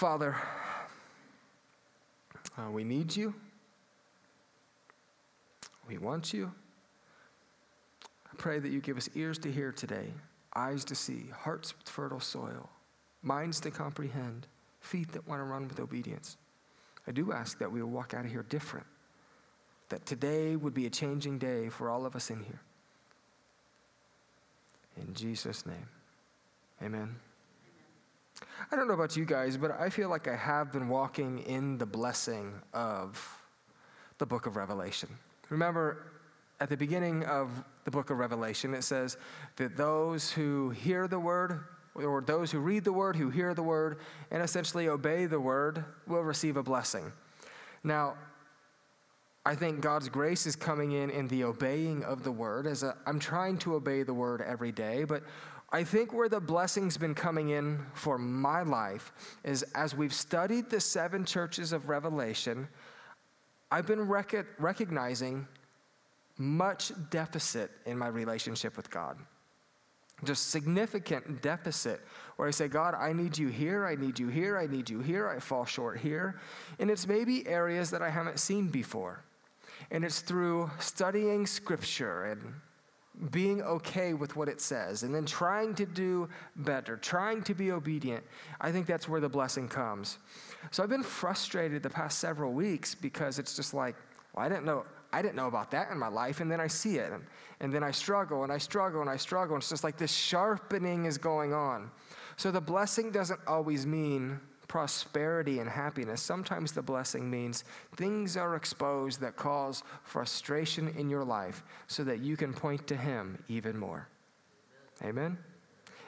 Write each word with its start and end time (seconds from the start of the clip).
Father, 0.00 0.34
uh, 2.56 2.70
we 2.70 2.84
need 2.84 3.14
you. 3.14 3.34
We 5.86 5.98
want 5.98 6.32
you. 6.32 6.50
I 8.24 8.34
pray 8.38 8.60
that 8.60 8.70
you 8.70 8.80
give 8.80 8.96
us 8.96 9.10
ears 9.14 9.36
to 9.40 9.52
hear 9.52 9.72
today, 9.72 10.06
eyes 10.56 10.86
to 10.86 10.94
see, 10.94 11.26
hearts 11.36 11.76
with 11.76 11.86
fertile 11.86 12.18
soil, 12.18 12.70
minds 13.22 13.60
to 13.60 13.70
comprehend, 13.70 14.46
feet 14.80 15.12
that 15.12 15.28
want 15.28 15.40
to 15.40 15.44
run 15.44 15.68
with 15.68 15.78
obedience. 15.78 16.38
I 17.06 17.12
do 17.12 17.32
ask 17.32 17.58
that 17.58 17.70
we 17.70 17.82
will 17.82 17.90
walk 17.90 18.14
out 18.14 18.24
of 18.24 18.30
here 18.30 18.46
different, 18.48 18.86
that 19.90 20.06
today 20.06 20.56
would 20.56 20.72
be 20.72 20.86
a 20.86 20.90
changing 20.90 21.36
day 21.36 21.68
for 21.68 21.90
all 21.90 22.06
of 22.06 22.16
us 22.16 22.30
in 22.30 22.40
here. 22.42 22.62
In 24.96 25.12
Jesus' 25.12 25.66
name, 25.66 25.88
amen. 26.82 27.16
I 28.70 28.76
don't 28.76 28.88
know 28.88 28.94
about 28.94 29.16
you 29.16 29.24
guys, 29.24 29.56
but 29.56 29.72
I 29.78 29.90
feel 29.90 30.08
like 30.08 30.28
I 30.28 30.36
have 30.36 30.72
been 30.72 30.88
walking 30.88 31.40
in 31.40 31.78
the 31.78 31.86
blessing 31.86 32.54
of 32.72 33.36
the 34.18 34.26
book 34.26 34.46
of 34.46 34.56
Revelation. 34.56 35.08
Remember, 35.48 36.12
at 36.60 36.68
the 36.68 36.76
beginning 36.76 37.24
of 37.24 37.50
the 37.84 37.90
book 37.90 38.10
of 38.10 38.18
Revelation, 38.18 38.74
it 38.74 38.82
says 38.82 39.16
that 39.56 39.76
those 39.76 40.30
who 40.30 40.70
hear 40.70 41.08
the 41.08 41.18
word, 41.18 41.64
or 41.94 42.20
those 42.20 42.50
who 42.50 42.60
read 42.60 42.84
the 42.84 42.92
word, 42.92 43.16
who 43.16 43.30
hear 43.30 43.54
the 43.54 43.62
word, 43.62 43.98
and 44.30 44.42
essentially 44.42 44.88
obey 44.88 45.26
the 45.26 45.40
word, 45.40 45.84
will 46.06 46.22
receive 46.22 46.56
a 46.56 46.62
blessing. 46.62 47.12
Now, 47.82 48.14
I 49.44 49.54
think 49.54 49.80
God's 49.80 50.10
grace 50.10 50.46
is 50.46 50.54
coming 50.54 50.92
in 50.92 51.08
in 51.08 51.26
the 51.28 51.44
obeying 51.44 52.04
of 52.04 52.24
the 52.24 52.30
word. 52.30 52.66
As 52.66 52.84
i 52.84 52.92
am 53.06 53.18
trying 53.18 53.56
to 53.58 53.74
obey 53.74 54.02
the 54.02 54.12
word 54.12 54.42
every 54.42 54.70
day, 54.70 55.04
but 55.04 55.22
I 55.72 55.84
think 55.84 56.12
where 56.12 56.28
the 56.28 56.40
blessing's 56.40 56.96
been 56.96 57.14
coming 57.14 57.50
in 57.50 57.78
for 57.94 58.18
my 58.18 58.62
life 58.62 59.12
is 59.44 59.62
as 59.74 59.94
we've 59.94 60.12
studied 60.12 60.68
the 60.68 60.80
seven 60.80 61.24
churches 61.24 61.72
of 61.72 61.88
Revelation, 61.88 62.68
I've 63.70 63.86
been 63.86 64.08
rec- 64.08 64.46
recognizing 64.58 65.46
much 66.36 66.90
deficit 67.10 67.70
in 67.86 67.96
my 67.96 68.08
relationship 68.08 68.76
with 68.76 68.90
God. 68.90 69.16
Just 70.24 70.50
significant 70.50 71.40
deficit 71.40 72.00
where 72.36 72.48
I 72.48 72.50
say, 72.50 72.66
God, 72.66 72.94
I 72.94 73.12
need 73.12 73.38
you 73.38 73.48
here, 73.48 73.86
I 73.86 73.94
need 73.94 74.18
you 74.18 74.28
here, 74.28 74.58
I 74.58 74.66
need 74.66 74.90
you 74.90 75.00
here, 75.00 75.28
I 75.28 75.38
fall 75.38 75.64
short 75.64 75.98
here. 75.98 76.40
And 76.78 76.90
it's 76.90 77.06
maybe 77.06 77.46
areas 77.46 77.90
that 77.90 78.02
I 78.02 78.10
haven't 78.10 78.40
seen 78.40 78.68
before. 78.68 79.22
And 79.90 80.04
it's 80.04 80.20
through 80.20 80.70
studying 80.78 81.46
scripture 81.46 82.24
and 82.24 82.54
being 83.30 83.62
okay 83.62 84.14
with 84.14 84.36
what 84.36 84.48
it 84.48 84.60
says 84.60 85.02
and 85.02 85.14
then 85.14 85.26
trying 85.26 85.74
to 85.74 85.84
do 85.84 86.28
better, 86.56 86.96
trying 86.96 87.42
to 87.42 87.54
be 87.54 87.70
obedient, 87.70 88.24
I 88.60 88.72
think 88.72 88.86
that's 88.86 89.08
where 89.08 89.20
the 89.20 89.28
blessing 89.28 89.68
comes. 89.68 90.18
So 90.70 90.82
I've 90.82 90.88
been 90.88 91.02
frustrated 91.02 91.82
the 91.82 91.90
past 91.90 92.18
several 92.18 92.52
weeks 92.52 92.94
because 92.94 93.38
it's 93.38 93.54
just 93.54 93.74
like, 93.74 93.96
well, 94.34 94.46
I 94.46 94.48
didn't 94.48 94.64
know. 94.64 94.84
I 95.12 95.22
didn't 95.22 95.34
know 95.34 95.48
about 95.48 95.72
that 95.72 95.90
in 95.90 95.98
my 95.98 96.06
life, 96.06 96.40
and 96.40 96.48
then 96.48 96.60
I 96.60 96.68
see 96.68 96.98
it, 96.98 97.12
and, 97.12 97.24
and 97.58 97.72
then 97.72 97.82
I 97.82 97.90
struggle, 97.90 98.44
and 98.44 98.52
I 98.52 98.58
struggle, 98.58 99.00
and 99.00 99.10
I 99.10 99.16
struggle. 99.16 99.56
And 99.56 99.60
it's 99.60 99.68
just 99.68 99.82
like 99.82 99.96
this 99.96 100.12
sharpening 100.12 101.06
is 101.06 101.18
going 101.18 101.52
on. 101.52 101.90
So 102.36 102.52
the 102.52 102.60
blessing 102.60 103.10
doesn't 103.10 103.40
always 103.48 103.86
mean 103.86 104.38
prosperity 104.70 105.58
and 105.58 105.68
happiness. 105.68 106.22
Sometimes 106.22 106.70
the 106.70 106.80
blessing 106.80 107.28
means 107.28 107.64
things 107.96 108.36
are 108.36 108.54
exposed 108.54 109.20
that 109.20 109.34
cause 109.34 109.82
frustration 110.04 110.94
in 110.96 111.10
your 111.10 111.24
life 111.24 111.64
so 111.88 112.04
that 112.04 112.20
you 112.20 112.36
can 112.36 112.54
point 112.54 112.86
to 112.86 112.94
Him 112.94 113.42
even 113.48 113.76
more. 113.76 114.06
Amen? 115.02 115.36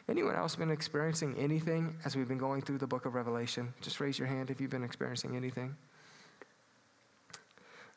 Anyone 0.08 0.36
else 0.36 0.54
been 0.54 0.70
experiencing 0.70 1.34
anything 1.36 1.96
as 2.04 2.14
we've 2.14 2.28
been 2.28 2.38
going 2.38 2.62
through 2.62 2.78
the 2.78 2.86
book 2.86 3.04
of 3.04 3.16
Revelation? 3.16 3.74
Just 3.80 3.98
raise 3.98 4.16
your 4.16 4.28
hand 4.28 4.48
if 4.48 4.60
you've 4.60 4.70
been 4.70 4.84
experiencing 4.84 5.34
anything. 5.34 5.74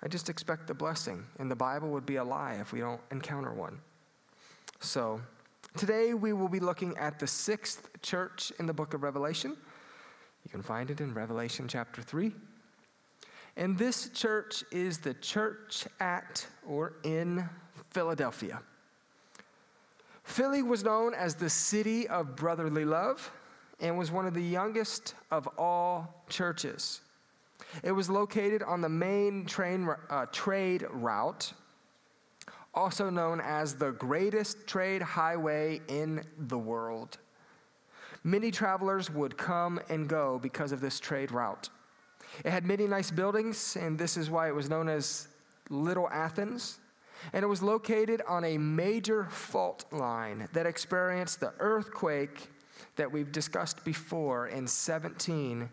I 0.01 0.07
just 0.07 0.31
expect 0.31 0.65
the 0.65 0.73
blessing, 0.73 1.23
and 1.37 1.51
the 1.51 1.55
Bible 1.55 1.89
would 1.89 2.07
be 2.07 2.15
a 2.15 2.23
lie 2.23 2.57
if 2.59 2.73
we 2.73 2.79
don't 2.79 3.01
encounter 3.11 3.53
one. 3.53 3.77
So, 4.79 5.21
today 5.77 6.15
we 6.15 6.33
will 6.33 6.49
be 6.49 6.59
looking 6.59 6.97
at 6.97 7.19
the 7.19 7.27
sixth 7.27 7.87
church 8.01 8.51
in 8.57 8.65
the 8.65 8.73
book 8.73 8.95
of 8.95 9.03
Revelation. 9.03 9.55
You 10.45 10.51
can 10.51 10.61
find 10.61 10.89
it 10.89 11.01
in 11.01 11.13
Revelation 11.13 11.67
chapter 11.67 12.01
3. 12.01 12.31
And 13.57 13.77
this 13.77 14.09
church 14.09 14.63
is 14.71 14.99
the 14.99 15.15
church 15.15 15.85
at 15.99 16.45
or 16.67 16.93
in 17.03 17.49
Philadelphia. 17.89 18.61
Philly 20.23 20.61
was 20.61 20.83
known 20.83 21.13
as 21.13 21.35
the 21.35 21.49
city 21.49 22.07
of 22.07 22.35
brotherly 22.35 22.85
love 22.85 23.31
and 23.79 23.97
was 23.97 24.11
one 24.11 24.25
of 24.25 24.33
the 24.33 24.43
youngest 24.43 25.15
of 25.31 25.47
all 25.57 26.23
churches. 26.29 27.01
It 27.83 27.91
was 27.91 28.09
located 28.09 28.61
on 28.63 28.81
the 28.81 28.89
main 28.89 29.45
train, 29.45 29.89
uh, 30.09 30.25
trade 30.31 30.85
route, 30.89 31.53
also 32.73 33.09
known 33.09 33.41
as 33.41 33.75
the 33.75 33.91
greatest 33.91 34.67
trade 34.67 35.01
highway 35.01 35.81
in 35.87 36.23
the 36.37 36.57
world. 36.57 37.17
Many 38.25 38.49
travelers 38.49 39.11
would 39.11 39.37
come 39.37 39.79
and 39.87 40.09
go 40.09 40.39
because 40.39 40.71
of 40.71 40.81
this 40.81 40.99
trade 40.99 41.31
route. 41.31 41.69
It 42.43 42.49
had 42.49 42.65
many 42.65 42.87
nice 42.87 43.11
buildings, 43.11 43.77
and 43.79 43.99
this 43.99 44.17
is 44.17 44.31
why 44.31 44.47
it 44.47 44.55
was 44.55 44.67
known 44.67 44.89
as 44.89 45.27
Little 45.69 46.09
Athens. 46.09 46.79
And 47.33 47.43
it 47.43 47.47
was 47.47 47.61
located 47.61 48.23
on 48.27 48.43
a 48.43 48.57
major 48.57 49.25
fault 49.25 49.85
line 49.91 50.49
that 50.53 50.65
experienced 50.65 51.39
the 51.39 51.53
earthquake 51.59 52.49
that 52.95 53.11
we've 53.11 53.31
discussed 53.31 53.85
before 53.85 54.47
in 54.47 54.65
17 54.65 55.69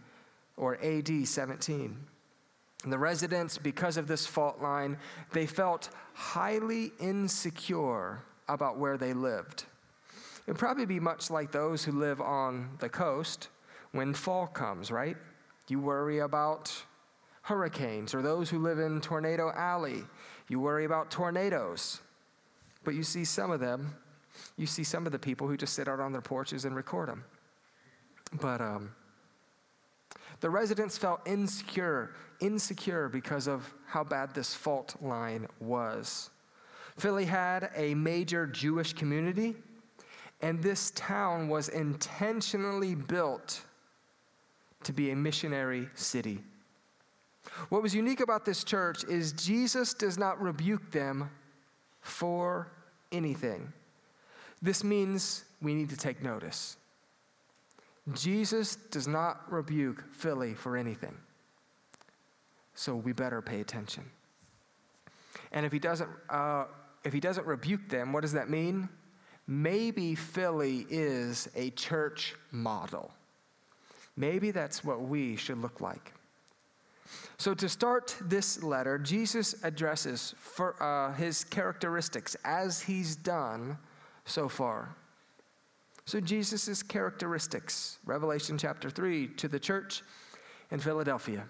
or 0.59 0.79
AD 0.85 1.27
17. 1.27 1.97
And 2.85 2.93
the 2.93 2.99
residents, 2.99 3.57
because 3.57 3.97
of 3.97 4.07
this 4.07 4.27
fault 4.27 4.61
line, 4.61 4.99
they 5.33 5.47
felt 5.47 5.89
highly 6.13 6.93
insecure 7.01 8.21
about 8.47 8.77
where 8.77 8.99
they 8.99 9.15
lived. 9.15 9.65
It 10.47 10.51
would 10.51 10.59
probably 10.59 10.87
be 10.87 10.99
much 10.99 11.31
like 11.31 11.53
those 11.53 11.85
who 11.85 11.93
live 11.93 12.21
on 12.21 12.71
the 12.81 12.89
coast 12.89 13.49
when 13.93 14.13
fall 14.13 14.47
comes, 14.47 14.91
right? 14.91 15.17
You 15.69 15.81
worry 15.81 16.19
about 16.19 16.73
hurricanes, 17.43 18.15
or 18.15 18.23
those 18.23 18.51
who 18.51 18.59
live 18.59 18.79
in 18.79 19.01
Tornado 19.01 19.53
Alley, 19.55 20.05
you 20.49 20.61
worry 20.61 20.85
about 20.85 21.11
tornadoes. 21.11 22.01
But 22.85 22.95
you 22.95 23.03
see 23.03 23.25
some 23.25 23.51
of 23.51 23.61
them, 23.61 23.95
you 24.57 24.67
see 24.67 24.85
some 24.85 25.07
of 25.07 25.13
the 25.13 25.19
people 25.19 25.47
who 25.47 25.57
just 25.57 25.75
sit 25.75 25.89
out 25.89 26.01
on 26.01 26.13
their 26.13 26.21
porches 26.21 26.65
and 26.65 26.75
record 26.75 27.09
them. 27.09 27.25
But 28.41 28.61
um, 28.61 28.93
the 30.41 30.51
residents 30.51 30.99
felt 30.99 31.21
insecure, 31.27 32.15
insecure 32.41 33.09
because 33.09 33.47
of 33.47 33.73
how 33.87 34.03
bad 34.03 34.35
this 34.35 34.55
fault 34.55 34.97
line 35.01 35.47
was. 35.61 36.31
Philly 36.97 37.25
had 37.25 37.71
a 37.77 37.95
major 37.95 38.47
Jewish 38.47 38.93
community 38.93 39.57
and 40.43 40.61
this 40.61 40.91
town 40.91 41.49
was 41.49 41.69
intentionally 41.69 42.97
built 42.97 43.63
to 44.83 44.93
be 44.93 45.13
a 45.13 45.17
missionary 45.17 45.89
city. 45.95 46.41
What 47.69 47.83
was 47.83 47.95
unique 47.95 48.21
about 48.21 48.45
this 48.45 48.65
church 48.65 49.05
is 49.05 49.33
Jesus 49.33 49.95
does 49.95 50.19
not 50.19 50.41
rebuke 50.41 50.91
them 50.91 51.31
for 52.01 52.73
anything. 53.13 53.73
This 54.61 54.83
means 54.83 55.45
we 55.61 55.75
need 55.75 55.91
to 55.91 55.97
take 55.97 56.23
notice. 56.23 56.77
Jesus 58.13 58.77
does 58.77 59.07
not 59.07 59.51
rebuke 59.51 60.05
Philly 60.13 60.55
for 60.55 60.77
anything. 60.77 61.17
So 62.75 62.97
we 62.97 63.13
better 63.13 63.41
pay 63.41 63.61
attention. 63.61 64.05
And 65.53 65.65
if 65.65 65.73
he 65.73 65.79
doesn't, 65.79 66.11
uh, 66.29 66.65
if 67.05 67.13
he 67.13 67.21
doesn't 67.21 67.47
rebuke 67.47 67.89
them, 67.89 68.13
what 68.13 68.23
does 68.23 68.33
that 68.33 68.49
mean? 68.49 68.89
Maybe 69.47 70.15
Philly 70.15 70.87
is 70.89 71.49
a 71.55 71.71
church 71.71 72.35
model. 72.51 73.13
Maybe 74.17 74.51
that's 74.51 74.85
what 74.85 75.03
we 75.03 75.37
should 75.37 75.59
look 75.59 75.81
like. 75.81 76.13
So, 77.39 77.55
to 77.55 77.69
start 77.69 78.17
this 78.21 78.63
letter, 78.63 78.99
Jesus 78.99 79.55
addresses 79.65 80.35
for, 80.39 80.81
uh, 80.83 81.13
his 81.15 81.45
characteristics 81.45 82.37
as 82.45 82.81
he's 82.81 83.17
done 83.17 83.79
so 84.25 84.49
far. 84.49 84.95
So, 86.05 86.21
Jesus' 86.21 86.83
characteristics, 86.83 87.99
Revelation 88.05 88.59
chapter 88.59 88.91
3, 88.91 89.29
to 89.29 89.49
the 89.49 89.59
church 89.59 90.03
in 90.71 90.79
Philadelphia. 90.79 91.45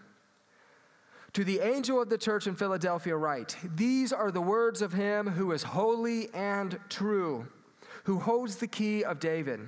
To 1.35 1.45
the 1.45 1.61
angel 1.61 2.01
of 2.01 2.11
the 2.11 2.19
church 2.19 2.47
in 2.47 2.55
Philadelphia, 2.55 3.17
write 3.17 3.57
These 3.77 4.13
are 4.13 4.31
the 4.31 4.43
words 4.43 4.83
of 4.83 4.93
him 4.93 5.27
who 5.27 5.53
is 5.53 5.63
holy 5.63 6.33
and 6.35 6.79
true 6.89 7.47
who 8.05 8.19
holds 8.19 8.57
the 8.57 8.67
key 8.67 9.05
of 9.05 9.21
David. 9.21 9.61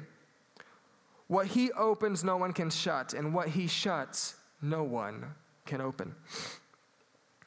What 1.26 1.46
he 1.46 1.72
opens, 1.72 2.22
no 2.22 2.36
one 2.36 2.52
can 2.52 2.70
shut, 2.70 3.14
and 3.14 3.34
what 3.34 3.48
he 3.48 3.66
shuts, 3.66 4.34
no 4.60 4.82
one 4.82 5.26
can 5.66 5.80
open. 5.80 6.14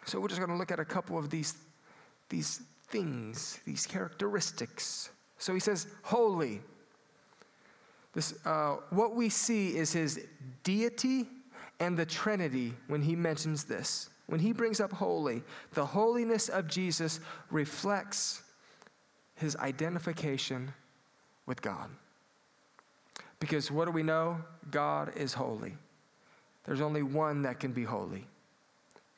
So 0.05 0.19
we're 0.19 0.29
just 0.29 0.39
going 0.39 0.51
to 0.51 0.57
look 0.57 0.71
at 0.71 0.79
a 0.79 0.85
couple 0.85 1.17
of 1.17 1.29
these, 1.29 1.55
these 2.29 2.61
things, 2.87 3.59
these 3.65 3.85
characteristics. 3.85 5.09
So 5.37 5.53
he 5.53 5.59
says, 5.59 5.87
holy. 6.03 6.61
This, 8.13 8.33
uh, 8.45 8.77
what 8.89 9.15
we 9.15 9.29
see 9.29 9.77
is 9.77 9.93
his 9.93 10.25
deity 10.63 11.27
and 11.79 11.95
the 11.97 12.05
Trinity 12.05 12.73
when 12.87 13.01
he 13.01 13.15
mentions 13.15 13.63
this. 13.65 14.09
When 14.25 14.39
he 14.39 14.51
brings 14.51 14.79
up 14.79 14.91
holy, 14.91 15.43
the 15.73 15.85
holiness 15.85 16.49
of 16.49 16.67
Jesus 16.67 17.19
reflects 17.51 18.41
his 19.37 19.55
identification 19.57 20.73
with 21.45 21.61
God. 21.61 21.89
Because 23.39 23.71
what 23.71 23.85
do 23.85 23.91
we 23.91 24.03
know? 24.03 24.37
God 24.71 25.13
is 25.15 25.33
holy. 25.33 25.77
There's 26.65 26.81
only 26.81 27.03
one 27.03 27.43
that 27.43 27.59
can 27.59 27.71
be 27.71 27.83
holy, 27.83 28.27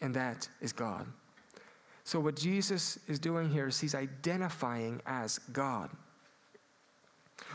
and 0.01 0.13
that 0.13 0.47
is 0.61 0.71
God. 0.71 1.07
So, 2.03 2.19
what 2.19 2.35
Jesus 2.35 2.99
is 3.07 3.17
doing 3.17 3.49
here 3.49 3.67
is 3.67 3.79
he's 3.79 3.95
identifying 3.95 5.01
as 5.05 5.39
God. 5.51 5.89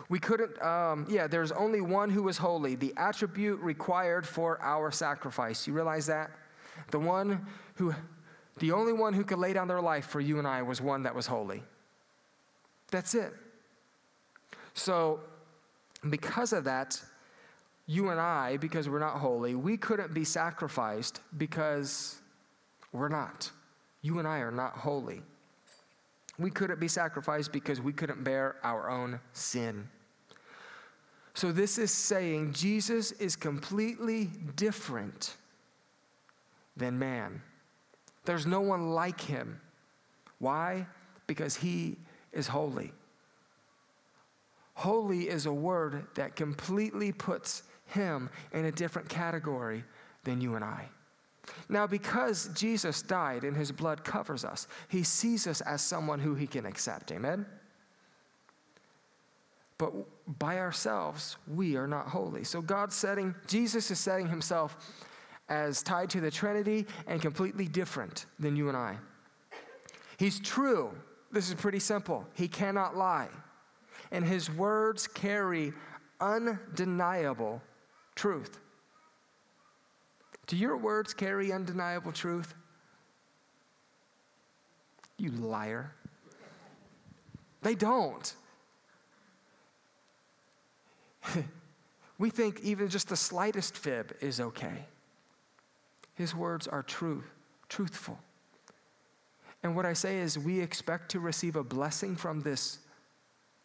We 0.08 0.18
couldn't, 0.18 0.60
um, 0.62 1.06
yeah, 1.08 1.26
there's 1.26 1.52
only 1.52 1.80
one 1.80 2.10
who 2.10 2.28
is 2.28 2.38
holy, 2.38 2.74
the 2.74 2.94
attribute 2.96 3.60
required 3.60 4.26
for 4.26 4.60
our 4.62 4.90
sacrifice. 4.90 5.66
You 5.66 5.74
realize 5.74 6.06
that? 6.06 6.30
The 6.90 6.98
one 6.98 7.46
who, 7.76 7.94
the 8.58 8.72
only 8.72 8.92
one 8.92 9.12
who 9.12 9.24
could 9.24 9.38
lay 9.38 9.52
down 9.52 9.68
their 9.68 9.80
life 9.82 10.06
for 10.06 10.20
you 10.20 10.38
and 10.38 10.48
I 10.48 10.62
was 10.62 10.80
one 10.80 11.02
that 11.02 11.14
was 11.14 11.26
holy. 11.26 11.62
That's 12.94 13.16
it. 13.16 13.32
So, 14.74 15.18
because 16.10 16.52
of 16.52 16.62
that, 16.62 17.02
you 17.88 18.10
and 18.10 18.20
I, 18.20 18.56
because 18.58 18.88
we're 18.88 19.00
not 19.00 19.16
holy, 19.16 19.56
we 19.56 19.76
couldn't 19.76 20.14
be 20.14 20.22
sacrificed 20.22 21.20
because 21.36 22.20
we're 22.92 23.08
not. 23.08 23.50
You 24.02 24.20
and 24.20 24.28
I 24.28 24.38
are 24.38 24.52
not 24.52 24.74
holy. 24.74 25.22
We 26.38 26.50
couldn't 26.50 26.78
be 26.78 26.86
sacrificed 26.86 27.50
because 27.50 27.80
we 27.80 27.92
couldn't 27.92 28.22
bear 28.22 28.58
our 28.62 28.88
own 28.88 29.18
sin. 29.32 29.88
So, 31.34 31.50
this 31.50 31.78
is 31.78 31.90
saying 31.90 32.52
Jesus 32.52 33.10
is 33.10 33.34
completely 33.34 34.26
different 34.54 35.34
than 36.76 36.96
man. 36.96 37.42
There's 38.24 38.46
no 38.46 38.60
one 38.60 38.90
like 38.90 39.20
him. 39.20 39.60
Why? 40.38 40.86
Because 41.26 41.56
he 41.56 41.96
is 42.34 42.46
holy. 42.46 42.92
Holy 44.74 45.28
is 45.28 45.46
a 45.46 45.52
word 45.52 46.06
that 46.14 46.36
completely 46.36 47.12
puts 47.12 47.62
him 47.86 48.28
in 48.52 48.64
a 48.64 48.72
different 48.72 49.08
category 49.08 49.84
than 50.24 50.40
you 50.40 50.56
and 50.56 50.64
I. 50.64 50.88
Now, 51.68 51.86
because 51.86 52.48
Jesus 52.54 53.02
died 53.02 53.44
and 53.44 53.56
his 53.56 53.70
blood 53.70 54.02
covers 54.02 54.44
us, 54.44 54.66
he 54.88 55.02
sees 55.02 55.46
us 55.46 55.60
as 55.60 55.82
someone 55.82 56.18
who 56.18 56.34
he 56.34 56.46
can 56.46 56.66
accept. 56.66 57.12
Amen? 57.12 57.46
But 59.76 59.92
by 60.38 60.58
ourselves, 60.58 61.36
we 61.46 61.76
are 61.76 61.86
not 61.86 62.06
holy. 62.06 62.44
So 62.44 62.62
God's 62.62 62.94
setting, 62.94 63.34
Jesus 63.46 63.90
is 63.90 63.98
setting 63.98 64.28
himself 64.28 64.76
as 65.48 65.82
tied 65.82 66.08
to 66.10 66.20
the 66.20 66.30
Trinity 66.30 66.86
and 67.06 67.20
completely 67.20 67.66
different 67.66 68.26
than 68.38 68.56
you 68.56 68.68
and 68.68 68.76
I. 68.76 68.96
He's 70.16 70.40
true. 70.40 70.92
This 71.34 71.48
is 71.48 71.54
pretty 71.56 71.80
simple. 71.80 72.24
He 72.34 72.46
cannot 72.46 72.96
lie. 72.96 73.28
And 74.12 74.24
his 74.24 74.48
words 74.48 75.08
carry 75.08 75.72
undeniable 76.20 77.60
truth. 78.14 78.60
Do 80.46 80.56
your 80.56 80.76
words 80.76 81.12
carry 81.12 81.52
undeniable 81.52 82.12
truth? 82.12 82.54
You 85.18 85.32
liar. 85.32 85.92
They 87.62 87.74
don't. 87.74 88.32
we 92.18 92.30
think 92.30 92.60
even 92.60 92.88
just 92.88 93.08
the 93.08 93.16
slightest 93.16 93.76
fib 93.76 94.14
is 94.20 94.38
okay. 94.38 94.86
His 96.14 96.32
words 96.32 96.68
are 96.68 96.84
true, 96.84 97.24
truthful. 97.68 98.20
And 99.64 99.74
what 99.74 99.86
I 99.86 99.94
say 99.94 100.18
is, 100.18 100.38
we 100.38 100.60
expect 100.60 101.10
to 101.12 101.20
receive 101.20 101.56
a 101.56 101.64
blessing 101.64 102.16
from 102.16 102.42
this, 102.42 102.78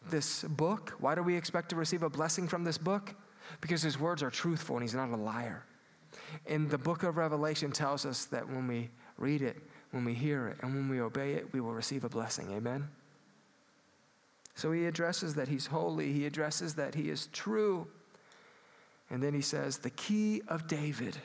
this 0.08 0.42
book. 0.44 0.94
Why 0.98 1.14
do 1.14 1.22
we 1.22 1.36
expect 1.36 1.68
to 1.68 1.76
receive 1.76 2.02
a 2.02 2.08
blessing 2.08 2.48
from 2.48 2.64
this 2.64 2.78
book? 2.78 3.14
Because 3.60 3.82
his 3.82 4.00
words 4.00 4.22
are 4.22 4.30
truthful 4.30 4.76
and 4.76 4.82
he's 4.82 4.94
not 4.94 5.10
a 5.10 5.16
liar. 5.16 5.62
And 6.46 6.70
the 6.70 6.78
book 6.78 7.02
of 7.02 7.18
Revelation 7.18 7.70
tells 7.70 8.06
us 8.06 8.24
that 8.26 8.48
when 8.48 8.66
we 8.66 8.88
read 9.18 9.42
it, 9.42 9.58
when 9.90 10.06
we 10.06 10.14
hear 10.14 10.48
it, 10.48 10.56
and 10.62 10.74
when 10.74 10.88
we 10.88 11.02
obey 11.02 11.34
it, 11.34 11.52
we 11.52 11.60
will 11.60 11.74
receive 11.74 12.02
a 12.04 12.08
blessing. 12.08 12.50
Amen? 12.52 12.88
So 14.54 14.72
he 14.72 14.86
addresses 14.86 15.34
that 15.34 15.48
he's 15.48 15.66
holy, 15.66 16.12
he 16.12 16.24
addresses 16.24 16.74
that 16.76 16.94
he 16.94 17.10
is 17.10 17.26
true. 17.26 17.86
And 19.10 19.22
then 19.22 19.34
he 19.34 19.42
says, 19.42 19.78
the 19.78 19.90
key 19.90 20.40
of 20.48 20.66
David. 20.66 21.18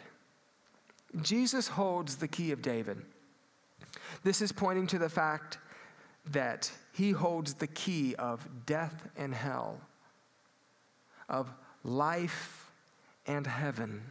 Jesus 1.22 1.70
holds 1.70 2.18
the 2.18 2.28
key 2.28 2.52
of 2.52 2.62
David. 2.62 3.02
This 4.24 4.42
is 4.42 4.52
pointing 4.52 4.88
to 4.88 5.00
the 5.00 5.10
fact 5.10 5.58
that 6.32 6.72
he 6.92 7.12
holds 7.12 7.54
the 7.54 7.68
key 7.68 8.16
of 8.16 8.48
death 8.66 9.08
and 9.16 9.34
hell, 9.34 9.80
of 11.30 11.52
life 11.84 12.72
and 13.28 13.46
heaven. 13.46 14.02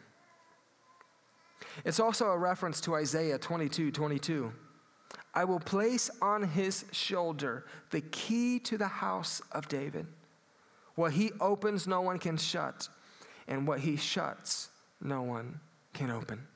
It's 1.85 2.01
also 2.01 2.27
a 2.27 2.39
reference 2.39 2.81
to 2.83 2.95
Isaiah 2.95 3.39
22 3.39 3.91
22. 3.91 4.53
I 5.35 5.45
will 5.45 5.61
place 5.61 6.11
on 6.23 6.45
his 6.45 6.85
shoulder 6.93 7.67
the 7.91 8.01
key 8.01 8.61
to 8.61 8.79
the 8.79 8.87
house 8.87 9.43
of 9.51 9.69
David. 9.69 10.07
What 10.95 11.13
he 11.13 11.33
opens, 11.41 11.89
no 11.89 12.03
one 12.03 12.19
can 12.19 12.37
shut, 12.37 12.89
and 13.49 13.67
what 13.67 13.81
he 13.81 13.97
shuts, 13.97 14.69
no 15.01 15.23
one 15.23 15.59
can 15.93 16.11
open. 16.11 16.47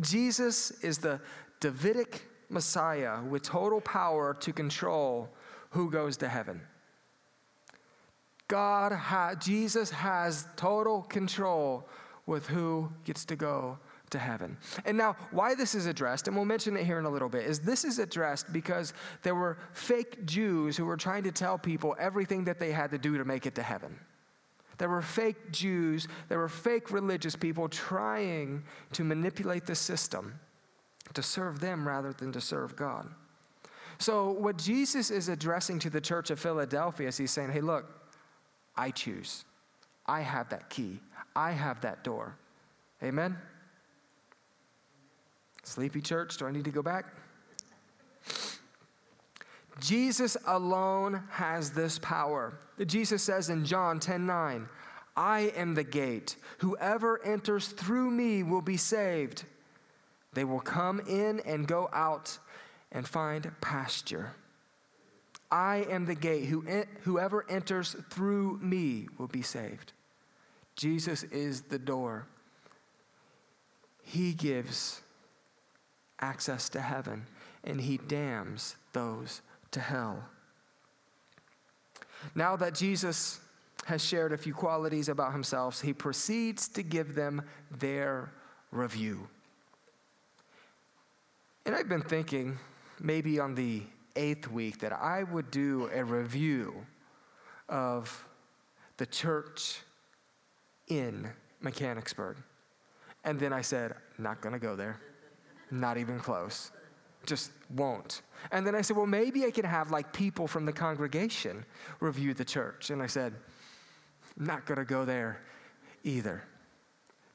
Jesus 0.00 0.70
is 0.82 0.98
the 0.98 1.20
Davidic 1.58 2.22
Messiah 2.50 3.22
with 3.22 3.42
total 3.42 3.80
power 3.80 4.34
to 4.40 4.52
control 4.52 5.28
who 5.70 5.90
goes 5.90 6.16
to 6.18 6.28
heaven. 6.28 6.60
God, 8.48 8.92
ha- 8.92 9.34
Jesus 9.36 9.90
has 9.90 10.46
total 10.56 11.02
control 11.02 11.88
with 12.26 12.46
who 12.48 12.90
gets 13.04 13.24
to 13.26 13.36
go 13.36 13.78
to 14.10 14.18
heaven. 14.18 14.56
And 14.84 14.98
now, 14.98 15.16
why 15.30 15.54
this 15.54 15.76
is 15.76 15.86
addressed, 15.86 16.26
and 16.26 16.36
we'll 16.36 16.44
mention 16.44 16.76
it 16.76 16.84
here 16.84 16.98
in 16.98 17.04
a 17.04 17.10
little 17.10 17.28
bit, 17.28 17.46
is 17.46 17.60
this 17.60 17.84
is 17.84 18.00
addressed 18.00 18.52
because 18.52 18.92
there 19.22 19.36
were 19.36 19.58
fake 19.72 20.26
Jews 20.26 20.76
who 20.76 20.84
were 20.84 20.96
trying 20.96 21.22
to 21.22 21.32
tell 21.32 21.58
people 21.58 21.94
everything 21.98 22.44
that 22.44 22.58
they 22.58 22.72
had 22.72 22.90
to 22.90 22.98
do 22.98 23.16
to 23.18 23.24
make 23.24 23.46
it 23.46 23.54
to 23.54 23.62
heaven. 23.62 23.96
There 24.78 24.88
were 24.88 25.02
fake 25.02 25.52
Jews, 25.52 26.08
there 26.28 26.38
were 26.38 26.48
fake 26.48 26.90
religious 26.90 27.36
people 27.36 27.68
trying 27.68 28.64
to 28.92 29.04
manipulate 29.04 29.66
the 29.66 29.74
system 29.74 30.40
to 31.14 31.22
serve 31.22 31.60
them 31.60 31.86
rather 31.86 32.12
than 32.12 32.32
to 32.32 32.40
serve 32.40 32.76
God. 32.76 33.08
So, 33.98 34.30
what 34.30 34.56
Jesus 34.56 35.10
is 35.10 35.28
addressing 35.28 35.78
to 35.80 35.90
the 35.90 36.00
church 36.00 36.30
of 36.30 36.40
Philadelphia 36.40 37.08
is 37.08 37.18
he's 37.18 37.30
saying, 37.30 37.50
hey, 37.50 37.60
look, 37.60 37.84
I 38.76 38.90
choose. 38.90 39.44
I 40.06 40.22
have 40.22 40.48
that 40.50 40.70
key. 40.70 41.00
I 41.36 41.52
have 41.52 41.82
that 41.82 42.02
door. 42.02 42.36
Amen? 43.02 43.36
Sleepy 45.62 46.00
church, 46.00 46.36
do 46.38 46.46
I 46.46 46.50
need 46.50 46.64
to 46.64 46.70
go 46.70 46.82
back? 46.82 47.06
Jesus 49.80 50.36
alone 50.46 51.22
has 51.30 51.70
this 51.70 51.98
power. 51.98 52.58
Jesus 52.86 53.22
says 53.22 53.50
in 53.50 53.64
John 53.64 54.00
10 54.00 54.26
9, 54.26 54.68
I 55.16 55.40
am 55.56 55.74
the 55.74 55.84
gate. 55.84 56.36
Whoever 56.58 57.22
enters 57.24 57.68
through 57.68 58.10
me 58.10 58.42
will 58.42 58.62
be 58.62 58.76
saved. 58.76 59.44
They 60.32 60.44
will 60.44 60.60
come 60.60 61.00
in 61.00 61.40
and 61.40 61.66
go 61.66 61.88
out 61.92 62.38
and 62.92 63.06
find 63.06 63.50
pasture. 63.60 64.32
I 65.50 65.86
am 65.90 66.06
the 66.06 66.14
gate. 66.14 66.46
Whoever 67.02 67.44
enters 67.50 67.96
through 68.10 68.58
me 68.62 69.08
will 69.18 69.26
be 69.26 69.42
saved. 69.42 69.92
Jesus 70.76 71.24
is 71.24 71.62
the 71.62 71.78
door. 71.78 72.26
He 74.02 74.32
gives 74.32 75.02
access 76.20 76.68
to 76.70 76.80
heaven, 76.80 77.26
and 77.64 77.80
he 77.80 77.98
damns 77.98 78.76
those 78.92 79.42
to 79.72 79.80
hell. 79.80 80.24
Now 82.34 82.54
that 82.56 82.74
Jesus 82.74 83.40
has 83.86 84.04
shared 84.04 84.32
a 84.32 84.38
few 84.38 84.54
qualities 84.54 85.08
about 85.08 85.32
himself, 85.32 85.80
he 85.80 85.92
proceeds 85.92 86.68
to 86.68 86.82
give 86.82 87.14
them 87.14 87.42
their 87.70 88.32
review. 88.70 89.28
And 91.66 91.74
I've 91.74 91.88
been 91.88 92.02
thinking, 92.02 92.58
maybe 93.00 93.38
on 93.38 93.54
the 93.54 93.82
eighth 94.16 94.50
week, 94.50 94.80
that 94.80 94.92
I 94.92 95.22
would 95.22 95.50
do 95.50 95.90
a 95.94 96.04
review 96.04 96.74
of 97.68 98.24
the 98.96 99.06
church 99.06 99.80
in 100.88 101.30
Mechanicsburg. 101.60 102.36
And 103.24 103.38
then 103.38 103.52
I 103.52 103.60
said, 103.60 103.94
not 104.18 104.40
going 104.40 104.54
to 104.54 104.58
go 104.58 104.74
there. 104.74 105.00
Not 105.70 105.98
even 105.98 106.18
close. 106.18 106.70
Just 107.26 107.52
won't. 107.76 108.22
And 108.50 108.66
then 108.66 108.74
I 108.74 108.80
said, 108.80 108.96
well, 108.96 109.06
maybe 109.06 109.44
I 109.44 109.50
can 109.50 109.64
have 109.64 109.90
like 109.90 110.12
people 110.12 110.46
from 110.46 110.64
the 110.64 110.72
congregation 110.72 111.64
review 112.00 112.34
the 112.34 112.44
church. 112.44 112.90
And 112.90 113.02
I 113.02 113.06
said, 113.06 113.34
not 114.36 114.64
going 114.64 114.78
to 114.78 114.84
go 114.84 115.04
there 115.04 115.42
either. 116.02 116.42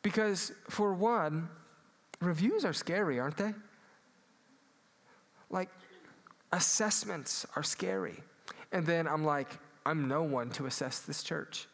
Because, 0.01 0.51
for 0.69 0.93
one, 0.93 1.47
reviews 2.19 2.65
are 2.65 2.73
scary, 2.73 3.19
aren't 3.19 3.37
they? 3.37 3.53
Like, 5.49 5.69
assessments 6.51 7.45
are 7.55 7.63
scary. 7.63 8.23
And 8.71 8.85
then 8.85 9.07
I'm 9.07 9.23
like, 9.23 9.49
I'm 9.85 10.07
no 10.07 10.23
one 10.23 10.49
to 10.51 10.65
assess 10.65 10.99
this 10.99 11.23
church. 11.23 11.67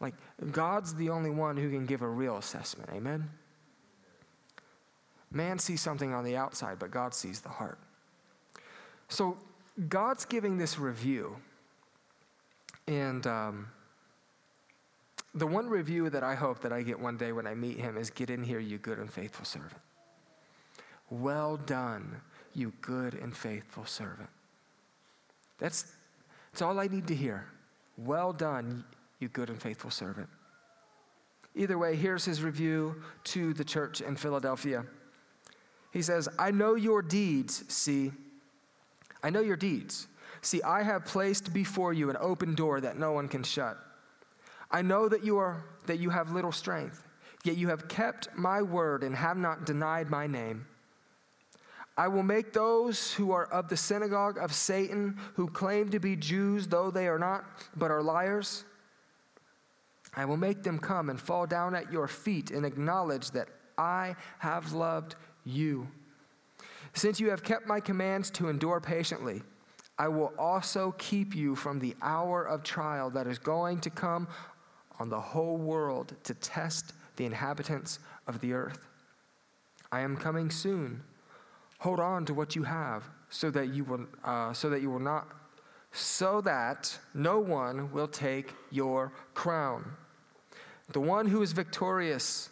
Like, 0.00 0.14
God's 0.50 0.94
the 0.94 1.10
only 1.10 1.30
one 1.30 1.56
who 1.56 1.70
can 1.70 1.86
give 1.86 2.02
a 2.02 2.08
real 2.08 2.36
assessment. 2.36 2.90
Amen? 2.92 3.28
Man 5.30 5.58
sees 5.58 5.80
something 5.80 6.12
on 6.12 6.24
the 6.24 6.36
outside, 6.36 6.78
but 6.78 6.90
God 6.90 7.14
sees 7.14 7.40
the 7.40 7.48
heart. 7.48 7.78
So, 9.08 9.36
God's 9.88 10.24
giving 10.24 10.58
this 10.58 10.78
review. 10.78 11.36
And 12.86 13.26
um, 13.26 13.68
the 15.34 15.46
one 15.46 15.68
review 15.68 16.10
that 16.10 16.24
I 16.24 16.34
hope 16.34 16.60
that 16.60 16.72
I 16.72 16.82
get 16.82 16.98
one 16.98 17.16
day 17.16 17.32
when 17.32 17.46
I 17.46 17.54
meet 17.54 17.78
him 17.78 17.96
is 17.96 18.10
Get 18.10 18.30
in 18.30 18.42
here, 18.42 18.58
you 18.58 18.78
good 18.78 18.98
and 18.98 19.12
faithful 19.12 19.44
servant. 19.44 19.80
Well 21.08 21.56
done, 21.56 22.20
you 22.54 22.72
good 22.80 23.14
and 23.14 23.36
faithful 23.36 23.84
servant. 23.84 24.28
That's, 25.58 25.92
that's 26.52 26.62
all 26.62 26.78
I 26.80 26.86
need 26.86 27.06
to 27.08 27.14
hear. 27.14 27.46
Well 27.96 28.32
done, 28.32 28.84
you 29.18 29.28
good 29.28 29.50
and 29.50 29.60
faithful 29.60 29.90
servant. 29.90 30.28
Either 31.54 31.78
way, 31.78 31.96
here's 31.96 32.24
his 32.24 32.42
review 32.42 33.02
to 33.24 33.52
the 33.52 33.64
church 33.64 34.00
in 34.00 34.16
Philadelphia. 34.16 34.84
He 35.90 36.02
says, 36.02 36.28
I 36.38 36.50
know 36.50 36.74
your 36.74 37.02
deeds, 37.02 37.64
see. 37.68 38.12
I 39.22 39.30
know 39.30 39.40
your 39.40 39.56
deeds. 39.56 40.06
See, 40.42 40.62
I 40.62 40.82
have 40.82 41.04
placed 41.04 41.52
before 41.52 41.92
you 41.92 42.08
an 42.08 42.16
open 42.20 42.54
door 42.54 42.80
that 42.80 42.96
no 42.96 43.12
one 43.12 43.28
can 43.28 43.42
shut. 43.42 43.76
I 44.70 44.82
know 44.82 45.08
that 45.08 45.24
you 45.24 45.38
are 45.38 45.64
that 45.86 45.98
you 45.98 46.10
have 46.10 46.30
little 46.30 46.52
strength, 46.52 47.02
yet 47.44 47.56
you 47.56 47.68
have 47.68 47.88
kept 47.88 48.28
my 48.36 48.62
word 48.62 49.02
and 49.02 49.14
have 49.14 49.36
not 49.36 49.66
denied 49.66 50.08
my 50.08 50.26
name. 50.26 50.66
I 51.96 52.08
will 52.08 52.22
make 52.22 52.52
those 52.52 53.12
who 53.12 53.32
are 53.32 53.46
of 53.46 53.68
the 53.68 53.76
synagogue 53.76 54.38
of 54.38 54.54
Satan, 54.54 55.18
who 55.34 55.48
claim 55.48 55.90
to 55.90 55.98
be 55.98 56.16
Jews, 56.16 56.66
though 56.66 56.90
they 56.90 57.08
are 57.08 57.18
not, 57.18 57.44
but 57.76 57.90
are 57.90 58.02
liars, 58.02 58.64
I 60.14 60.24
will 60.24 60.36
make 60.36 60.62
them 60.62 60.78
come 60.78 61.08
and 61.08 61.20
fall 61.20 61.46
down 61.46 61.74
at 61.74 61.92
your 61.92 62.08
feet 62.08 62.50
and 62.50 62.66
acknowledge 62.66 63.30
that 63.32 63.48
I 63.78 64.16
have 64.38 64.72
loved 64.72 65.14
you. 65.44 65.88
Since 66.94 67.20
you 67.20 67.30
have 67.30 67.44
kept 67.44 67.66
my 67.66 67.80
commands 67.80 68.30
to 68.32 68.48
endure 68.48 68.80
patiently, 68.80 69.42
I 69.98 70.08
will 70.08 70.32
also 70.38 70.94
keep 70.98 71.36
you 71.36 71.54
from 71.54 71.78
the 71.78 71.94
hour 72.02 72.42
of 72.42 72.62
trial 72.62 73.10
that 73.10 73.26
is 73.26 73.38
going 73.38 73.80
to 73.80 73.90
come 73.90 74.26
on 74.98 75.08
the 75.08 75.20
whole 75.20 75.58
world 75.58 76.16
to 76.24 76.34
test 76.34 76.92
the 77.16 77.26
inhabitants 77.26 77.98
of 78.26 78.40
the 78.40 78.52
earth. 78.52 78.88
I 79.92 80.00
am 80.00 80.16
coming 80.16 80.50
soon. 80.50 81.02
Hold 81.80 82.00
on 82.00 82.24
to 82.26 82.34
what 82.34 82.54
you 82.56 82.62
have, 82.62 83.04
so 83.30 83.50
that 83.50 83.68
you 83.68 83.84
will, 83.84 84.06
uh, 84.24 84.52
so 84.52 84.70
that 84.70 84.82
you 84.82 84.90
will 84.90 85.00
not, 85.00 85.28
so 85.92 86.40
that 86.42 86.98
no 87.14 87.40
one 87.40 87.90
will 87.90 88.08
take 88.08 88.54
your 88.70 89.12
crown. 89.34 89.84
The 90.92 91.00
one 91.00 91.26
who 91.26 91.40
is 91.42 91.52
victorious, 91.52 92.50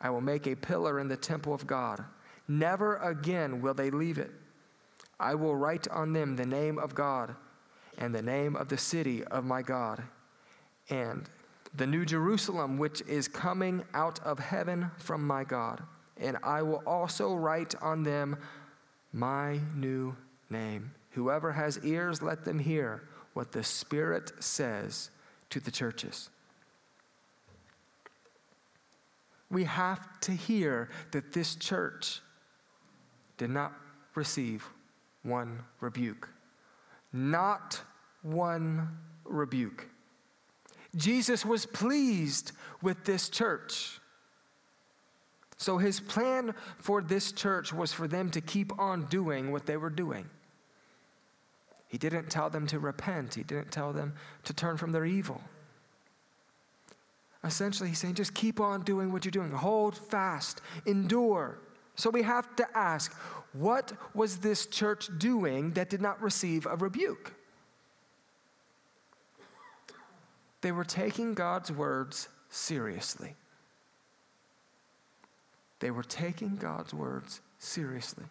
I 0.00 0.10
will 0.10 0.20
make 0.20 0.46
a 0.46 0.54
pillar 0.54 1.00
in 1.00 1.08
the 1.08 1.16
temple 1.16 1.54
of 1.54 1.66
God. 1.66 2.04
Never 2.46 2.96
again 2.98 3.62
will 3.62 3.74
they 3.74 3.90
leave 3.90 4.18
it. 4.18 4.30
I 5.18 5.34
will 5.34 5.56
write 5.56 5.88
on 5.88 6.12
them 6.12 6.36
the 6.36 6.46
name 6.46 6.78
of 6.78 6.94
God 6.94 7.34
and 7.98 8.14
the 8.14 8.22
name 8.22 8.56
of 8.56 8.68
the 8.68 8.78
city 8.78 9.24
of 9.24 9.44
my 9.44 9.62
God, 9.62 10.02
and 10.88 11.28
the 11.74 11.86
new 11.86 12.04
Jerusalem, 12.04 12.78
which 12.78 13.02
is 13.02 13.28
coming 13.28 13.82
out 13.92 14.20
of 14.20 14.38
heaven 14.38 14.90
from 14.98 15.26
my 15.26 15.44
God. 15.44 15.82
And 16.18 16.36
I 16.42 16.62
will 16.62 16.82
also 16.86 17.34
write 17.34 17.74
on 17.80 18.02
them 18.02 18.36
my 19.12 19.60
new 19.74 20.16
name. 20.50 20.92
Whoever 21.10 21.52
has 21.52 21.78
ears, 21.84 22.22
let 22.22 22.44
them 22.44 22.58
hear 22.58 23.02
what 23.34 23.52
the 23.52 23.64
Spirit 23.64 24.32
says 24.40 25.10
to 25.50 25.60
the 25.60 25.70
churches. 25.70 26.30
We 29.50 29.64
have 29.64 30.20
to 30.20 30.32
hear 30.32 30.88
that 31.10 31.32
this 31.32 31.54
church 31.54 32.20
did 33.36 33.50
not 33.50 33.72
receive 34.14 34.66
one 35.22 35.60
rebuke. 35.80 36.28
Not 37.12 37.80
one 38.22 38.96
rebuke. 39.24 39.88
Jesus 40.96 41.44
was 41.44 41.66
pleased 41.66 42.52
with 42.80 43.04
this 43.04 43.28
church. 43.28 44.00
So 45.62 45.78
his 45.78 46.00
plan 46.00 46.56
for 46.78 47.00
this 47.00 47.30
church 47.30 47.72
was 47.72 47.92
for 47.92 48.08
them 48.08 48.32
to 48.32 48.40
keep 48.40 48.76
on 48.80 49.04
doing 49.04 49.52
what 49.52 49.64
they 49.64 49.76
were 49.76 49.90
doing. 49.90 50.28
He 51.86 51.98
didn't 51.98 52.30
tell 52.30 52.50
them 52.50 52.66
to 52.66 52.80
repent, 52.80 53.34
he 53.34 53.44
didn't 53.44 53.70
tell 53.70 53.92
them 53.92 54.14
to 54.42 54.52
turn 54.52 54.76
from 54.76 54.90
their 54.90 55.04
evil. 55.04 55.40
Essentially, 57.44 57.90
he's 57.90 58.00
saying 58.00 58.14
just 58.14 58.34
keep 58.34 58.58
on 58.58 58.82
doing 58.82 59.12
what 59.12 59.24
you're 59.24 59.30
doing, 59.30 59.52
hold 59.52 59.96
fast, 59.96 60.60
endure. 60.84 61.58
So 61.94 62.10
we 62.10 62.22
have 62.22 62.56
to 62.56 62.66
ask 62.76 63.14
what 63.52 63.92
was 64.14 64.38
this 64.38 64.66
church 64.66 65.10
doing 65.16 65.74
that 65.74 65.88
did 65.88 66.00
not 66.00 66.20
receive 66.20 66.66
a 66.66 66.74
rebuke? 66.74 67.34
They 70.60 70.72
were 70.72 70.84
taking 70.84 71.34
God's 71.34 71.70
words 71.70 72.28
seriously. 72.50 73.36
They 75.82 75.90
were 75.90 76.04
taking 76.04 76.54
God's 76.54 76.94
words 76.94 77.40
seriously. 77.58 78.24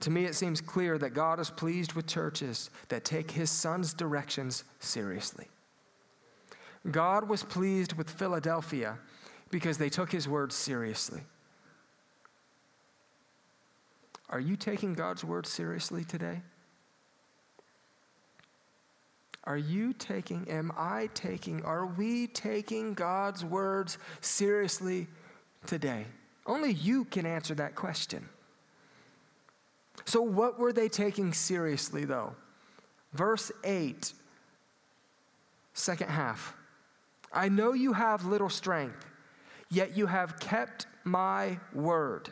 To 0.00 0.10
me, 0.10 0.24
it 0.24 0.34
seems 0.34 0.60
clear 0.60 0.98
that 0.98 1.14
God 1.14 1.38
is 1.38 1.48
pleased 1.48 1.92
with 1.92 2.08
churches 2.08 2.70
that 2.88 3.04
take 3.04 3.30
his 3.30 3.52
son's 3.52 3.94
directions 3.94 4.64
seriously. 4.80 5.46
God 6.90 7.28
was 7.28 7.44
pleased 7.44 7.92
with 7.92 8.10
Philadelphia 8.10 8.98
because 9.52 9.78
they 9.78 9.88
took 9.88 10.10
his 10.10 10.26
words 10.26 10.56
seriously. 10.56 11.20
Are 14.28 14.40
you 14.40 14.56
taking 14.56 14.94
God's 14.94 15.22
word 15.22 15.46
seriously 15.46 16.02
today? 16.02 16.42
Are 19.44 19.56
you 19.56 19.92
taking, 19.92 20.48
am 20.50 20.72
I 20.76 21.10
taking, 21.14 21.64
are 21.64 21.86
we 21.86 22.26
taking 22.26 22.92
God's 22.94 23.44
words 23.44 23.98
seriously 24.20 25.06
today? 25.66 26.06
Only 26.46 26.72
you 26.72 27.04
can 27.04 27.26
answer 27.26 27.54
that 27.54 27.74
question. 27.74 28.28
So, 30.04 30.22
what 30.22 30.58
were 30.58 30.72
they 30.72 30.88
taking 30.88 31.32
seriously, 31.32 32.04
though? 32.04 32.34
Verse 33.12 33.52
8, 33.64 34.12
second 35.74 36.08
half. 36.08 36.54
I 37.32 37.48
know 37.48 37.72
you 37.72 37.92
have 37.92 38.24
little 38.24 38.48
strength, 38.48 39.06
yet 39.70 39.96
you 39.96 40.06
have 40.06 40.40
kept 40.40 40.86
my 41.04 41.58
word. 41.72 42.30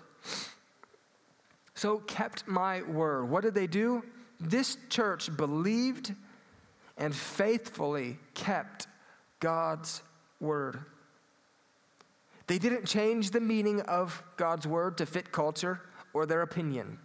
So, 1.75 1.99
kept 1.99 2.49
my 2.49 2.83
word. 2.83 3.29
What 3.29 3.45
did 3.45 3.55
they 3.55 3.67
do? 3.67 4.03
This 4.41 4.77
church 4.89 5.37
believed 5.37 6.15
and 6.97 7.15
faithfully 7.15 8.19
kept 8.35 8.89
God's 9.41 10.03
word. 10.41 10.81
They 12.49 12.59
didn't 12.59 12.87
change 12.87 13.31
the 13.31 13.41
meaning 13.41 13.83
of 13.83 14.23
God's 14.37 14.67
word 14.67 14.99
to 14.99 15.07
fit 15.07 15.31
culture 15.31 15.83
or 16.15 16.27
their 16.27 16.43
opinion. 16.43 16.99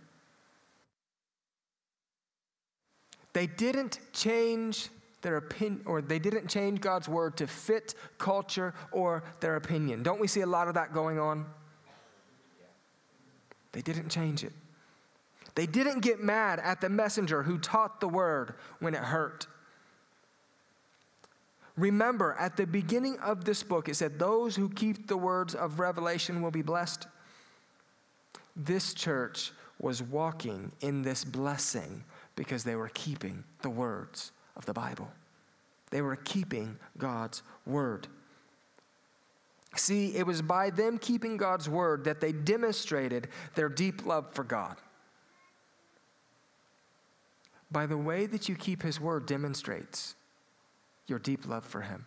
They 3.34 3.48
didn't 3.48 4.00
change 4.14 4.90
their 5.22 5.38
opinion 5.38 5.84
or 5.86 6.02
they 6.02 6.20
didn't 6.20 6.48
change 6.48 6.80
God's 6.80 7.10
word 7.10 7.36
to 7.38 7.48
fit 7.48 7.94
culture 8.18 8.74
or 8.92 9.24
their 9.42 9.58
opinion. 9.58 10.02
Don't 10.02 10.22
we 10.22 10.28
see 10.28 10.42
a 10.42 10.48
lot 10.48 10.68
of 10.70 10.76
that 10.76 10.94
going 10.94 11.20
on? 11.20 11.46
They 13.74 13.82
didn't 13.82 14.10
change 14.10 14.44
it. 14.46 14.54
They 15.56 15.66
didn't 15.66 16.00
get 16.00 16.24
mad 16.24 16.60
at 16.60 16.80
the 16.80 16.90
messenger 16.90 17.44
who 17.44 17.58
taught 17.58 18.00
the 18.00 18.08
word 18.08 18.56
when 18.80 18.94
it 18.94 19.02
hurt. 19.02 19.48
Remember, 21.76 22.36
at 22.40 22.56
the 22.56 22.68
beginning 22.68 23.18
of 23.20 23.46
this 23.46 23.64
book, 23.64 23.90
it 23.90 23.96
said, 23.96 24.20
Those 24.20 24.56
who 24.56 24.70
keep 24.70 25.08
the 25.08 25.18
words 25.18 25.56
of 25.56 25.80
Revelation 25.80 26.42
will 26.42 26.52
be 26.52 26.62
blessed. 26.62 27.08
This 28.56 28.94
church 28.94 29.52
was 29.80 30.04
walking 30.04 30.72
in 30.82 31.02
this 31.02 31.24
blessing 31.24 32.04
because 32.36 32.64
they 32.64 32.76
were 32.76 32.92
keeping 32.94 33.44
the 33.62 33.70
words 33.70 34.32
of 34.56 34.66
the 34.66 34.74
Bible. 34.74 35.12
They 35.90 36.02
were 36.02 36.16
keeping 36.16 36.78
God's 36.98 37.42
word. 37.66 38.08
See, 39.76 40.16
it 40.16 40.28
was 40.28 40.42
by 40.44 40.70
them 40.70 41.00
keeping 41.00 41.38
God's 41.38 41.68
word 41.68 42.04
that 42.04 42.22
they 42.22 42.32
demonstrated 42.32 43.30
their 43.56 43.70
deep 43.70 44.06
love 44.06 44.34
for 44.34 44.44
God. 44.44 44.78
By 47.72 47.88
the 47.88 47.98
way 47.98 48.28
that 48.28 48.48
you 48.48 48.56
keep 48.56 48.84
his 48.84 49.00
word 49.00 49.26
demonstrates 49.26 50.14
your 51.14 51.20
deep 51.20 51.48
love 51.48 51.64
for 51.64 51.82
him. 51.82 52.06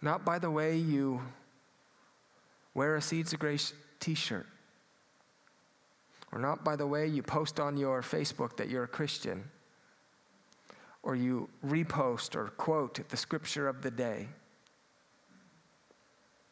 not 0.00 0.24
by 0.24 0.38
the 0.38 0.52
way 0.52 0.76
you 0.76 1.20
wear 2.74 2.94
a 2.94 3.02
Seeds 3.02 3.32
of 3.32 3.40
Grace 3.40 3.72
t 3.98 4.14
shirt, 4.14 4.46
or 6.30 6.38
not 6.38 6.62
by 6.62 6.76
the 6.76 6.86
way 6.86 7.08
you 7.08 7.24
post 7.24 7.58
on 7.58 7.76
your 7.76 8.02
Facebook 8.02 8.56
that 8.58 8.68
you're 8.68 8.84
a 8.84 8.88
Christian, 8.98 9.50
or 11.02 11.16
you 11.16 11.48
repost 11.66 12.36
or 12.36 12.50
quote 12.50 13.00
the 13.08 13.16
scripture 13.16 13.66
of 13.66 13.82
the 13.82 13.90
day. 13.90 14.28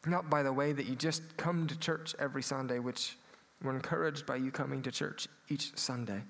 Not 0.05 0.29
by 0.29 0.43
the 0.43 0.51
way 0.51 0.73
that 0.73 0.85
you 0.85 0.97
just 0.97 1.37
come 1.37 1.65
to 1.67 1.79
church 1.79 2.13
every 2.19 2.43
Sunday, 2.43 2.79
which 2.79 3.15
we're 3.63 3.73
encouraged 3.73 4.25
by 4.25 4.35
you 4.35 4.51
coming 4.51 4.81
to 4.81 4.91
church 4.91 5.29
each 5.47 5.77
Sunday. 5.77 6.23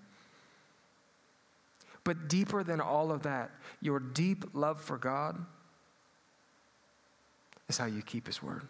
But 2.06 2.30
deeper 2.30 2.64
than 2.64 2.80
all 2.80 3.12
of 3.12 3.24
that, 3.24 3.52
your 3.82 4.00
deep 4.00 4.46
love 4.54 4.80
for 4.80 4.98
God 4.98 5.44
is 7.68 7.78
how 7.78 7.86
you 7.86 8.02
keep 8.02 8.28
His 8.28 8.42
word. 8.42 8.62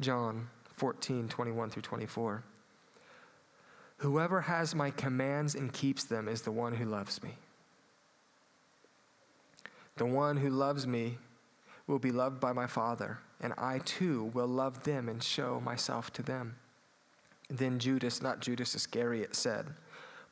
John 0.00 0.48
14, 0.72 1.28
21 1.28 1.70
through 1.70 1.82
24. 1.82 2.42
Whoever 3.98 4.40
has 4.40 4.74
my 4.74 4.90
commands 4.90 5.54
and 5.54 5.72
keeps 5.72 6.04
them 6.04 6.28
is 6.28 6.42
the 6.42 6.50
one 6.50 6.74
who 6.74 6.86
loves 6.86 7.22
me. 7.22 7.36
The 9.96 10.06
one 10.06 10.38
who 10.38 10.50
loves 10.50 10.86
me 10.86 11.18
will 11.86 11.98
be 11.98 12.10
loved 12.10 12.40
by 12.40 12.52
my 12.52 12.66
Father, 12.66 13.18
and 13.40 13.52
I 13.56 13.78
too 13.78 14.30
will 14.34 14.48
love 14.48 14.84
them 14.84 15.08
and 15.08 15.22
show 15.22 15.60
myself 15.60 16.12
to 16.14 16.22
them. 16.22 16.56
Then 17.48 17.78
Judas, 17.78 18.22
not 18.22 18.40
Judas 18.40 18.74
Iscariot, 18.74 19.34
said, 19.34 19.66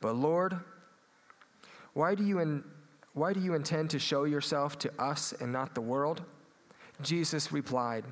But 0.01 0.15
Lord, 0.15 0.59
why 1.93 2.15
do 2.15 2.23
you, 2.23 2.39
in, 2.39 2.63
why 3.13 3.33
do 3.33 3.39
you 3.39 3.53
intend 3.53 3.89
to 3.91 3.99
show 3.99 4.23
yourself 4.23 4.79
to 4.79 4.91
us 5.01 5.33
and 5.39 5.51
not 5.51 5.75
the 5.75 5.81
world? 5.81 6.23
Jesus 7.01 7.51
replied, 7.51 8.05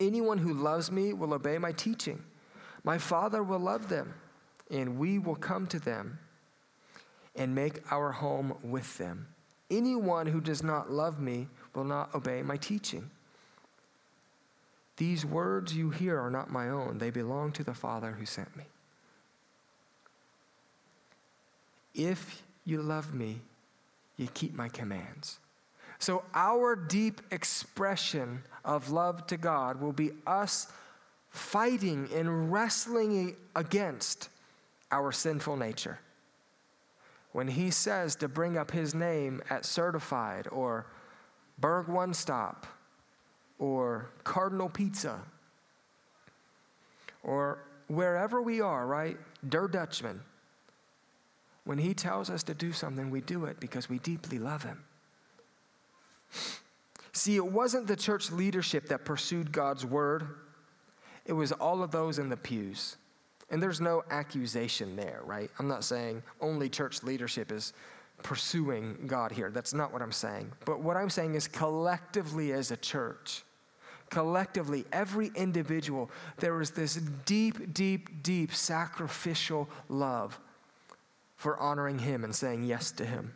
Anyone 0.00 0.38
who 0.38 0.54
loves 0.54 0.90
me 0.90 1.12
will 1.12 1.34
obey 1.34 1.58
my 1.58 1.72
teaching. 1.72 2.22
My 2.84 2.98
Father 2.98 3.42
will 3.42 3.60
love 3.60 3.88
them, 3.88 4.14
and 4.70 4.98
we 4.98 5.18
will 5.18 5.36
come 5.36 5.66
to 5.68 5.78
them 5.78 6.18
and 7.36 7.54
make 7.54 7.80
our 7.92 8.10
home 8.10 8.56
with 8.62 8.98
them. 8.98 9.28
Anyone 9.70 10.26
who 10.26 10.40
does 10.40 10.62
not 10.62 10.90
love 10.90 11.20
me 11.20 11.48
will 11.74 11.84
not 11.84 12.14
obey 12.14 12.42
my 12.42 12.56
teaching. 12.56 13.10
These 14.96 15.24
words 15.24 15.74
you 15.74 15.90
hear 15.90 16.20
are 16.20 16.30
not 16.30 16.50
my 16.50 16.68
own, 16.68 16.98
they 16.98 17.10
belong 17.10 17.52
to 17.52 17.64
the 17.64 17.74
Father 17.74 18.12
who 18.12 18.26
sent 18.26 18.54
me. 18.56 18.64
If 21.94 22.42
you 22.64 22.82
love 22.82 23.14
me, 23.14 23.40
you 24.16 24.28
keep 24.32 24.54
my 24.54 24.68
commands. 24.68 25.38
So, 25.98 26.24
our 26.34 26.74
deep 26.74 27.20
expression 27.30 28.42
of 28.64 28.90
love 28.90 29.26
to 29.28 29.36
God 29.36 29.80
will 29.80 29.92
be 29.92 30.10
us 30.26 30.66
fighting 31.30 32.08
and 32.14 32.52
wrestling 32.52 33.36
against 33.54 34.28
our 34.90 35.12
sinful 35.12 35.56
nature. 35.56 36.00
When 37.32 37.48
He 37.48 37.70
says 37.70 38.16
to 38.16 38.28
bring 38.28 38.58
up 38.58 38.72
His 38.72 38.94
name 38.94 39.42
at 39.48 39.64
certified 39.64 40.48
or 40.50 40.86
Berg 41.58 41.88
One 41.88 42.14
Stop 42.14 42.66
or 43.58 44.10
Cardinal 44.24 44.68
Pizza 44.68 45.20
or 47.22 47.58
wherever 47.88 48.42
we 48.42 48.60
are, 48.60 48.86
right? 48.86 49.18
Der 49.48 49.68
Dutchman. 49.68 50.20
When 51.64 51.78
he 51.78 51.94
tells 51.94 52.28
us 52.28 52.42
to 52.44 52.54
do 52.54 52.72
something, 52.72 53.10
we 53.10 53.20
do 53.20 53.44
it 53.44 53.60
because 53.60 53.88
we 53.88 53.98
deeply 53.98 54.38
love 54.38 54.64
him. 54.64 54.82
See, 57.12 57.36
it 57.36 57.46
wasn't 57.46 57.86
the 57.86 57.96
church 57.96 58.32
leadership 58.32 58.88
that 58.88 59.04
pursued 59.04 59.52
God's 59.52 59.84
word, 59.84 60.26
it 61.24 61.34
was 61.34 61.52
all 61.52 61.82
of 61.82 61.92
those 61.92 62.18
in 62.18 62.28
the 62.28 62.36
pews. 62.36 62.96
And 63.50 63.62
there's 63.62 63.80
no 63.80 64.02
accusation 64.10 64.96
there, 64.96 65.20
right? 65.24 65.50
I'm 65.58 65.68
not 65.68 65.84
saying 65.84 66.22
only 66.40 66.70
church 66.70 67.02
leadership 67.02 67.52
is 67.52 67.74
pursuing 68.22 69.04
God 69.06 69.32
here. 69.32 69.50
That's 69.50 69.74
not 69.74 69.92
what 69.92 70.02
I'm 70.02 70.12
saying. 70.12 70.52
But 70.64 70.80
what 70.80 70.96
I'm 70.96 71.10
saying 71.10 71.34
is 71.34 71.48
collectively 71.48 72.52
as 72.52 72.70
a 72.70 72.76
church, 72.76 73.42
collectively, 74.10 74.84
every 74.92 75.30
individual, 75.34 76.10
there 76.38 76.60
is 76.60 76.70
this 76.70 76.96
deep, 77.24 77.72
deep, 77.74 78.22
deep 78.22 78.54
sacrificial 78.54 79.68
love 79.88 80.38
for 81.36 81.56
honoring 81.58 81.98
Him 81.98 82.24
and 82.24 82.34
saying 82.34 82.64
yes 82.64 82.90
to 82.92 83.04
Him. 83.04 83.34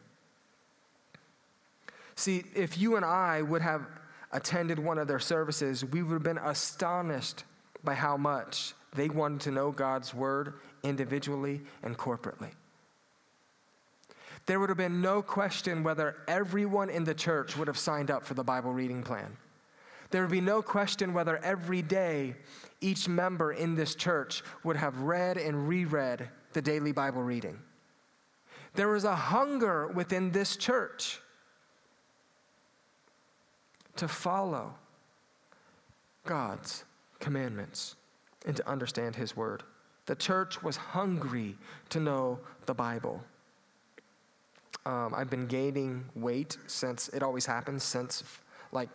See, 2.14 2.44
if 2.54 2.78
you 2.78 2.96
and 2.96 3.04
I 3.04 3.42
would 3.42 3.62
have 3.62 3.86
attended 4.32 4.78
one 4.78 4.98
of 4.98 5.08
their 5.08 5.18
services, 5.18 5.84
we 5.84 6.02
would 6.02 6.14
have 6.14 6.22
been 6.22 6.38
astonished 6.38 7.44
by 7.84 7.94
how 7.94 8.16
much 8.16 8.74
they 8.94 9.08
wanted 9.08 9.40
to 9.42 9.50
know 9.50 9.70
God's 9.70 10.14
word 10.14 10.54
individually 10.82 11.60
and 11.82 11.98
corporately 11.98 12.52
there 14.46 14.60
would 14.60 14.68
have 14.68 14.78
been 14.78 15.00
no 15.00 15.22
question 15.22 15.82
whether 15.82 16.16
everyone 16.28 16.88
in 16.88 17.04
the 17.04 17.14
church 17.14 17.56
would 17.56 17.66
have 17.66 17.78
signed 17.78 18.10
up 18.10 18.24
for 18.24 18.34
the 18.34 18.44
Bible 18.44 18.72
reading 18.72 19.02
plan. 19.02 19.36
There 20.10 20.22
would 20.22 20.30
be 20.30 20.40
no 20.40 20.62
question 20.62 21.12
whether 21.12 21.38
every 21.38 21.82
day 21.82 22.36
each 22.80 23.08
member 23.08 23.52
in 23.52 23.74
this 23.74 23.96
church 23.96 24.44
would 24.62 24.76
have 24.76 25.00
read 25.00 25.36
and 25.36 25.68
reread 25.68 26.28
the 26.52 26.62
daily 26.62 26.92
Bible 26.92 27.22
reading. 27.22 27.58
There 28.74 28.88
was 28.88 29.04
a 29.04 29.16
hunger 29.16 29.88
within 29.88 30.30
this 30.30 30.56
church 30.56 31.20
to 33.96 34.06
follow 34.06 34.74
God's 36.24 36.84
commandments 37.18 37.96
and 38.46 38.54
to 38.56 38.68
understand 38.68 39.16
His 39.16 39.36
word. 39.36 39.64
The 40.04 40.14
church 40.14 40.62
was 40.62 40.76
hungry 40.76 41.56
to 41.88 41.98
know 41.98 42.38
the 42.66 42.74
Bible. 42.74 43.24
Um, 44.86 45.12
I've 45.16 45.28
been 45.28 45.48
gaining 45.48 46.04
weight 46.14 46.56
since 46.68 47.08
it 47.08 47.20
always 47.20 47.44
happens 47.44 47.82
since 47.82 48.22
like 48.70 48.88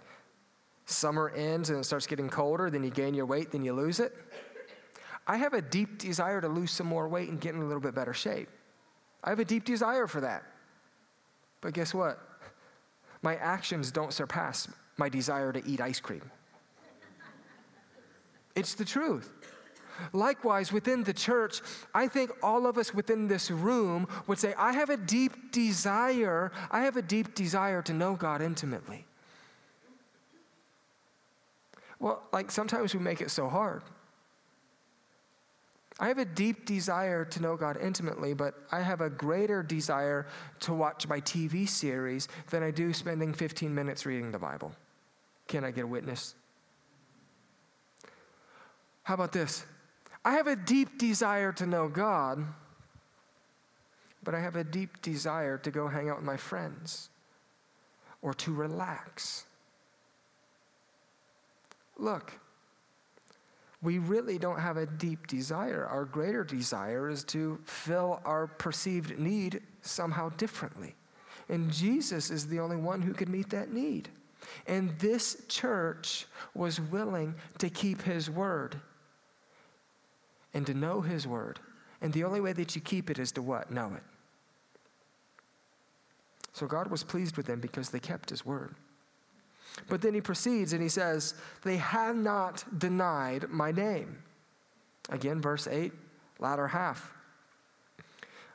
summer 0.86 1.34
ends 1.36 1.70
and 1.70 1.80
it 1.80 1.84
starts 1.84 2.08
getting 2.08 2.30
colder, 2.30 2.70
then 2.70 2.82
you 2.82 2.90
gain 2.90 3.14
your 3.14 3.26
weight, 3.26 3.52
then 3.52 3.62
you 3.62 3.74
lose 3.74 4.00
it. 4.00 4.16
I 5.28 5.36
have 5.36 5.54
a 5.54 5.62
deep 5.62 5.98
desire 5.98 6.40
to 6.40 6.48
lose 6.48 6.72
some 6.72 6.88
more 6.88 7.10
weight 7.10 7.28
and 7.28 7.42
get 7.42 7.56
in 7.56 7.62
a 7.62 7.66
little 7.66 7.82
bit 7.82 7.94
better 7.94 8.14
shape. 8.14 8.48
I 9.22 9.32
have 9.32 9.40
a 9.40 9.46
deep 9.46 9.66
desire 9.66 10.08
for 10.08 10.22
that. 10.22 10.44
But 11.60 11.74
guess 11.74 11.94
what? 11.94 12.20
My 13.22 13.36
actions 13.36 13.92
don't 13.92 14.14
surpass 14.14 14.70
my 14.98 15.10
desire 15.10 15.52
to 15.52 15.62
eat 15.68 15.82
ice 15.82 16.00
cream. 16.00 16.24
It's 18.56 18.76
the 18.76 18.86
truth. 18.86 19.30
Likewise, 20.14 20.72
within 20.72 21.04
the 21.04 21.14
church, 21.14 21.62
I 21.94 22.08
think 22.08 22.32
all 22.42 22.68
of 22.68 22.78
us 22.78 22.94
within 22.94 23.28
this 23.28 23.52
room 23.52 24.08
would 24.28 24.40
say, 24.40 24.54
I 24.58 24.74
have 24.74 24.90
a 24.90 24.98
deep 24.98 25.52
desire, 25.52 26.52
I 26.70 26.82
have 26.84 26.98
a 26.98 27.02
deep 27.02 27.36
desire 27.36 27.82
to 27.84 27.94
know 27.94 28.16
God 28.16 28.42
intimately. 28.42 29.06
Well, 32.00 32.24
like 32.34 32.50
sometimes 32.52 32.94
we 32.94 33.00
make 33.00 33.22
it 33.22 33.30
so 33.30 33.48
hard. 33.48 33.84
I 36.00 36.08
have 36.08 36.18
a 36.18 36.26
deep 36.26 36.66
desire 36.66 37.26
to 37.26 37.42
know 37.42 37.56
God 37.56 37.78
intimately, 37.80 38.34
but 38.34 38.56
I 38.72 38.82
have 38.82 39.02
a 39.02 39.10
greater 39.10 39.62
desire 39.62 40.26
to 40.62 40.74
watch 40.74 41.08
my 41.08 41.22
TV 41.22 41.70
series 41.70 42.28
than 42.50 42.64
I 42.64 42.72
do 42.72 42.92
spending 42.92 43.34
15 43.34 43.74
minutes 43.74 44.08
reading 44.08 44.32
the 44.32 44.40
Bible. 44.40 44.72
Can 45.48 45.64
I 45.64 45.70
get 45.70 45.84
a 45.84 45.88
witness? 45.88 46.34
How 49.04 49.14
about 49.14 49.32
this? 49.32 49.64
I 50.24 50.34
have 50.34 50.48
a 50.48 50.56
deep 50.56 51.00
desire 51.00 51.52
to 51.54 51.66
know 51.66 51.88
God, 51.88 52.46
but 54.24 54.36
I 54.36 54.40
have 54.40 54.56
a 54.56 54.64
deep 54.64 55.02
desire 55.02 55.58
to 55.60 55.72
go 55.72 55.88
hang 55.88 56.10
out 56.10 56.18
with 56.18 56.26
my 56.26 56.38
friends 56.38 57.10
or 58.22 58.34
to 58.36 58.54
relax. 58.54 59.46
Look, 61.98 62.34
we 63.82 63.98
really 63.98 64.38
don't 64.38 64.60
have 64.60 64.78
a 64.78 64.86
deep 64.86 65.26
desire. 65.26 65.88
Our 65.88 66.06
greater 66.06 66.44
desire 66.44 67.10
is 67.10 67.24
to 67.26 67.60
fill 67.66 68.22
our 68.24 68.46
perceived 68.46 69.18
need 69.18 69.62
somehow 69.82 70.30
differently. 70.30 70.96
And 71.50 71.72
Jesus 71.72 72.30
is 72.30 72.48
the 72.48 72.60
only 72.60 72.78
one 72.78 73.02
who 73.02 73.14
can 73.14 73.32
meet 73.32 73.50
that 73.50 73.74
need. 73.74 74.10
And 74.68 74.98
this 75.00 75.44
church 75.48 76.28
was 76.54 76.80
willing 76.80 77.34
to 77.58 77.70
keep 77.70 78.04
his 78.04 78.30
word 78.30 78.80
and 80.54 80.66
to 80.68 80.74
know 80.74 81.02
His 81.02 81.28
Word. 81.28 81.60
And 82.02 82.14
the 82.14 82.24
only 82.24 82.42
way 82.42 82.54
that 82.54 82.76
you 82.76 82.82
keep 82.82 83.10
it 83.10 83.20
is 83.20 83.32
to 83.34 83.42
what? 83.42 83.72
Know 83.72 83.94
it. 83.96 84.04
So 86.54 86.68
God 86.68 86.92
was 86.92 87.04
pleased 87.04 87.38
with 87.38 87.46
them 87.46 87.60
because 87.60 87.90
they 87.90 88.00
kept 88.00 88.30
His 88.30 88.46
Word. 88.46 88.76
But 89.88 90.02
then 90.02 90.14
he 90.14 90.22
proceeds 90.22 90.74
and 90.74 90.82
he 90.82 90.90
says, 90.90 91.34
They 91.64 91.78
have 91.78 92.16
not 92.16 92.64
denied 92.78 93.50
my 93.50 93.72
name. 93.72 94.18
Again, 95.10 95.42
verse 95.42 95.68
8, 95.68 95.92
latter 96.40 96.68
half. 96.68 97.14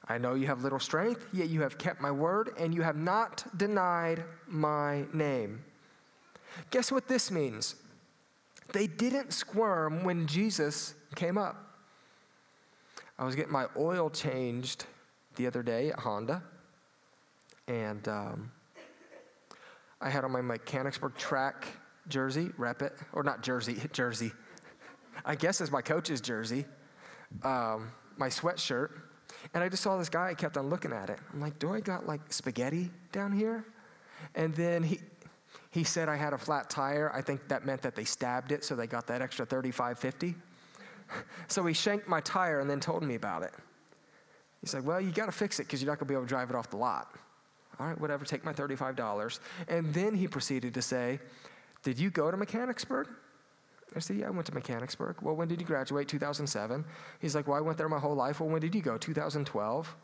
I 0.08 0.18
know 0.18 0.34
you 0.34 0.46
have 0.46 0.62
little 0.62 0.78
strength, 0.78 1.26
yet 1.32 1.48
you 1.48 1.62
have 1.62 1.78
kept 1.78 2.00
my 2.00 2.12
word, 2.12 2.50
and 2.58 2.72
you 2.72 2.82
have 2.82 2.96
not 2.96 3.44
denied 3.58 4.22
my 4.46 5.04
name. 5.12 5.64
Guess 6.70 6.92
what 6.92 7.08
this 7.08 7.30
means? 7.30 7.74
They 8.72 8.86
didn't 8.86 9.32
squirm 9.32 10.04
when 10.04 10.26
Jesus 10.26 10.94
came 11.16 11.36
up. 11.36 11.65
I 13.18 13.24
was 13.24 13.34
getting 13.34 13.52
my 13.52 13.66
oil 13.76 14.10
changed 14.10 14.84
the 15.36 15.46
other 15.46 15.62
day 15.62 15.90
at 15.90 15.98
Honda, 15.98 16.42
and 17.66 18.06
um, 18.08 18.52
I 20.00 20.10
had 20.10 20.24
on 20.24 20.32
my 20.32 20.42
Mechanicsburg 20.42 21.16
track 21.16 21.66
jersey, 22.08 22.50
rep 22.58 22.82
it, 22.82 22.92
or 23.12 23.22
not 23.22 23.42
jersey, 23.42 23.80
jersey. 23.92 24.32
I 25.24 25.34
guess 25.34 25.60
it's 25.60 25.70
my 25.70 25.80
coach's 25.80 26.20
jersey, 26.20 26.66
um, 27.42 27.90
my 28.18 28.28
sweatshirt, 28.28 28.90
and 29.54 29.64
I 29.64 29.68
just 29.68 29.82
saw 29.82 29.96
this 29.96 30.10
guy. 30.10 30.28
I 30.28 30.34
kept 30.34 30.56
on 30.58 30.68
looking 30.68 30.92
at 30.92 31.08
it. 31.08 31.18
I'm 31.32 31.40
like, 31.40 31.58
do 31.58 31.72
I 31.72 31.80
got 31.80 32.06
like 32.06 32.32
spaghetti 32.32 32.90
down 33.12 33.32
here? 33.32 33.64
And 34.34 34.54
then 34.54 34.82
he 34.82 35.00
he 35.70 35.84
said 35.84 36.08
I 36.08 36.16
had 36.16 36.32
a 36.32 36.38
flat 36.38 36.70
tire. 36.70 37.10
I 37.14 37.20
think 37.22 37.48
that 37.48 37.64
meant 37.66 37.82
that 37.82 37.94
they 37.94 38.04
stabbed 38.04 38.52
it, 38.52 38.64
so 38.64 38.76
they 38.76 38.86
got 38.86 39.06
that 39.06 39.22
extra 39.22 39.46
35.50. 39.46 40.34
So 41.48 41.64
he 41.64 41.74
shanked 41.74 42.08
my 42.08 42.20
tire 42.20 42.58
and 42.58 42.68
then 42.68 42.80
told 42.80 43.04
me 43.04 43.14
about 43.14 43.44
it. 43.44 43.52
He's 44.60 44.74
like, 44.74 44.84
well, 44.84 45.00
you 45.00 45.12
got 45.12 45.26
to 45.26 45.32
fix 45.32 45.60
it 45.60 45.64
because 45.64 45.80
you're 45.80 45.90
not 45.90 45.98
going 46.00 46.08
to 46.08 46.10
be 46.10 46.14
able 46.14 46.24
to 46.24 46.28
drive 46.28 46.50
it 46.50 46.56
off 46.56 46.70
the 46.70 46.76
lot. 46.76 47.14
All 47.78 47.86
right, 47.86 48.00
whatever, 48.00 48.24
take 48.24 48.44
my 48.44 48.52
$35. 48.52 49.38
And 49.68 49.92
then 49.92 50.14
he 50.14 50.26
proceeded 50.26 50.74
to 50.74 50.82
say, 50.82 51.20
Did 51.82 51.98
you 51.98 52.10
go 52.10 52.30
to 52.30 52.36
Mechanicsburg? 52.36 53.08
I 53.94 53.98
said, 53.98 54.16
Yeah, 54.16 54.28
I 54.28 54.30
went 54.30 54.46
to 54.46 54.54
Mechanicsburg. 54.54 55.16
Well, 55.20 55.36
when 55.36 55.48
did 55.48 55.60
you 55.60 55.66
graduate? 55.66 56.08
2007. 56.08 56.84
He's 57.20 57.34
like, 57.34 57.46
Well, 57.46 57.56
I 57.56 57.60
went 57.60 57.76
there 57.78 57.88
my 57.88 57.98
whole 57.98 58.14
life. 58.14 58.40
Well, 58.40 58.48
when 58.48 58.60
did 58.60 58.74
you 58.74 58.82
go? 58.82 58.96
2012. 58.96 59.96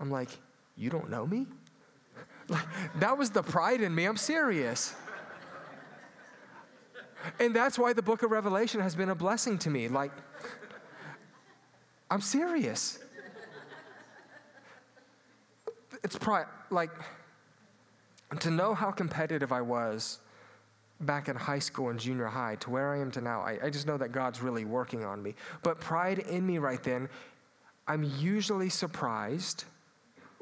I'm 0.00 0.10
like, 0.10 0.30
You 0.76 0.90
don't 0.90 1.10
know 1.10 1.26
me? 1.26 1.46
like, 2.48 2.64
that 3.00 3.18
was 3.18 3.30
the 3.30 3.42
pride 3.42 3.80
in 3.80 3.94
me. 3.94 4.04
I'm 4.04 4.16
serious. 4.16 4.94
And 7.38 7.54
that's 7.54 7.78
why 7.78 7.92
the 7.92 8.02
book 8.02 8.22
of 8.22 8.30
Revelation 8.30 8.80
has 8.80 8.94
been 8.94 9.10
a 9.10 9.14
blessing 9.14 9.58
to 9.58 9.70
me. 9.70 9.88
Like, 9.88 10.12
I'm 12.10 12.20
serious. 12.20 12.98
It's 16.04 16.16
pride. 16.16 16.46
Like, 16.70 16.90
to 18.40 18.50
know 18.50 18.74
how 18.74 18.90
competitive 18.90 19.52
I 19.52 19.60
was 19.60 20.18
back 21.00 21.28
in 21.28 21.36
high 21.36 21.58
school 21.58 21.90
and 21.90 21.98
junior 21.98 22.26
high 22.26 22.56
to 22.56 22.70
where 22.70 22.92
I 22.92 22.98
am 22.98 23.10
to 23.12 23.20
now, 23.20 23.40
I, 23.40 23.58
I 23.64 23.70
just 23.70 23.86
know 23.86 23.98
that 23.98 24.12
God's 24.12 24.40
really 24.40 24.64
working 24.64 25.04
on 25.04 25.22
me. 25.22 25.34
But 25.62 25.80
pride 25.80 26.20
in 26.20 26.46
me 26.46 26.58
right 26.58 26.82
then, 26.82 27.08
I'm 27.86 28.04
usually 28.18 28.68
surprised 28.68 29.64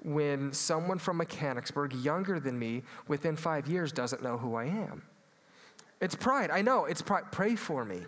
when 0.03 0.53
someone 0.53 0.99
from 0.99 1.19
Mechanicsburg, 1.19 1.93
younger 1.95 2.41
than 2.41 2.59
me, 2.59 2.83
within 3.09 3.37
five 3.37 3.69
years, 3.69 3.93
doesn't 3.93 4.23
know 4.23 4.39
who 4.39 4.55
I 4.55 4.65
am. 4.65 5.03
It's 6.01 6.15
pride. 6.15 6.51
I 6.51 6.63
know. 6.63 6.87
It's 6.87 7.03
pride. 7.03 7.25
Pray 7.31 7.57
for 7.57 7.85
me. 7.85 8.03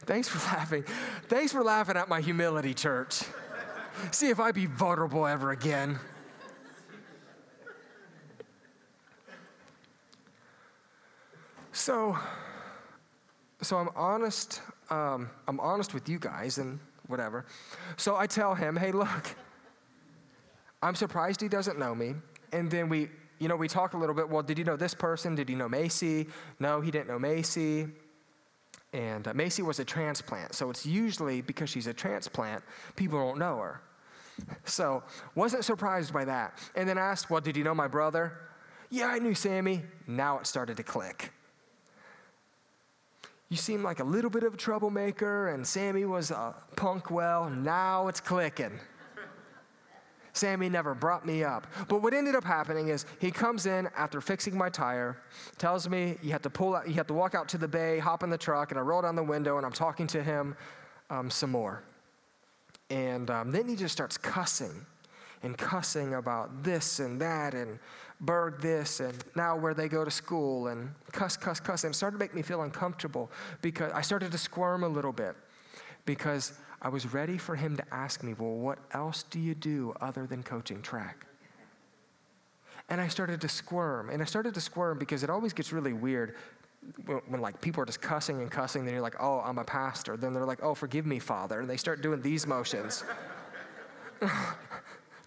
Thanks 0.00 0.28
for 0.28 0.38
laughing. 0.38 0.84
Thanks 1.28 1.52
for 1.52 1.62
laughing 1.62 1.96
at 1.96 2.08
my 2.08 2.20
humility, 2.20 2.74
church. 2.74 3.22
See 4.10 4.30
if 4.30 4.40
I 4.40 4.50
be 4.50 4.66
vulnerable 4.66 5.26
ever 5.26 5.52
again. 5.52 5.98
So, 11.72 12.18
so 13.60 13.76
I'm 13.76 13.90
honest. 13.96 14.60
Um, 14.90 15.30
I'm 15.48 15.60
honest 15.60 15.94
with 15.94 16.08
you 16.08 16.18
guys 16.18 16.58
and 16.58 16.78
whatever. 17.06 17.46
So 17.96 18.16
I 18.16 18.26
tell 18.26 18.54
him, 18.54 18.76
"Hey, 18.76 18.92
look, 18.92 19.34
I'm 20.82 20.94
surprised 20.94 21.40
he 21.40 21.48
doesn't 21.48 21.78
know 21.78 21.94
me." 21.94 22.14
And 22.52 22.70
then 22.70 22.88
we, 22.88 23.08
you 23.42 23.48
know, 23.48 23.56
we 23.56 23.68
talk 23.68 23.94
a 23.94 23.98
little 23.98 24.14
bit. 24.14 24.28
Well, 24.28 24.42
did 24.42 24.56
you 24.56 24.64
know 24.64 24.76
this 24.76 24.94
person? 24.94 25.34
Did 25.34 25.50
you 25.50 25.56
know 25.56 25.68
Macy? 25.68 26.28
No, 26.60 26.80
he 26.80 26.90
didn't 26.90 27.08
know 27.08 27.18
Macy. 27.18 27.88
And 28.92 29.26
uh, 29.26 29.34
Macy 29.34 29.62
was 29.62 29.80
a 29.80 29.84
transplant, 29.84 30.54
so 30.54 30.70
it's 30.70 30.86
usually 30.86 31.40
because 31.40 31.68
she's 31.70 31.86
a 31.86 31.94
transplant, 31.94 32.62
people 32.94 33.18
don't 33.18 33.38
know 33.38 33.58
her. 33.58 33.80
So 34.64 35.02
wasn't 35.34 35.64
surprised 35.64 36.12
by 36.12 36.24
that. 36.26 36.58
And 36.74 36.88
then 36.88 36.98
asked, 36.98 37.30
"Well, 37.30 37.40
did 37.40 37.56
you 37.56 37.64
know 37.64 37.74
my 37.74 37.88
brother?" 37.88 38.32
Yeah, 38.90 39.06
I 39.06 39.18
knew 39.18 39.34
Sammy. 39.34 39.82
Now 40.06 40.38
it 40.38 40.46
started 40.46 40.76
to 40.76 40.82
click 40.82 41.32
you 43.52 43.58
seem 43.58 43.82
like 43.82 44.00
a 44.00 44.04
little 44.04 44.30
bit 44.30 44.44
of 44.44 44.54
a 44.54 44.56
troublemaker, 44.56 45.48
and 45.48 45.66
Sammy 45.66 46.06
was 46.06 46.30
a 46.30 46.54
punk. 46.74 47.10
Well, 47.10 47.50
now 47.50 48.08
it's 48.08 48.18
clicking. 48.18 48.80
Sammy 50.32 50.68
never 50.68 50.94
brought 50.94 51.26
me 51.26 51.44
up. 51.44 51.66
But 51.88 52.02
what 52.02 52.14
ended 52.14 52.34
up 52.34 52.44
happening 52.44 52.88
is 52.88 53.04
he 53.20 53.30
comes 53.30 53.66
in 53.66 53.88
after 53.96 54.20
fixing 54.20 54.56
my 54.56 54.68
tire, 54.70 55.18
tells 55.58 55.88
me 55.88 56.16
you 56.22 56.32
have 56.32 56.42
to 56.42 56.50
pull 56.50 56.74
out, 56.74 56.88
you 56.88 56.94
have 56.94 57.06
to 57.08 57.14
walk 57.14 57.34
out 57.34 57.48
to 57.50 57.58
the 57.58 57.68
bay, 57.68 57.98
hop 57.98 58.22
in 58.22 58.30
the 58.30 58.38
truck, 58.38 58.70
and 58.70 58.78
I 58.78 58.82
roll 58.82 59.02
down 59.02 59.14
the 59.14 59.22
window 59.22 59.56
and 59.58 59.66
I'm 59.66 59.72
talking 59.72 60.06
to 60.08 60.22
him 60.22 60.56
um, 61.10 61.30
some 61.30 61.50
more. 61.50 61.82
And 62.90 63.30
um, 63.30 63.52
then 63.52 63.68
he 63.68 63.76
just 63.76 63.92
starts 63.92 64.16
cussing 64.16 64.86
and 65.42 65.56
cussing 65.58 66.14
about 66.14 66.62
this 66.62 67.00
and 67.00 67.20
that 67.20 67.54
and 67.54 67.78
Berg 68.20 68.60
this 68.60 69.00
and 69.00 69.12
now 69.34 69.56
where 69.56 69.74
they 69.74 69.88
go 69.88 70.04
to 70.04 70.10
school 70.10 70.68
and 70.68 70.94
cuss, 71.10 71.36
cuss, 71.36 71.58
cuss. 71.58 71.84
And 71.84 71.92
it 71.92 71.96
started 71.96 72.18
to 72.18 72.24
make 72.24 72.34
me 72.34 72.42
feel 72.42 72.62
uncomfortable 72.62 73.30
because 73.60 73.90
I 73.92 74.00
started 74.00 74.30
to 74.32 74.38
squirm 74.38 74.84
a 74.84 74.88
little 74.88 75.12
bit 75.12 75.34
because 76.04 76.52
I 76.82 76.88
was 76.88 77.14
ready 77.14 77.38
for 77.38 77.54
him 77.54 77.76
to 77.76 77.94
ask 77.94 78.22
me, 78.22 78.34
Well, 78.34 78.50
what 78.50 78.78
else 78.92 79.22
do 79.22 79.38
you 79.38 79.54
do 79.54 79.94
other 80.00 80.26
than 80.26 80.42
coaching 80.42 80.82
track? 80.82 81.24
And 82.88 83.00
I 83.00 83.08
started 83.08 83.40
to 83.40 83.48
squirm. 83.48 84.10
And 84.10 84.20
I 84.20 84.24
started 84.24 84.52
to 84.54 84.60
squirm 84.60 84.98
because 84.98 85.22
it 85.22 85.30
always 85.30 85.52
gets 85.52 85.72
really 85.72 85.92
weird 85.92 86.34
when, 87.06 87.18
when, 87.28 87.40
like 87.40 87.60
people 87.60 87.80
are 87.82 87.86
just 87.86 88.02
cussing 88.02 88.42
and 88.42 88.50
cussing. 88.50 88.84
Then 88.84 88.92
you're 88.92 89.02
like, 89.02 89.16
Oh, 89.20 89.40
I'm 89.40 89.58
a 89.58 89.64
pastor. 89.64 90.16
Then 90.16 90.34
they're 90.34 90.44
like, 90.44 90.62
Oh, 90.62 90.74
forgive 90.74 91.06
me, 91.06 91.20
Father. 91.20 91.60
And 91.60 91.70
they 91.70 91.76
start 91.76 92.02
doing 92.02 92.20
these 92.20 92.46
motions. 92.46 93.04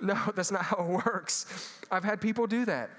No, 0.02 0.20
that's 0.36 0.52
not 0.52 0.63
how 0.63 0.78
it 0.78 1.06
works. 1.06 1.46
I've 1.89 2.04
had 2.04 2.20
people 2.20 2.48
do 2.48 2.65
that. 2.65 2.89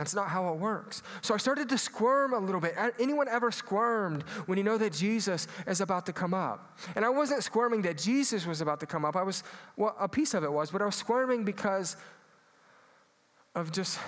That's 0.00 0.14
not 0.14 0.30
how 0.30 0.48
it 0.48 0.56
works. 0.56 1.02
So 1.20 1.34
I 1.34 1.36
started 1.36 1.68
to 1.68 1.76
squirm 1.76 2.32
a 2.32 2.38
little 2.38 2.58
bit. 2.58 2.74
Anyone 2.98 3.28
ever 3.28 3.50
squirmed 3.50 4.22
when 4.46 4.56
you 4.56 4.64
know 4.64 4.78
that 4.78 4.94
Jesus 4.94 5.46
is 5.66 5.82
about 5.82 6.06
to 6.06 6.12
come 6.14 6.32
up? 6.32 6.78
And 6.96 7.04
I 7.04 7.10
wasn't 7.10 7.44
squirming 7.44 7.82
that 7.82 7.98
Jesus 7.98 8.46
was 8.46 8.62
about 8.62 8.80
to 8.80 8.86
come 8.86 9.04
up. 9.04 9.14
I 9.14 9.22
was, 9.22 9.42
well, 9.76 9.94
a 10.00 10.08
piece 10.08 10.32
of 10.32 10.42
it 10.42 10.50
was, 10.50 10.70
but 10.70 10.80
I 10.80 10.86
was 10.86 10.94
squirming 10.94 11.44
because 11.44 11.98
of 13.54 13.72
just 13.72 13.98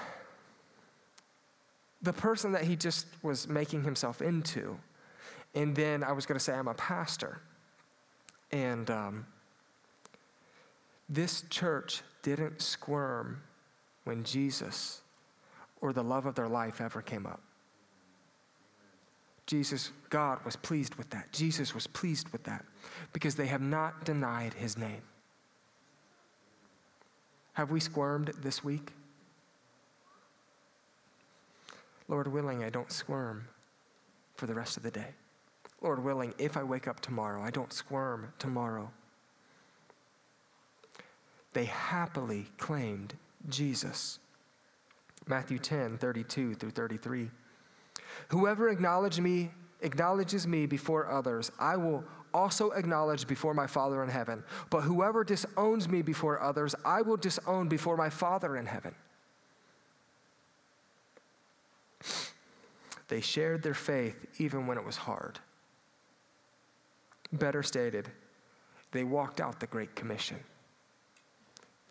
the 2.01 2.15
person 2.15 2.53
that 2.53 2.65
he 2.65 2.75
just 2.75 3.07
was 3.23 3.47
making 3.47 3.85
himself 3.85 4.23
into. 4.23 4.79
And 5.55 5.77
then 5.77 6.03
I 6.03 6.13
was 6.13 6.25
going 6.25 6.39
to 6.39 6.43
say, 6.43 6.55
I'm 6.55 6.69
a 6.69 6.75
pastor. 6.75 7.43
And 8.51 8.91
um, 8.91 9.27
this 11.07 11.45
church 11.51 12.01
didn't 12.23 12.63
squirm 12.63 13.43
when 14.05 14.25
Jesus 14.25 15.02
or 15.83 15.93
the 15.93 16.03
love 16.03 16.25
of 16.25 16.35
their 16.35 16.49
life 16.49 16.81
ever 16.81 17.03
came 17.03 17.27
up. 17.27 17.43
Jesus, 19.45 19.91
God 20.09 20.43
was 20.47 20.57
pleased 20.57 20.95
with 20.95 21.11
that. 21.11 21.31
Jesus 21.33 21.75
was 21.75 21.87
pleased 21.87 22.31
with 22.31 22.45
that 22.45 22.65
because 23.13 23.35
they 23.35 23.49
have 23.49 23.61
not 23.61 24.07
denied 24.07 24.55
his 24.55 24.79
name. 24.79 25.03
Have 27.53 27.71
we 27.71 27.79
squirmed 27.79 28.33
this 28.41 28.65
week? 28.65 28.93
Lord 32.09 32.29
willing, 32.29 32.65
I 32.65 32.71
don't 32.71 32.91
squirm 32.91 33.47
for 34.37 34.47
the 34.47 34.55
rest 34.55 34.79
of 34.79 34.83
the 34.83 34.91
day. 34.91 35.09
Lord 35.83 36.03
willing, 36.03 36.33
if 36.39 36.57
I 36.57 36.63
wake 36.63 36.89
up 36.89 37.01
tomorrow, 37.01 37.43
I 37.43 37.51
don't 37.51 37.73
squirm 37.73 38.33
tomorrow 38.39 38.91
they 41.53 41.65
happily 41.67 42.47
claimed 42.59 43.15
Jesus. 43.49 44.19
Matthew 45.27 45.59
10, 45.59 45.99
32 45.99 46.55
through 46.55 46.71
33. 46.71 47.31
Whoever 48.29 48.69
acknowledge 48.69 49.21
me, 49.21 49.51
acknowledges 49.81 50.47
me 50.47 50.67
before 50.67 51.11
others, 51.11 51.51
I 51.59 51.77
will 51.77 52.05
also 52.35 52.71
acknowledge 52.71 53.27
before 53.27 53.55
my 53.55 53.67
Father 53.67 54.03
in 54.03 54.09
heaven. 54.09 54.43
But 54.71 54.83
whoever 54.83 55.25
disowns 55.25 55.89
me 55.89 56.03
before 56.03 56.41
others, 56.41 56.75
I 56.85 57.03
will 57.03 57.17
disown 57.17 57.69
before 57.69 57.97
my 57.97 58.11
Father 58.11 58.57
in 58.57 58.67
heaven. 58.67 58.95
They 63.09 63.21
shared 63.21 63.63
their 63.63 63.75
faith 63.75 64.27
even 64.39 64.67
when 64.67 64.79
it 64.79 64.85
was 64.85 64.97
hard. 64.97 65.39
Better 67.33 67.63
stated, 67.63 68.11
they 68.93 69.05
walked 69.05 69.41
out 69.41 69.61
the 69.61 69.67
Great 69.67 69.95
Commission. 69.95 70.39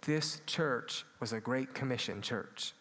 This 0.02 0.42
church 0.48 1.06
was 1.20 1.34
a 1.34 1.40
Great 1.40 1.74
Commission 1.74 2.22
church. 2.22 2.74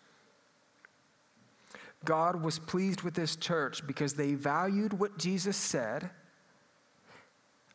God 2.05 2.43
was 2.43 2.59
pleased 2.59 3.03
with 3.03 3.15
this 3.15 3.37
church 3.37 3.87
because 3.87 4.15
they 4.15 4.35
valued 4.35 4.93
what 4.93 5.19
Jesus 5.19 5.57
said 5.57 6.11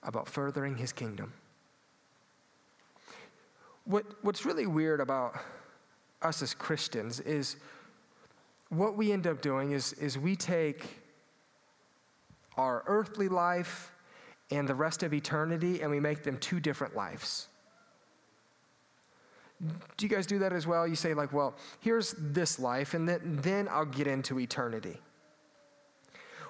about 0.01 0.27
furthering 0.27 0.77
his 0.77 0.91
kingdom. 0.91 1.33
what, 3.85 4.05
what's 4.23 4.45
really 4.45 4.65
weird 4.65 4.99
about 4.99 5.35
us 6.21 6.41
as 6.41 6.53
Christians 6.53 7.19
is 7.19 7.57
what 8.69 8.97
we 8.97 9.11
end 9.11 9.27
up 9.27 9.41
doing 9.41 9.71
is, 9.71 9.93
is 9.93 10.17
we 10.17 10.35
take 10.35 11.01
our 12.57 12.83
earthly 12.87 13.29
life 13.29 13.91
and 14.51 14.67
the 14.67 14.75
rest 14.75 15.03
of 15.03 15.13
eternity 15.13 15.81
and 15.81 15.91
we 15.91 15.99
make 15.99 16.23
them 16.23 16.37
two 16.37 16.59
different 16.59 16.95
lives. 16.95 17.47
Do 19.61 20.05
you 20.05 20.09
guys 20.09 20.25
do 20.25 20.39
that 20.39 20.53
as 20.53 20.67
well? 20.67 20.87
You 20.87 20.95
say, 20.95 21.13
like, 21.13 21.31
well, 21.31 21.55
here's 21.79 22.13
this 22.17 22.59
life, 22.59 22.93
and 22.93 23.07
then, 23.07 23.39
then 23.41 23.67
I'll 23.69 23.85
get 23.85 24.07
into 24.07 24.39
eternity. 24.39 24.97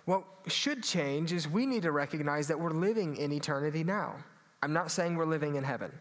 What 0.05 0.23
should 0.47 0.83
change 0.83 1.31
is 1.31 1.47
we 1.47 1.65
need 1.65 1.83
to 1.83 1.91
recognize 1.91 2.47
that 2.47 2.59
we're 2.59 2.71
living 2.71 3.17
in 3.17 3.31
eternity 3.31 3.83
now. 3.83 4.15
I'm 4.61 4.73
not 4.73 4.91
saying 4.91 5.15
we're 5.15 5.25
living 5.25 5.55
in 5.55 5.63
heaven. 5.63 5.91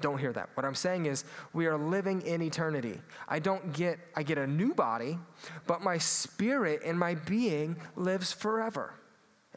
Don't 0.00 0.18
hear 0.18 0.32
that. 0.32 0.50
What 0.54 0.66
I'm 0.66 0.74
saying 0.74 1.06
is 1.06 1.24
we 1.52 1.66
are 1.66 1.78
living 1.78 2.20
in 2.22 2.42
eternity. 2.42 3.00
I 3.28 3.38
don't 3.38 3.72
get 3.72 3.98
I 4.16 4.22
get 4.22 4.38
a 4.38 4.46
new 4.46 4.74
body, 4.74 5.18
but 5.66 5.82
my 5.82 5.98
spirit 5.98 6.82
and 6.84 6.98
my 6.98 7.14
being 7.14 7.76
lives 7.94 8.32
forever. 8.32 8.94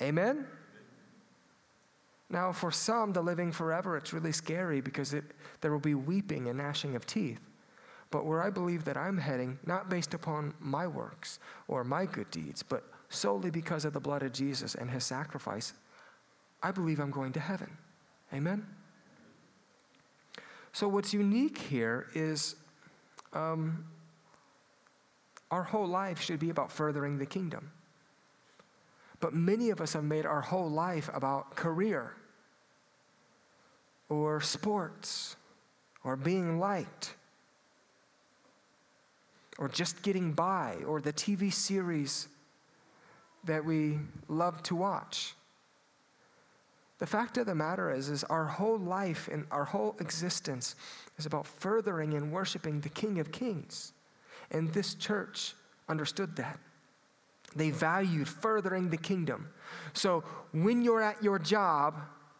Amen. 0.01 0.45
Now, 2.29 2.51
for 2.51 2.71
some, 2.71 3.13
the 3.13 3.21
living 3.21 3.51
forever, 3.51 3.95
it's 3.95 4.11
really 4.11 4.33
scary 4.33 4.81
because 4.81 5.13
it, 5.13 5.23
there 5.61 5.71
will 5.71 5.79
be 5.79 5.95
weeping 5.95 6.47
and 6.47 6.57
gnashing 6.57 6.95
of 6.95 7.05
teeth. 7.05 7.39
But 8.11 8.25
where 8.25 8.41
I 8.41 8.49
believe 8.49 8.85
that 8.85 8.97
I'm 8.97 9.17
heading, 9.17 9.59
not 9.65 9.89
based 9.89 10.13
upon 10.13 10.53
my 10.59 10.87
works 10.87 11.39
or 11.67 11.83
my 11.83 12.05
good 12.05 12.29
deeds, 12.31 12.63
but 12.63 12.83
solely 13.09 13.49
because 13.49 13.85
of 13.85 13.93
the 13.93 13.99
blood 13.99 14.23
of 14.23 14.33
Jesus 14.33 14.75
and 14.75 14.89
his 14.89 15.03
sacrifice, 15.03 15.73
I 16.61 16.71
believe 16.71 16.99
I'm 16.99 17.11
going 17.11 17.33
to 17.33 17.39
heaven. 17.39 17.69
Amen? 18.33 18.65
So, 20.73 20.87
what's 20.87 21.13
unique 21.13 21.57
here 21.57 22.07
is 22.13 22.55
um, 23.33 23.85
our 25.49 25.63
whole 25.63 25.87
life 25.87 26.21
should 26.21 26.39
be 26.39 26.49
about 26.49 26.71
furthering 26.71 27.17
the 27.17 27.25
kingdom. 27.25 27.71
But 29.19 29.33
many 29.33 29.69
of 29.69 29.81
us 29.81 29.93
have 29.93 30.03
made 30.03 30.25
our 30.25 30.41
whole 30.41 30.69
life 30.69 31.09
about 31.13 31.55
career 31.55 32.15
or 34.09 34.41
sports 34.41 35.35
or 36.03 36.15
being 36.15 36.59
liked 36.59 37.15
or 39.57 39.67
just 39.67 40.03
getting 40.03 40.33
by 40.33 40.75
or 40.85 41.01
the 41.01 41.13
TV 41.13 41.51
series 41.51 42.27
that 43.43 43.65
we 43.65 43.99
love 44.27 44.61
to 44.63 44.75
watch. 44.75 45.33
The 46.99 47.07
fact 47.07 47.37
of 47.37 47.45
the 47.45 47.55
matter 47.55 47.91
is, 47.91 48.09
is 48.09 48.23
our 48.25 48.45
whole 48.45 48.77
life 48.77 49.29
and 49.31 49.45
our 49.51 49.65
whole 49.65 49.95
existence 49.99 50.75
is 51.17 51.25
about 51.25 51.45
furthering 51.45 52.13
and 52.13 52.31
worshiping 52.31 52.81
the 52.81 52.89
King 52.89 53.19
of 53.19 53.31
Kings. 53.31 53.93
And 54.51 54.73
this 54.73 54.95
church 54.95 55.55
understood 55.87 56.35
that. 56.37 56.59
They 57.57 57.71
valued 57.71 58.27
furthering 58.27 58.89
the 58.89 58.97
kingdom. 58.97 59.49
So 59.93 60.23
when 60.51 60.81
you're 60.81 61.01
at 61.01 61.21
your 61.23 61.39
job, 61.39 61.95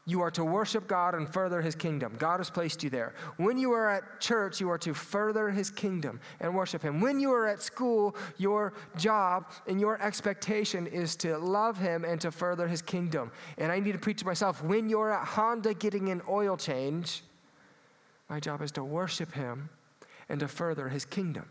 you 0.08 0.22
are 0.22 0.32
to 0.32 0.46
worship 0.46 0.88
God 0.88 1.16
and 1.16 1.28
further 1.28 1.62
his 1.62 1.76
kingdom. 1.76 2.16
God 2.18 2.40
has 2.40 2.50
placed 2.50 2.82
you 2.82 2.90
there. 2.90 3.14
When 3.36 3.58
you 3.58 3.74
are 3.74 3.90
at 3.90 4.22
church, 4.22 4.62
you 4.62 4.70
are 4.70 4.78
to 4.78 4.94
further 4.94 5.50
his 5.50 5.70
kingdom 5.70 6.22
and 6.40 6.56
worship 6.56 6.82
him. 6.82 7.02
When 7.02 7.20
you 7.20 7.34
are 7.34 7.46
at 7.46 7.62
school, 7.62 8.16
your 8.38 8.72
job 8.98 9.52
and 9.68 9.82
your 9.82 10.02
expectation 10.02 10.88
is 10.88 11.18
to 11.18 11.38
love 11.38 11.78
him 11.78 12.06
and 12.06 12.22
to 12.22 12.32
further 12.32 12.70
his 12.70 12.82
kingdom. 12.82 13.34
And 13.58 13.70
I 13.70 13.82
need 13.82 13.92
to 13.92 14.00
preach 14.00 14.20
to 14.20 14.26
myself 14.26 14.64
when 14.64 14.88
you're 14.88 15.12
at 15.12 15.28
Honda 15.28 15.74
getting 15.74 16.08
an 16.08 16.22
oil 16.30 16.56
change, 16.56 17.22
my 18.30 18.40
job 18.40 18.62
is 18.62 18.72
to 18.74 18.86
worship 18.86 19.34
him 19.34 19.70
and 20.30 20.40
to 20.40 20.48
further 20.48 20.88
his 20.88 21.04
kingdom. 21.04 21.50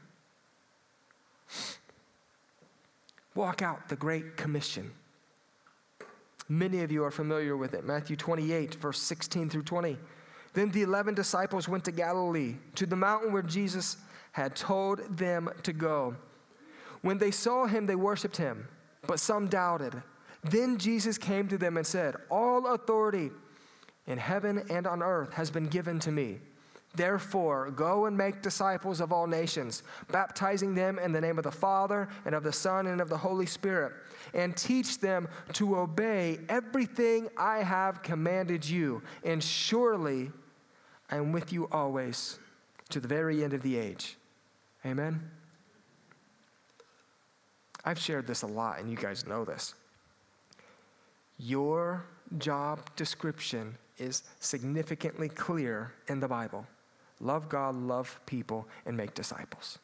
Walk 3.37 3.61
out 3.61 3.89
the 3.89 3.97
Great 3.97 4.37
Commission. 4.37 4.91
Many 6.49 6.83
of 6.83 6.91
you 6.91 7.05
are 7.05 7.11
familiar 7.11 7.57
with 7.57 7.75
it. 7.75 7.85
Matthew 7.85 8.17
28, 8.17 8.77
verse 8.77 8.99
16 8.99 9.51
through 9.51 9.65
20. 9.65 9.99
Then 10.55 10.71
the 10.71 10.83
11 10.83 11.15
disciples 11.15 11.69
went 11.69 11.85
to 11.85 11.93
Galilee, 11.93 12.55
to 12.77 12.87
the 12.87 12.97
mountain 12.97 13.33
where 13.33 13.43
Jesus 13.43 13.99
had 14.33 14.57
told 14.57 15.19
them 15.19 15.51
to 15.65 15.73
go. 15.75 16.17
When 17.03 17.19
they 17.19 17.31
saw 17.31 17.67
him, 17.67 17.85
they 17.85 17.95
worshiped 17.95 18.39
him, 18.39 18.69
but 19.07 19.21
some 19.21 19.49
doubted. 19.49 20.03
Then 20.43 20.79
Jesus 20.79 21.19
came 21.19 21.47
to 21.49 21.59
them 21.59 21.77
and 21.77 21.87
said, 21.87 22.17
All 22.31 22.67
authority 22.69 23.31
in 24.07 24.17
heaven 24.17 24.65
and 24.71 24.87
on 24.87 25.03
earth 25.03 25.35
has 25.35 25.51
been 25.51 25.67
given 25.67 25.99
to 26.01 26.11
me. 26.11 26.39
Therefore, 26.97 27.71
go 27.71 28.07
and 28.07 28.17
make 28.17 28.43
disciples 28.43 29.01
of 29.01 29.13
all 29.13 29.27
nations, 29.27 29.83
baptizing 30.11 30.75
them 30.75 30.99
in 30.99 31.13
the 31.13 31.21
name 31.21 31.37
of 31.39 31.45
the 31.45 31.53
Father 31.53 32.09
and 32.25 32.35
of 32.35 32.43
the 32.43 32.53
Son 32.53 32.87
and 32.87 33.01
of 33.01 33.09
the 33.09 33.19
Holy 33.19 33.47
Spirit, 33.47 33.93
and 34.35 34.57
teach 34.57 34.99
them 34.99 35.29
to 35.53 35.77
obey 35.77 36.39
everything 36.49 37.29
I 37.37 37.59
have 37.59 38.03
commanded 38.03 38.67
you. 38.67 39.03
And 39.25 39.43
surely 39.43 40.31
I 41.11 41.17
am 41.17 41.33
with 41.33 41.53
you 41.53 41.69
always 41.71 42.39
to 42.89 43.01
the 43.01 43.09
very 43.09 43.45
end 43.45 43.53
of 43.53 43.63
the 43.63 43.77
age. 43.77 44.17
Amen. 44.85 45.31
I've 47.85 47.99
shared 47.99 48.27
this 48.27 48.43
a 48.43 48.47
lot, 48.47 48.81
and 48.81 48.91
you 48.91 48.97
guys 48.97 49.27
know 49.27 49.45
this. 49.45 49.75
Your 51.39 52.05
job 52.39 52.81
description 52.97 53.77
is 53.99 54.23
significantly 54.41 55.29
clear 55.29 55.93
in 56.09 56.21
the 56.21 56.29
Bible 56.29 56.67
love 57.21 57.49
God, 57.49 57.75
love 57.75 58.21
people, 58.27 58.67
and 58.85 58.97
make 58.97 59.15
disciples. 59.15 59.79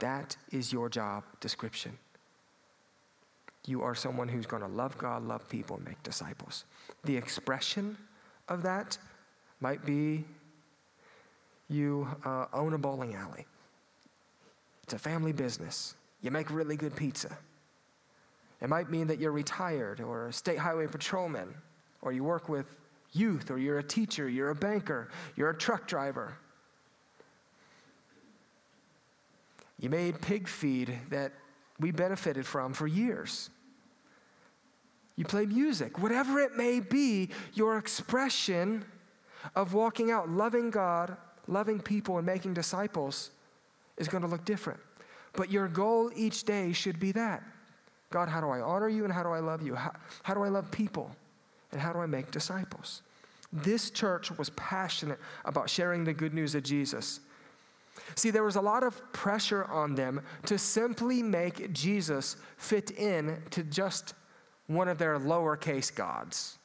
That 0.00 0.36
is 0.50 0.72
your 0.72 0.88
job 0.88 1.24
description. 1.40 1.98
You 3.66 3.82
are 3.82 3.94
someone 3.94 4.28
who's 4.28 4.46
going 4.46 4.62
to 4.62 4.68
love 4.68 4.98
God, 4.98 5.22
love 5.22 5.48
people, 5.48 5.76
and 5.76 5.84
make 5.84 6.02
disciples. 6.02 6.64
The 7.04 7.16
expression 7.16 7.96
of 8.48 8.62
that 8.62 8.98
might 9.60 9.84
be 9.86 10.24
you 11.68 12.06
uh, 12.24 12.46
own 12.52 12.74
a 12.74 12.78
bowling 12.78 13.14
alley, 13.14 13.46
it's 14.82 14.92
a 14.92 14.98
family 14.98 15.32
business, 15.32 15.94
you 16.20 16.30
make 16.30 16.50
really 16.50 16.76
good 16.76 16.94
pizza. 16.94 17.38
It 18.60 18.68
might 18.68 18.90
mean 18.90 19.06
that 19.08 19.18
you're 19.18 19.32
retired 19.32 20.00
or 20.00 20.28
a 20.28 20.32
state 20.32 20.58
highway 20.58 20.86
patrolman, 20.86 21.54
or 22.02 22.12
you 22.12 22.24
work 22.24 22.48
with 22.48 22.66
youth, 23.14 23.50
or 23.50 23.58
you're 23.58 23.78
a 23.78 23.82
teacher, 23.82 24.28
you're 24.28 24.50
a 24.50 24.54
banker, 24.54 25.08
you're 25.36 25.50
a 25.50 25.56
truck 25.56 25.86
driver. 25.86 26.36
You 29.78 29.90
made 29.90 30.20
pig 30.20 30.48
feed 30.48 30.98
that 31.10 31.32
we 31.80 31.90
benefited 31.90 32.46
from 32.46 32.72
for 32.74 32.86
years. 32.86 33.50
You 35.16 35.24
play 35.24 35.46
music, 35.46 35.98
whatever 35.98 36.40
it 36.40 36.56
may 36.56 36.80
be, 36.80 37.30
your 37.54 37.78
expression 37.78 38.84
of 39.54 39.74
walking 39.74 40.10
out, 40.10 40.28
loving 40.28 40.70
God, 40.70 41.16
loving 41.46 41.80
people, 41.80 42.16
and 42.18 42.26
making 42.26 42.54
disciples 42.54 43.30
is 43.96 44.08
going 44.08 44.22
to 44.22 44.28
look 44.28 44.44
different. 44.44 44.80
But 45.34 45.50
your 45.50 45.68
goal 45.68 46.10
each 46.14 46.44
day 46.44 46.72
should 46.72 46.98
be 46.98 47.12
that 47.12 47.42
God, 48.10 48.28
how 48.28 48.40
do 48.40 48.48
I 48.48 48.60
honor 48.60 48.88
you 48.88 49.02
and 49.02 49.12
how 49.12 49.24
do 49.24 49.30
I 49.30 49.40
love 49.40 49.60
you? 49.60 49.74
How, 49.74 49.92
how 50.22 50.34
do 50.34 50.44
I 50.44 50.48
love 50.48 50.70
people? 50.70 51.10
And 51.74 51.82
how 51.82 51.92
do 51.92 51.98
I 51.98 52.06
make 52.06 52.30
disciples? 52.30 53.02
This 53.52 53.90
church 53.90 54.30
was 54.38 54.50
passionate 54.50 55.18
about 55.44 55.68
sharing 55.68 56.04
the 56.04 56.14
good 56.14 56.32
news 56.32 56.54
of 56.54 56.62
Jesus. 56.62 57.20
See, 58.16 58.30
there 58.30 58.42
was 58.42 58.56
a 58.56 58.60
lot 58.60 58.82
of 58.82 59.00
pressure 59.12 59.64
on 59.66 59.94
them 59.94 60.22
to 60.46 60.58
simply 60.58 61.22
make 61.22 61.72
Jesus 61.72 62.36
fit 62.56 62.90
in 62.92 63.42
to 63.50 63.62
just 63.62 64.14
one 64.66 64.88
of 64.88 64.98
their 64.98 65.18
lowercase 65.18 65.94
gods. 65.94 66.58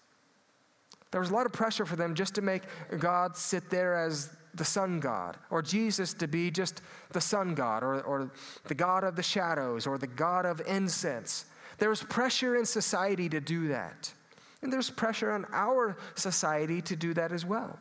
There 1.11 1.21
was 1.21 1.31
a 1.31 1.33
lot 1.33 1.45
of 1.45 1.53
pressure 1.53 1.85
for 1.85 1.95
them 1.95 2.15
just 2.15 2.35
to 2.35 2.41
make 2.41 2.63
God 2.97 3.35
sit 3.35 3.69
there 3.69 3.95
as 3.95 4.29
the 4.55 4.65
sun 4.65 4.99
god, 4.99 5.37
or 5.49 5.61
Jesus 5.61 6.13
to 6.15 6.27
be 6.27 6.49
just 6.49 6.81
the 7.11 7.21
sun 7.21 7.53
god, 7.53 7.83
or, 7.83 8.01
or 8.01 8.31
the 8.65 8.75
god 8.75 9.03
of 9.03 9.15
the 9.15 9.23
shadows, 9.23 9.85
or 9.85 9.97
the 9.97 10.07
god 10.07 10.45
of 10.45 10.61
incense. 10.67 11.45
There 11.77 11.89
was 11.89 12.03
pressure 12.03 12.55
in 12.55 12.65
society 12.65 13.29
to 13.29 13.39
do 13.39 13.67
that. 13.69 14.11
And 14.61 14.71
there's 14.73 14.89
pressure 14.89 15.31
on 15.31 15.45
our 15.53 15.97
society 16.15 16.81
to 16.83 16.95
do 16.95 17.13
that 17.13 17.31
as 17.31 17.45
well. 17.45 17.79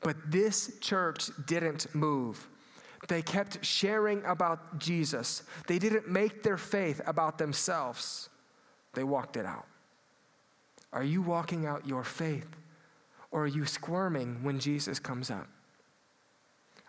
But 0.00 0.16
this 0.30 0.78
church 0.80 1.30
didn't 1.46 1.92
move. 1.94 2.48
They 3.08 3.22
kept 3.22 3.64
sharing 3.64 4.24
about 4.24 4.78
Jesus. 4.78 5.42
They 5.66 5.78
didn't 5.78 6.08
make 6.08 6.42
their 6.42 6.56
faith 6.56 7.00
about 7.06 7.38
themselves, 7.38 8.28
they 8.94 9.04
walked 9.04 9.36
it 9.36 9.46
out. 9.46 9.66
Are 10.92 11.04
you 11.04 11.20
walking 11.20 11.66
out 11.66 11.86
your 11.86 12.02
faith? 12.02 12.48
Or 13.30 13.42
are 13.42 13.48
you 13.48 13.66
squirming 13.66 14.42
when 14.42 14.58
Jesus 14.58 14.98
comes 14.98 15.30
up? 15.30 15.46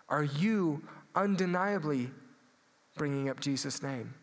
Are 0.08 0.24
you 0.24 0.82
undeniably 1.14 2.10
bringing 2.96 3.28
up 3.28 3.40
Jesus' 3.40 3.82
name? 3.82 4.14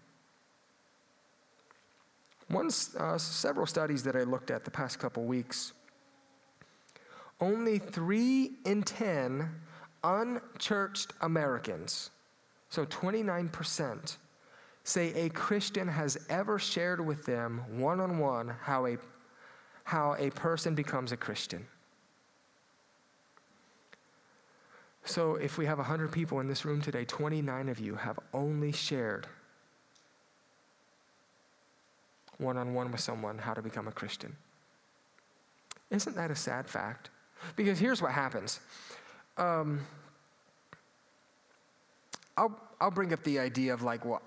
One, 2.48 2.70
uh, 2.98 3.18
several 3.18 3.66
studies 3.66 4.04
that 4.04 4.16
I 4.16 4.24
looked 4.24 4.52
at 4.52 4.64
the 4.64 4.72
past 4.72 5.00
couple 5.00 5.24
weeks 5.24 5.74
only 7.40 7.78
three 7.78 8.52
in 8.66 8.82
10 8.82 9.50
unchurched 10.04 11.14
Americans, 11.22 12.10
so 12.70 12.86
29%, 12.86 14.18
say 14.84 15.14
a 15.14 15.30
Christian 15.30 15.88
has 15.88 16.18
ever 16.30 16.58
shared 16.58 17.06
with 17.06 17.26
them 17.26 17.64
one 17.78 18.00
on 18.00 18.20
one 18.20 18.50
how 18.62 18.86
a 18.88 18.98
how 19.84 20.16
a 20.20 20.30
person 20.32 20.76
becomes 20.76 21.14
a 21.14 21.18
Christian. 21.18 21.66
So 25.06 25.36
if 25.36 25.58
we 25.58 25.66
have 25.66 25.78
100 25.78 26.12
people 26.12 26.42
in 26.42 26.50
this 26.50 26.66
room 26.66 26.82
today, 26.82 27.06
29 27.06 27.70
of 27.70 27.80
you 27.80 27.96
have 27.96 28.20
only 28.34 28.74
shared 28.74 29.28
one 32.38 32.58
on 32.58 32.74
one 32.74 32.92
with 32.92 33.02
someone 33.02 33.38
how 33.38 33.54
to 33.54 33.62
become 33.62 33.88
a 33.88 33.92
Christian. 33.92 34.36
Isn't 35.90 36.16
that 36.16 36.32
a 36.32 36.36
sad 36.36 36.68
fact? 36.68 37.10
Because 37.56 37.80
here's 37.80 38.02
what 38.02 38.12
happens. 38.12 38.60
Um, 39.38 39.82
I'll, 42.36 42.60
I'll 42.80 42.92
bring 42.92 43.14
up 43.14 43.24
the 43.24 43.40
idea 43.40 43.74
of 43.74 43.82
like 43.82 44.06
what 44.06 44.22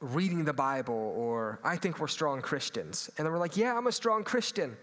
reading 0.00 0.44
the 0.44 0.52
Bible 0.52 1.14
or 1.16 1.58
I 1.64 1.76
think 1.76 1.98
we're 1.98 2.08
strong 2.08 2.42
Christians. 2.42 3.10
And 3.16 3.24
then 3.24 3.32
we're 3.32 3.38
like, 3.38 3.56
yeah, 3.56 3.76
I'm 3.76 3.86
a 3.86 3.92
strong 3.92 4.22
Christian. 4.24 4.76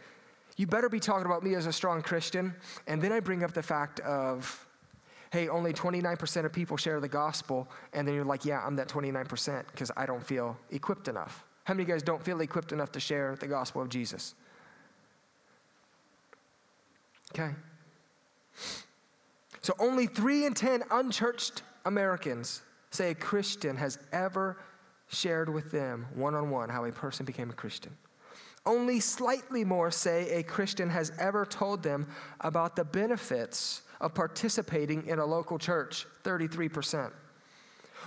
You 0.57 0.67
better 0.67 0.89
be 0.89 0.99
talking 0.99 1.25
about 1.25 1.43
me 1.43 1.55
as 1.55 1.65
a 1.65 1.73
strong 1.73 2.01
Christian. 2.01 2.53
And 2.87 3.01
then 3.01 3.11
I 3.11 3.19
bring 3.19 3.43
up 3.43 3.53
the 3.53 3.63
fact 3.63 3.99
of, 4.01 4.67
hey, 5.31 5.47
only 5.47 5.73
29% 5.73 6.45
of 6.45 6.51
people 6.51 6.77
share 6.77 6.99
the 6.99 7.07
gospel. 7.07 7.69
And 7.93 8.07
then 8.07 8.15
you're 8.15 8.25
like, 8.25 8.45
yeah, 8.45 8.61
I'm 8.65 8.75
that 8.77 8.87
29% 8.87 9.65
because 9.71 9.91
I 9.95 10.05
don't 10.05 10.25
feel 10.25 10.57
equipped 10.71 11.07
enough. 11.07 11.45
How 11.63 11.73
many 11.73 11.83
of 11.83 11.89
you 11.89 11.95
guys 11.95 12.03
don't 12.03 12.23
feel 12.23 12.41
equipped 12.41 12.71
enough 12.71 12.91
to 12.93 12.99
share 12.99 13.35
the 13.35 13.47
gospel 13.47 13.81
of 13.81 13.89
Jesus? 13.89 14.35
Okay. 17.33 17.51
So 19.61 19.73
only 19.79 20.07
three 20.07 20.45
in 20.45 20.53
10 20.53 20.83
unchurched 20.91 21.61
Americans 21.85 22.61
say 22.89 23.11
a 23.11 23.15
Christian 23.15 23.77
has 23.77 23.99
ever 24.11 24.57
shared 25.07 25.49
with 25.49 25.71
them 25.71 26.07
one 26.15 26.35
on 26.35 26.49
one 26.49 26.69
how 26.69 26.85
a 26.85 26.91
person 26.91 27.25
became 27.25 27.49
a 27.49 27.53
Christian. 27.53 27.95
Only 28.65 28.99
slightly 28.99 29.63
more 29.63 29.91
say 29.91 30.31
a 30.33 30.43
Christian 30.43 30.89
has 30.89 31.11
ever 31.19 31.45
told 31.45 31.83
them 31.83 32.07
about 32.41 32.75
the 32.75 32.83
benefits 32.83 33.81
of 33.99 34.13
participating 34.13 35.07
in 35.07 35.19
a 35.19 35.25
local 35.25 35.57
church, 35.57 36.05
33%, 36.23 37.11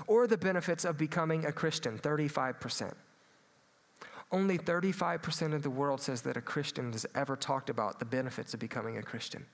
or 0.07 0.27
the 0.27 0.37
benefits 0.37 0.85
of 0.85 0.99
becoming 0.99 1.47
a 1.47 1.53
Christian, 1.53 1.99
35%. 1.99 2.93
Only 4.35 4.59
35% 4.59 5.55
of 5.55 5.63
the 5.63 5.71
world 5.71 6.01
says 6.01 6.23
that 6.23 6.37
a 6.37 6.41
Christian 6.41 6.91
has 6.91 7.07
ever 7.15 7.37
talked 7.37 7.71
about 7.71 8.01
the 8.01 8.05
benefits 8.05 8.53
of 8.53 8.59
becoming 8.59 8.99
a 8.99 9.03
Christian. 9.03 9.47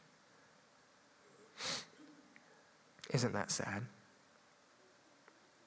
Isn't 3.13 3.35
that 3.35 3.51
sad? 3.51 3.83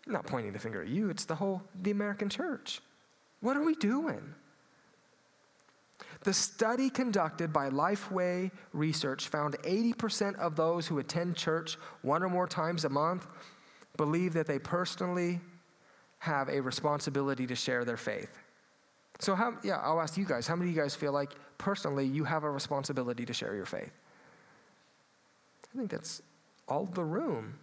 I'm 0.07 0.13
not 0.13 0.25
pointing 0.25 0.51
the 0.51 0.57
finger 0.57 0.81
at 0.81 0.87
you, 0.87 1.11
it's 1.11 1.25
the 1.25 1.35
whole 1.35 1.61
the 1.79 1.91
American 1.91 2.27
church. 2.27 2.81
What 3.39 3.55
are 3.55 3.63
we 3.63 3.75
doing? 3.75 4.33
The 6.23 6.33
study 6.33 6.89
conducted 6.89 7.53
by 7.53 7.69
Lifeway 7.69 8.49
Research 8.73 9.27
found 9.27 9.53
80% 9.59 10.39
of 10.39 10.55
those 10.55 10.87
who 10.87 10.97
attend 10.97 11.35
church 11.35 11.77
one 12.01 12.23
or 12.23 12.29
more 12.29 12.47
times 12.47 12.83
a 12.83 12.89
month 12.89 13.27
believe 13.95 14.33
that 14.33 14.47
they 14.47 14.57
personally 14.57 15.39
have 16.17 16.49
a 16.49 16.59
responsibility 16.59 17.45
to 17.45 17.53
share 17.53 17.85
their 17.85 17.97
faith. 17.97 18.39
So, 19.19 19.35
how, 19.35 19.53
yeah, 19.63 19.77
I'll 19.77 20.01
ask 20.01 20.17
you 20.17 20.25
guys 20.25 20.47
how 20.47 20.55
many 20.55 20.71
of 20.71 20.75
you 20.75 20.81
guys 20.81 20.95
feel 20.95 21.11
like 21.11 21.31
personally 21.57 22.05
you 22.05 22.23
have 22.23 22.43
a 22.43 22.49
responsibility 22.49 23.25
to 23.25 23.33
share 23.33 23.55
your 23.55 23.65
faith? 23.65 23.91
I 25.73 25.77
think 25.77 25.89
that's 25.89 26.21
all 26.67 26.85
the 26.85 27.03
room. 27.03 27.55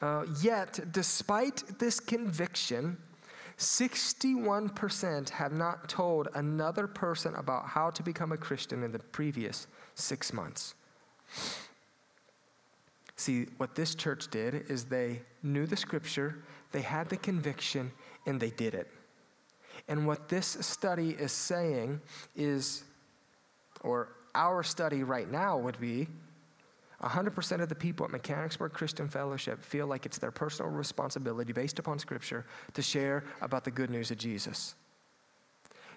Uh, 0.00 0.24
yet, 0.40 0.80
despite 0.92 1.78
this 1.78 1.98
conviction, 1.98 2.96
61% 3.58 5.30
have 5.30 5.52
not 5.52 5.88
told 5.88 6.28
another 6.34 6.86
person 6.86 7.34
about 7.34 7.66
how 7.66 7.90
to 7.90 8.02
become 8.02 8.30
a 8.30 8.36
Christian 8.36 8.84
in 8.84 8.92
the 8.92 9.00
previous 9.00 9.66
six 9.94 10.32
months. 10.32 10.74
See, 13.16 13.46
what 13.56 13.74
this 13.74 13.96
church 13.96 14.28
did 14.30 14.70
is 14.70 14.84
they 14.84 15.22
knew 15.42 15.66
the 15.66 15.76
scripture, 15.76 16.44
they 16.70 16.82
had 16.82 17.08
the 17.08 17.16
conviction, 17.16 17.90
and 18.28 18.38
they 18.38 18.50
did 18.50 18.74
it. 18.74 18.88
And 19.88 20.06
what 20.06 20.28
this 20.28 20.46
study 20.60 21.10
is 21.10 21.32
saying 21.32 22.00
is, 22.36 22.84
or 23.80 24.10
our 24.34 24.62
study 24.62 25.02
right 25.02 25.30
now 25.30 25.56
would 25.56 25.80
be 25.80 26.08
100% 27.02 27.60
of 27.62 27.68
the 27.68 27.74
people 27.74 28.04
at 28.04 28.12
Mechanicsburg 28.12 28.72
Christian 28.72 29.08
Fellowship 29.08 29.64
feel 29.64 29.86
like 29.86 30.04
it's 30.04 30.18
their 30.18 30.30
personal 30.30 30.70
responsibility, 30.70 31.52
based 31.52 31.78
upon 31.78 31.98
Scripture, 31.98 32.44
to 32.74 32.82
share 32.82 33.24
about 33.40 33.64
the 33.64 33.70
good 33.70 33.88
news 33.88 34.10
of 34.10 34.18
Jesus. 34.18 34.74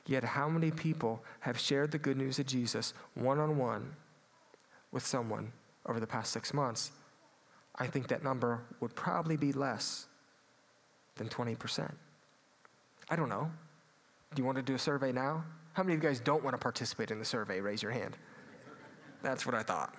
Yet, 0.06 0.24
how 0.24 0.48
many 0.48 0.72
people 0.72 1.24
have 1.42 1.60
shared 1.60 1.92
the 1.92 1.98
good 1.98 2.18
news 2.18 2.40
of 2.40 2.46
Jesus 2.46 2.94
one 3.16 3.40
on 3.40 3.58
one 3.58 3.94
with 4.92 5.06
someone 5.06 5.52
over 5.86 6.00
the 6.00 6.08
past 6.08 6.32
six 6.32 6.54
months? 6.54 6.92
I 7.76 7.88
think 7.88 8.08
that 8.08 8.24
number 8.24 8.62
would 8.80 8.96
probably 8.96 9.38
be 9.38 9.52
less 9.52 10.08
than 11.16 11.28
20%. 11.28 11.92
I 13.12 13.16
don't 13.18 13.30
know. 13.30 13.52
Do 14.34 14.42
you 14.42 14.46
want 14.46 14.56
to 14.56 14.64
do 14.64 14.74
a 14.74 14.80
survey 14.80 15.12
now? 15.12 15.44
How 15.74 15.84
many 15.84 15.96
of 15.96 16.02
you 16.02 16.10
guys 16.10 16.22
don't 16.22 16.44
want 16.44 16.54
to 16.54 16.58
participate 16.58 17.12
in 17.12 17.20
the 17.20 17.26
survey? 17.26 17.60
Raise 17.60 17.84
your 17.84 17.92
hand. 17.92 18.18
That's 19.22 19.46
what 19.46 19.54
I 19.54 19.62
thought. 19.64 19.94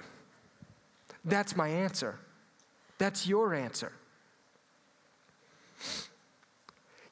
That's 1.25 1.55
my 1.55 1.69
answer. 1.69 2.19
That's 2.99 3.27
your 3.27 3.55
answer. 3.55 3.93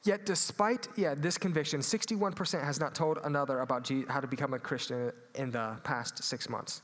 Yet, 0.03 0.25
despite 0.25 0.87
yeah, 0.95 1.13
this 1.15 1.37
conviction, 1.37 1.81
61% 1.81 2.63
has 2.63 2.79
not 2.79 2.95
told 2.95 3.19
another 3.23 3.59
about 3.59 3.89
how 4.09 4.19
to 4.19 4.27
become 4.27 4.55
a 4.55 4.59
Christian 4.59 5.11
in 5.35 5.51
the 5.51 5.77
past 5.83 6.23
six 6.23 6.49
months. 6.49 6.81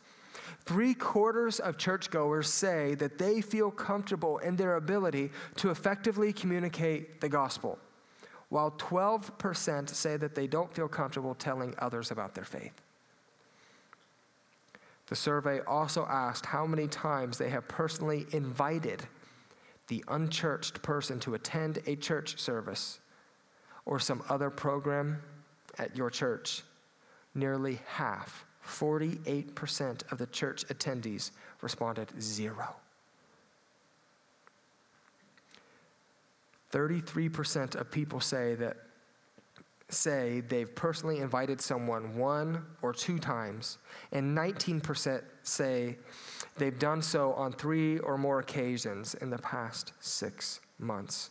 Three 0.65 0.93
quarters 0.93 1.59
of 1.59 1.77
churchgoers 1.77 2.47
say 2.47 2.93
that 2.95 3.17
they 3.17 3.41
feel 3.41 3.71
comfortable 3.71 4.37
in 4.37 4.55
their 4.55 4.75
ability 4.75 5.31
to 5.55 5.71
effectively 5.71 6.31
communicate 6.31 7.19
the 7.19 7.29
gospel, 7.29 7.79
while 8.49 8.71
12% 8.71 9.89
say 9.89 10.17
that 10.17 10.35
they 10.35 10.47
don't 10.47 10.73
feel 10.73 10.87
comfortable 10.87 11.35
telling 11.35 11.75
others 11.79 12.11
about 12.11 12.33
their 12.33 12.45
faith. 12.45 12.81
The 15.07 15.15
survey 15.15 15.61
also 15.61 16.05
asked 16.05 16.45
how 16.45 16.65
many 16.65 16.87
times 16.87 17.37
they 17.37 17.49
have 17.49 17.67
personally 17.67 18.25
invited 18.31 19.05
the 19.87 20.03
unchurched 20.09 20.81
person 20.81 21.19
to 21.21 21.33
attend 21.33 21.79
a 21.85 21.95
church 21.95 22.37
service 22.39 22.99
or 23.85 23.99
some 23.99 24.21
other 24.29 24.49
program 24.49 25.21
at 25.77 25.95
your 25.95 26.09
church. 26.09 26.63
Nearly 27.33 27.79
half, 27.85 28.45
48% 28.65 30.11
of 30.11 30.17
the 30.17 30.27
church 30.27 30.65
attendees 30.67 31.31
responded 31.61 32.11
zero. 32.21 32.75
33% 36.71 37.75
of 37.75 37.89
people 37.91 38.19
say 38.19 38.55
that 38.55 38.77
say 39.89 40.41
they've 40.41 40.75
personally 40.75 41.19
invited 41.19 41.61
someone 41.61 42.17
one 42.17 42.65
or 42.81 42.93
two 42.93 43.17
times, 43.17 43.77
and 44.11 44.37
19% 44.37 45.21
say 45.43 45.97
they've 46.57 46.77
done 46.77 47.01
so 47.01 47.33
on 47.33 47.53
three 47.53 47.99
or 47.99 48.17
more 48.17 48.39
occasions 48.39 49.13
in 49.15 49.29
the 49.29 49.37
past 49.37 49.93
six 49.99 50.59
months. 50.77 51.29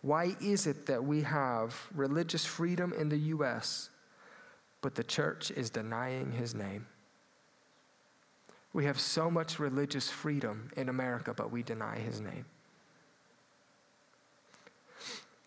Why 0.00 0.36
is 0.40 0.66
it 0.66 0.86
that 0.86 1.04
we 1.04 1.22
have 1.22 1.88
religious 1.94 2.44
freedom 2.44 2.92
in 2.92 3.08
the 3.08 3.18
U.S., 3.18 3.90
but 4.80 4.94
the 4.94 5.04
church 5.04 5.50
is 5.50 5.70
denying 5.70 6.32
his 6.32 6.54
name? 6.54 6.86
We 8.72 8.84
have 8.84 9.00
so 9.00 9.30
much 9.30 9.58
religious 9.58 10.08
freedom 10.08 10.70
in 10.76 10.88
America, 10.88 11.34
but 11.34 11.50
we 11.50 11.62
deny 11.62 11.98
his 11.98 12.20
name. 12.20 12.44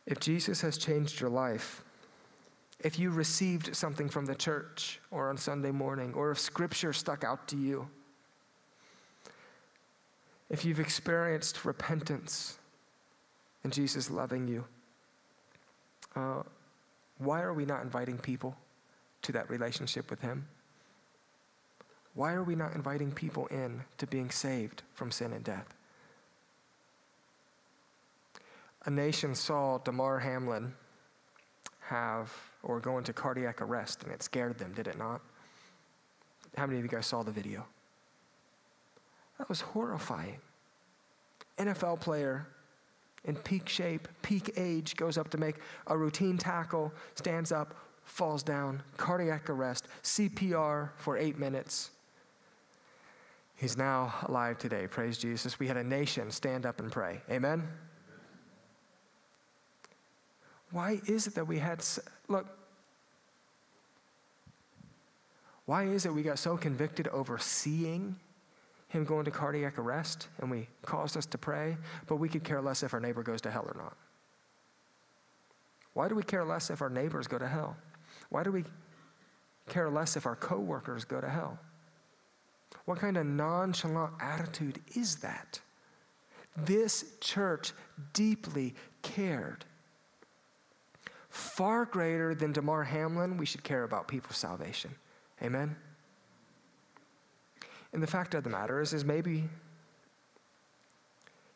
If 0.06 0.20
Jesus 0.20 0.62
has 0.62 0.78
changed 0.78 1.20
your 1.20 1.30
life, 1.30 1.84
if 2.80 2.97
you 2.97 3.12
received 3.12 3.76
something 3.76 4.10
from 4.10 4.26
the 4.26 4.36
church 4.36 4.99
or 5.12 5.30
on 5.30 5.38
Sunday 5.38 5.72
morning, 5.72 6.14
or 6.16 6.32
if 6.32 6.39
scripture 6.39 6.93
stuck 6.93 7.24
out 7.24 7.47
to 7.49 7.58
you, 7.58 7.88
if 10.49 10.66
you've 10.66 10.80
experienced 10.80 11.64
repentance 11.64 12.58
and 13.64 13.72
Jesus 13.72 14.10
loving 14.10 14.47
you, 14.47 14.66
uh, 16.16 16.43
why 17.20 17.41
are 17.41 17.54
we 17.54 17.66
not 17.66 17.84
inviting 17.84 18.18
people 18.18 18.56
to 19.22 19.32
that 19.32 19.49
relationship 19.49 20.10
with 20.10 20.22
Him? 20.22 20.47
Why 22.16 22.34
are 22.34 22.43
we 22.43 22.56
not 22.56 22.74
inviting 22.74 23.12
people 23.12 23.47
in 23.47 23.84
to 23.99 24.08
being 24.08 24.32
saved 24.32 24.82
from 24.93 25.12
sin 25.12 25.32
and 25.32 25.43
death? 25.43 25.74
A 28.86 28.89
nation 28.89 29.36
saw 29.36 29.77
Damar 29.79 30.19
Hamlin 30.19 30.73
have 31.82 32.32
or 32.63 32.79
go 32.79 32.97
into 32.97 33.13
cardiac 33.13 33.61
arrest, 33.61 34.03
and 34.03 34.11
it 34.11 34.23
scared 34.23 34.57
them, 34.57 34.73
did 34.73 34.88
it 34.88 34.97
not? 34.97 35.21
How 36.55 36.65
many 36.65 36.79
of 36.79 36.86
you 36.86 36.89
guys 36.89 37.05
saw 37.05 37.23
the 37.23 37.32
video? 37.32 37.65
That 39.38 39.49
was 39.49 39.61
horrifying. 39.61 40.38
NFL 41.57 41.99
player 41.99 42.47
in 43.25 43.36
peak 43.36 43.69
shape, 43.69 44.07
peak 44.21 44.53
age, 44.57 44.95
goes 44.95 45.17
up 45.17 45.29
to 45.29 45.38
make 45.38 45.57
a 45.88 45.97
routine 45.97 46.38
tackle, 46.38 46.91
stands 47.15 47.51
up, 47.51 47.75
falls 48.03 48.43
down, 48.43 48.82
cardiac 48.97 49.49
arrest, 49.49 49.88
CPR 50.03 50.89
for 50.97 51.17
eight 51.17 51.38
minutes. 51.38 51.91
He's 53.55 53.77
now 53.77 54.13
alive 54.23 54.57
today. 54.57 54.88
Praise 54.88 55.19
Jesus. 55.19 55.59
We 55.59 55.67
had 55.67 55.77
a 55.77 55.84
nation 55.84 56.32
stand 56.32 56.65
up 56.65 56.79
and 56.79 56.91
pray. 56.91 57.21
Amen? 57.29 57.67
Why 60.72 61.01
is 61.07 61.28
it 61.28 61.36
that 61.36 61.47
we 61.47 61.59
had, 61.59 61.84
look, 62.28 62.47
why 65.65 65.84
is 65.84 66.05
it 66.05 66.13
we 66.13 66.24
got 66.24 66.39
so 66.39 66.57
convicted 66.57 67.07
over 67.09 67.38
seeing 67.38 68.15
him 68.88 69.05
go 69.05 69.19
into 69.19 69.32
cardiac 69.32 69.78
arrest 69.78 70.28
and 70.39 70.51
we 70.51 70.67
caused 70.86 71.15
us 71.15 71.26
to 71.28 71.38
pray, 71.38 71.78
but 72.07 72.17
we 72.17 72.28
could 72.30 72.43
care 72.43 72.61
less 72.61 72.84
if 72.84 72.93
our 72.93 72.99
neighbor 72.99 73.24
goes 73.24 73.41
to 73.41 73.51
hell 73.51 73.65
or 73.65 73.76
not? 73.78 73.95
Why 75.93 76.07
do 76.07 76.15
we 76.15 76.24
care 76.24 76.43
less 76.43 76.69
if 76.69 76.82
our 76.82 76.89
neighbors 76.89 77.28
go 77.28 77.38
to 77.38 77.47
hell? 77.47 77.76
Why 78.30 78.43
do 78.43 78.51
we 78.51 78.63
care 79.67 79.89
less 79.89 80.15
if 80.15 80.26
our 80.26 80.36
coworkers 80.36 81.03
go 81.05 81.19
to 81.22 81.30
hell? 81.30 81.59
What 82.86 82.99
kind 82.99 83.17
of 83.17 83.26
nonchalant 83.26 84.13
attitude 84.22 84.80
is 84.95 85.17
that? 85.17 85.59
This 86.57 87.05
church 87.19 87.74
deeply 88.13 88.74
cared. 89.01 89.65
Far 91.32 91.86
greater 91.86 92.36
than 92.36 92.51
Damar 92.51 92.84
Hamlin, 92.84 93.38
we 93.38 93.45
should 93.45 93.63
care 93.63 93.84
about 93.84 94.07
people's 94.07 94.38
salvation. 94.38 94.93
Amen? 95.41 95.75
And 97.93 98.03
the 98.03 98.07
fact 98.07 98.36
of 98.36 98.43
the 98.43 98.49
matter 98.49 98.82
is, 98.82 98.93
is 98.93 99.05
maybe, 99.05 99.45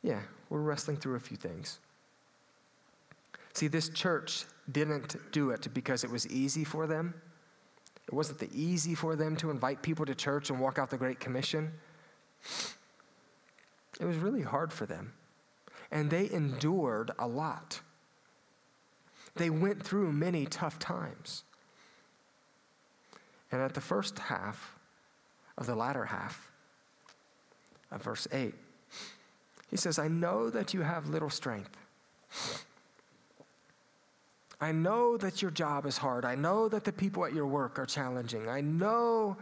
yeah, 0.02 0.22
we're 0.50 0.62
wrestling 0.62 0.98
through 0.98 1.16
a 1.16 1.20
few 1.20 1.36
things. 1.36 1.80
See, 3.54 3.68
this 3.68 3.90
church 3.90 4.46
didn't 4.72 5.18
do 5.32 5.52
it 5.52 5.68
because 5.74 6.06
it 6.06 6.10
was 6.10 6.26
easy 6.28 6.64
for 6.64 6.88
them. 6.88 7.14
It 8.08 8.14
wasn't 8.14 8.40
the 8.40 8.50
easy 8.54 8.96
for 8.96 9.16
them 9.16 9.36
to 9.38 9.50
invite 9.50 9.82
people 9.82 10.06
to 10.06 10.16
church 10.16 10.50
and 10.50 10.60
walk 10.60 10.80
out 10.80 10.90
the 10.90 10.98
Great 10.98 11.20
Commission. 11.20 11.74
It 14.00 14.06
was 14.06 14.16
really 14.18 14.42
hard 14.42 14.72
for 14.72 14.86
them. 14.86 15.14
And 15.92 16.10
they 16.10 16.30
endured 16.32 17.12
a 17.20 17.28
lot. 17.28 17.82
They 19.36 19.50
went 19.50 19.84
through 19.84 20.12
many 20.14 20.46
tough 20.46 20.80
times. 20.80 21.44
And 23.52 23.62
at 23.62 23.74
the 23.74 23.82
first 23.82 24.18
half 24.20 24.78
of 25.58 25.66
the 25.66 25.76
latter 25.76 26.06
half 26.06 26.52
of 27.92 28.02
verse 28.02 28.28
8, 28.32 28.54
he 29.70 29.78
says, 29.78 30.00
I 30.00 30.08
know 30.08 30.50
that 30.50 30.74
you 30.74 30.82
have 30.82 31.10
little 31.10 31.30
strength. 31.30 31.76
I 34.62 34.72
know 34.72 35.18
that 35.18 35.42
your 35.42 35.52
job 35.52 35.86
is 35.86 35.98
hard. 35.98 36.24
I 36.24 36.36
know 36.36 36.70
that 36.70 36.86
the 36.86 36.94
people 36.94 37.26
at 37.26 37.34
your 37.34 37.46
work 37.46 37.78
are 37.78 37.86
challenging. 37.86 38.48
I 38.48 38.62
know 38.62 39.38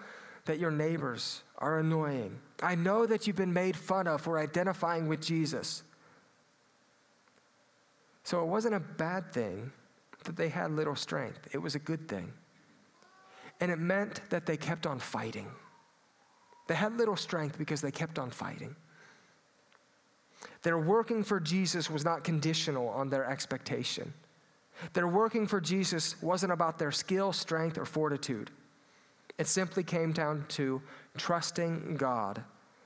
that 0.45 0.59
your 0.59 0.71
neighbors 0.71 1.43
are 1.59 1.79
annoying. 1.79 2.37
I 2.61 2.75
know 2.75 3.05
that 3.05 3.27
you've 3.27 3.35
been 3.35 3.53
made 3.53 3.75
fun 3.75 4.07
of 4.07 4.21
for 4.21 4.39
identifying 4.39 5.07
with 5.07 5.21
Jesus. 5.21 5.83
So 8.23 8.41
it 8.41 8.47
wasn't 8.47 8.75
a 8.75 8.79
bad 8.79 9.31
thing 9.31 9.71
that 10.25 10.35
they 10.35 10.49
had 10.49 10.71
little 10.71 10.95
strength, 10.95 11.47
it 11.51 11.57
was 11.57 11.75
a 11.75 11.79
good 11.79 12.07
thing. 12.07 12.31
And 13.59 13.71
it 13.71 13.79
meant 13.79 14.21
that 14.29 14.45
they 14.45 14.57
kept 14.57 14.85
on 14.85 14.99
fighting. 14.99 15.47
They 16.67 16.75
had 16.75 16.97
little 16.97 17.15
strength 17.15 17.57
because 17.57 17.81
they 17.81 17.91
kept 17.91 18.17
on 18.17 18.29
fighting. 18.29 18.75
Their 20.63 20.77
working 20.77 21.23
for 21.23 21.39
Jesus 21.39 21.89
was 21.89 22.05
not 22.05 22.23
conditional 22.23 22.87
on 22.89 23.09
their 23.09 23.25
expectation. 23.25 24.13
Their 24.93 25.07
working 25.07 25.45
for 25.45 25.61
Jesus 25.61 26.21
wasn't 26.21 26.51
about 26.51 26.79
their 26.79 26.91
skill, 26.91 27.31
strength, 27.33 27.77
or 27.77 27.85
fortitude. 27.85 28.49
It 29.37 29.47
simply 29.47 29.83
came 29.83 30.11
down 30.11 30.45
to 30.49 30.81
trusting 31.17 31.97
God 31.97 32.43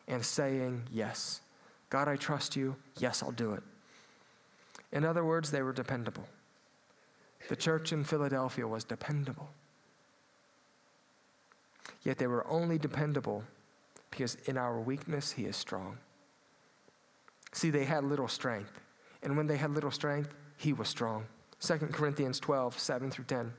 and 0.07 0.23
saying, 0.25 0.83
Yes. 0.91 1.41
God, 1.89 2.07
I 2.09 2.17
trust 2.17 2.55
you. 2.55 2.75
Yes, 2.97 3.23
I'll 3.23 3.31
do 3.31 3.53
it. 3.53 3.63
In 4.91 5.05
other 5.05 5.23
words, 5.23 5.51
they 5.51 5.61
were 5.61 5.73
dependable. 5.73 6.27
The 7.47 7.55
church 7.55 7.93
in 7.93 8.03
Philadelphia 8.03 8.67
was 8.67 8.83
dependable. 8.83 9.49
Yet 12.03 12.17
they 12.17 12.27
were 12.27 12.45
only 12.47 12.77
dependable 12.77 13.43
because 14.11 14.35
in 14.45 14.57
our 14.57 14.79
weakness, 14.79 15.31
He 15.31 15.45
is 15.45 15.55
strong. 15.55 15.97
See, 17.53 17.69
they 17.69 17.85
had 17.85 18.03
little 18.03 18.27
strength. 18.27 18.79
And 19.23 19.35
when 19.35 19.47
they 19.47 19.57
had 19.57 19.71
little 19.71 19.91
strength, 19.91 20.33
He 20.57 20.73
was 20.73 20.87
strong. 20.87 21.25
2 21.59 21.77
Corinthians 21.91 22.39
12, 22.39 22.77
7 22.77 23.11
through 23.11 23.25
10. 23.25 23.53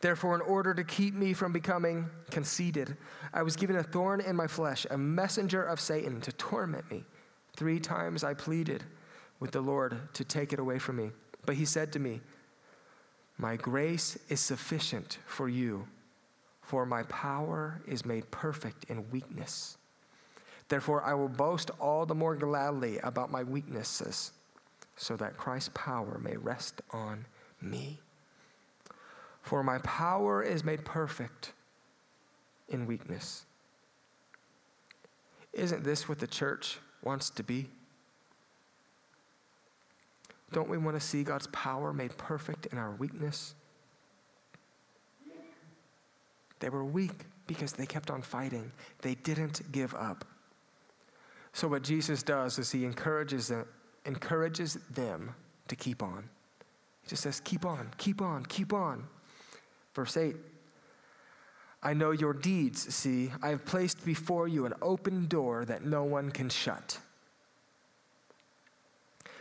Therefore, 0.00 0.34
in 0.34 0.40
order 0.42 0.74
to 0.74 0.84
keep 0.84 1.14
me 1.14 1.32
from 1.32 1.52
becoming 1.52 2.10
conceited, 2.30 2.96
I 3.32 3.42
was 3.42 3.56
given 3.56 3.76
a 3.76 3.82
thorn 3.82 4.20
in 4.20 4.36
my 4.36 4.46
flesh, 4.46 4.86
a 4.90 4.98
messenger 4.98 5.62
of 5.62 5.80
Satan 5.80 6.20
to 6.22 6.32
torment 6.32 6.90
me. 6.90 7.04
Three 7.56 7.80
times 7.80 8.22
I 8.22 8.34
pleaded 8.34 8.84
with 9.40 9.52
the 9.52 9.60
Lord 9.60 9.98
to 10.14 10.24
take 10.24 10.52
it 10.52 10.58
away 10.58 10.78
from 10.78 10.96
me. 10.96 11.12
But 11.46 11.54
he 11.54 11.64
said 11.64 11.92
to 11.92 11.98
me, 11.98 12.20
My 13.38 13.56
grace 13.56 14.18
is 14.28 14.40
sufficient 14.40 15.18
for 15.26 15.48
you, 15.48 15.86
for 16.62 16.86
my 16.86 17.02
power 17.04 17.82
is 17.86 18.06
made 18.06 18.30
perfect 18.30 18.84
in 18.84 19.10
weakness. 19.10 19.76
Therefore, 20.68 21.04
I 21.04 21.14
will 21.14 21.28
boast 21.28 21.70
all 21.78 22.06
the 22.06 22.14
more 22.14 22.34
gladly 22.34 22.98
about 22.98 23.30
my 23.30 23.42
weaknesses 23.42 24.32
so 24.96 25.16
that 25.16 25.36
Christ's 25.36 25.70
power 25.74 26.18
may 26.18 26.36
rest 26.36 26.80
on 26.90 27.26
me. 27.60 28.00
For 29.42 29.62
my 29.62 29.78
power 29.78 30.42
is 30.42 30.64
made 30.64 30.84
perfect 30.84 31.52
in 32.68 32.86
weakness. 32.86 33.44
Isn't 35.52 35.84
this 35.84 36.08
what 36.08 36.18
the 36.18 36.26
church 36.26 36.78
wants 37.02 37.30
to 37.30 37.42
be? 37.42 37.68
Don't 40.52 40.68
we 40.68 40.78
want 40.78 40.98
to 40.98 41.04
see 41.04 41.22
God's 41.24 41.48
power 41.48 41.92
made 41.92 42.16
perfect 42.16 42.66
in 42.66 42.78
our 42.78 42.92
weakness? 42.92 43.54
They 46.60 46.68
were 46.68 46.84
weak 46.84 47.26
because 47.46 47.72
they 47.72 47.86
kept 47.86 48.10
on 48.10 48.22
fighting. 48.22 48.72
They 49.02 49.14
didn't 49.14 49.70
give 49.72 49.94
up. 49.94 50.24
So, 51.52 51.68
what 51.68 51.82
Jesus 51.82 52.22
does 52.22 52.58
is 52.58 52.70
he 52.70 52.84
encourages 52.84 53.48
them, 53.48 53.66
encourages 54.04 54.74
them 54.90 55.34
to 55.68 55.76
keep 55.76 56.02
on. 56.02 56.28
He 57.02 57.08
just 57.08 57.22
says, 57.22 57.40
Keep 57.40 57.64
on, 57.64 57.90
keep 57.98 58.20
on, 58.20 58.44
keep 58.46 58.72
on. 58.72 59.06
Verse 59.94 60.16
8 60.16 60.36
I 61.82 61.94
know 61.94 62.10
your 62.10 62.32
deeds, 62.32 62.92
see, 62.94 63.30
I 63.42 63.50
have 63.50 63.64
placed 63.64 64.04
before 64.04 64.48
you 64.48 64.66
an 64.66 64.74
open 64.82 65.26
door 65.26 65.64
that 65.66 65.84
no 65.84 66.04
one 66.04 66.30
can 66.30 66.48
shut. 66.48 66.98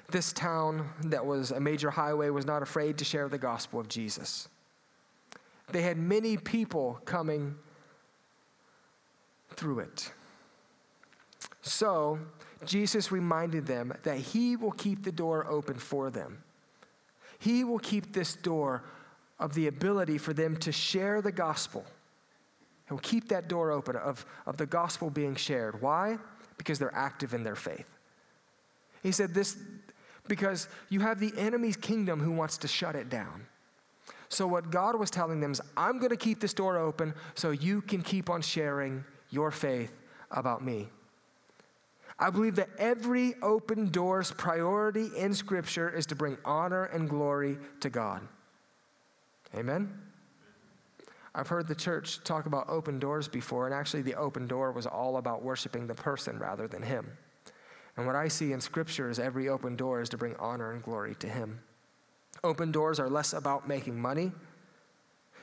This 0.10 0.32
town 0.34 0.89
that 1.06 1.26
was 1.26 1.51
a 1.51 1.60
major 1.60 1.89
highway 1.89 2.30
was 2.30 2.45
not 2.45 2.62
afraid 2.62 2.97
to 2.99 3.06
share 3.06 3.28
the 3.28 3.38
gospel 3.38 3.80
of 3.80 3.88
Jesus. 3.88 4.47
They 5.72 5.82
had 5.82 5.97
many 5.97 6.38
people 6.38 6.99
coming 7.06 7.56
through 9.56 9.80
it. 9.80 10.12
So, 11.62 12.20
Jesus 12.66 13.12
reminded 13.12 13.66
them 13.66 13.93
that 14.03 14.18
He 14.18 14.56
will 14.56 14.72
keep 14.72 15.03
the 15.03 15.12
door 15.12 15.47
open 15.49 15.76
for 15.76 16.10
them. 16.10 16.43
He 17.39 17.64
will 17.64 17.80
keep 17.80 18.14
this 18.14 18.36
door 18.36 18.84
of 19.39 19.53
the 19.53 19.68
ability 19.68 20.18
for 20.18 20.34
them 20.34 20.56
to 20.58 20.72
share 20.72 21.22
the 21.22 21.32
gospel. 21.32 21.84
He'll 22.88 22.97
keep 22.99 23.30
that 23.30 23.47
door 23.47 23.72
open 23.72 23.95
of, 23.95 24.26
of 24.45 24.58
the 24.58 24.66
gospel 24.66 25.10
being 25.10 25.36
shared. 25.36 25.82
Why? 25.82 26.18
Because 26.58 26.80
they're 26.80 26.95
active 26.95 27.34
in 27.34 27.43
their 27.43 27.56
faith. 27.56 27.88
He 29.01 29.12
said 29.12 29.34
this 29.34 29.58
because 30.28 30.67
you 30.89 30.99
have 31.01 31.19
the 31.19 31.34
enemy's 31.38 31.78
kingdom 31.78 32.19
who 32.19 32.32
wants 32.32 32.57
to 32.59 32.67
shut 32.67 32.95
it 32.95 33.09
down. 33.09 33.47
So, 34.30 34.47
what 34.47 34.71
God 34.71 34.95
was 34.95 35.09
telling 35.09 35.39
them 35.39 35.51
is, 35.51 35.61
I'm 35.78 35.99
going 35.99 36.09
to 36.09 36.17
keep 36.17 36.39
this 36.39 36.53
door 36.53 36.78
open 36.78 37.13
so 37.36 37.51
you 37.51 37.82
can 37.82 38.01
keep 38.01 38.30
on 38.30 38.41
sharing 38.41 39.03
your 39.30 39.51
faith 39.51 39.93
about 40.32 40.63
me. 40.63 40.89
I 42.17 42.30
believe 42.30 42.55
that 42.55 42.69
every 42.78 43.36
open 43.41 43.89
door's 43.89 44.32
priority 44.32 45.09
in 45.17 45.34
Scripture 45.34 45.89
is 45.89 46.05
to 46.07 46.15
bring 46.15 46.38
honor 46.45 46.86
and 46.86 47.09
glory 47.09 47.57
to 47.82 47.89
God. 47.89 48.21
Amen? 49.55 50.01
I've 51.34 51.49
heard 51.49 51.67
the 51.67 51.76
church 51.76 52.23
talk 52.23 52.45
about 52.45 52.69
open 52.69 52.97
doors 52.97 53.28
before, 53.28 53.65
and 53.65 53.76
actually, 53.76 54.01
the 54.01 54.15
open 54.15 54.47
door 54.47 54.71
was 54.71 54.88
all 54.88 55.17
about 55.17 55.43
worshiping 55.43 55.86
the 55.86 55.93
person 55.93 56.39
rather 56.39 56.67
than 56.67 56.82
Him. 56.82 57.17
And 57.98 58.06
what 58.06 58.16
I 58.16 58.28
see 58.28 58.52
in 58.52 58.62
Scripture 58.62 59.10
is 59.10 59.20
every 59.20 59.48
open 59.48 59.76
door 59.76 60.02
is 60.02 60.10
to 60.10 60.18
bring 60.18 60.36
honor 60.38 60.72
and 60.72 60.84
glory 60.84 61.16
to 61.16 61.28
Him. 61.28 61.60
Open 62.43 62.72
doors 62.72 63.00
are 63.00 63.10
less 63.10 63.34
about 63.34 63.68
making 63.68 64.00
money. 64.00 64.32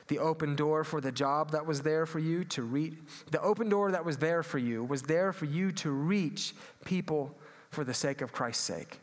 The 0.07 0.19
open 0.19 0.55
door 0.55 0.83
for 0.83 1.01
the 1.01 1.11
job 1.11 1.51
that 1.51 1.65
was 1.65 1.81
there 1.81 2.05
for 2.05 2.19
you 2.19 2.43
to 2.45 2.61
reach, 2.61 2.95
the 3.31 3.41
open 3.41 3.69
door 3.69 3.91
that 3.91 4.05
was 4.05 4.17
there 4.17 4.43
for 4.43 4.57
you 4.57 4.83
was 4.83 5.01
there 5.01 5.31
for 5.31 5.45
you 5.45 5.71
to 5.73 5.91
reach 5.91 6.53
people 6.85 7.35
for 7.71 7.83
the 7.83 7.93
sake 7.93 8.21
of 8.21 8.31
Christ's 8.31 8.63
sake. 8.63 8.99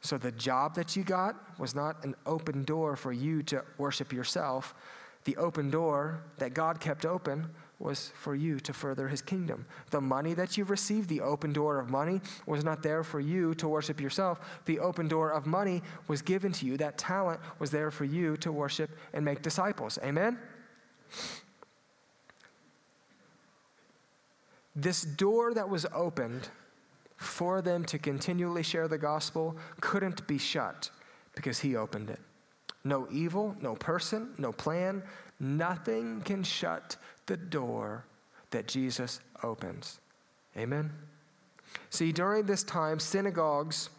So 0.00 0.18
the 0.18 0.32
job 0.32 0.74
that 0.74 0.96
you 0.96 1.04
got 1.04 1.58
was 1.58 1.74
not 1.74 2.04
an 2.04 2.14
open 2.26 2.64
door 2.64 2.96
for 2.96 3.12
you 3.12 3.42
to 3.44 3.64
worship 3.78 4.12
yourself. 4.12 4.74
The 5.24 5.36
open 5.36 5.70
door 5.70 6.22
that 6.38 6.52
God 6.54 6.80
kept 6.80 7.06
open 7.06 7.48
was 7.78 8.10
for 8.14 8.34
you 8.34 8.58
to 8.60 8.72
further 8.72 9.08
his 9.08 9.20
kingdom. 9.20 9.66
The 9.90 10.00
money 10.00 10.32
that 10.34 10.56
you 10.56 10.64
received, 10.64 11.08
the 11.08 11.20
open 11.20 11.52
door 11.52 11.78
of 11.78 11.90
money, 11.90 12.22
was 12.46 12.64
not 12.64 12.82
there 12.82 13.04
for 13.04 13.20
you 13.20 13.54
to 13.56 13.68
worship 13.68 14.00
yourself. 14.00 14.40
The 14.64 14.78
open 14.78 15.08
door 15.08 15.30
of 15.30 15.46
money 15.46 15.82
was 16.08 16.22
given 16.22 16.52
to 16.52 16.66
you. 16.66 16.76
That 16.78 16.96
talent 16.96 17.40
was 17.58 17.70
there 17.70 17.90
for 17.90 18.04
you 18.04 18.36
to 18.38 18.50
worship 18.50 18.90
and 19.12 19.24
make 19.24 19.42
disciples. 19.42 19.98
Amen? 20.02 20.38
This 24.74 25.02
door 25.02 25.52
that 25.54 25.68
was 25.68 25.86
opened 25.94 26.48
for 27.16 27.62
them 27.62 27.84
to 27.86 27.98
continually 27.98 28.62
share 28.62 28.88
the 28.88 28.98
gospel 28.98 29.56
couldn't 29.80 30.26
be 30.26 30.38
shut 30.38 30.90
because 31.34 31.60
he 31.60 31.76
opened 31.76 32.10
it. 32.10 32.20
No 32.84 33.08
evil, 33.10 33.56
no 33.60 33.74
person, 33.74 34.34
no 34.38 34.52
plan, 34.52 35.02
nothing 35.40 36.20
can 36.22 36.42
shut 36.42 36.96
the 37.26 37.36
door 37.36 38.04
that 38.50 38.68
Jesus 38.68 39.20
opens. 39.42 40.00
Amen? 40.56 40.92
See, 41.90 42.12
during 42.12 42.46
this 42.46 42.62
time, 42.62 42.98
synagogues 42.98 43.90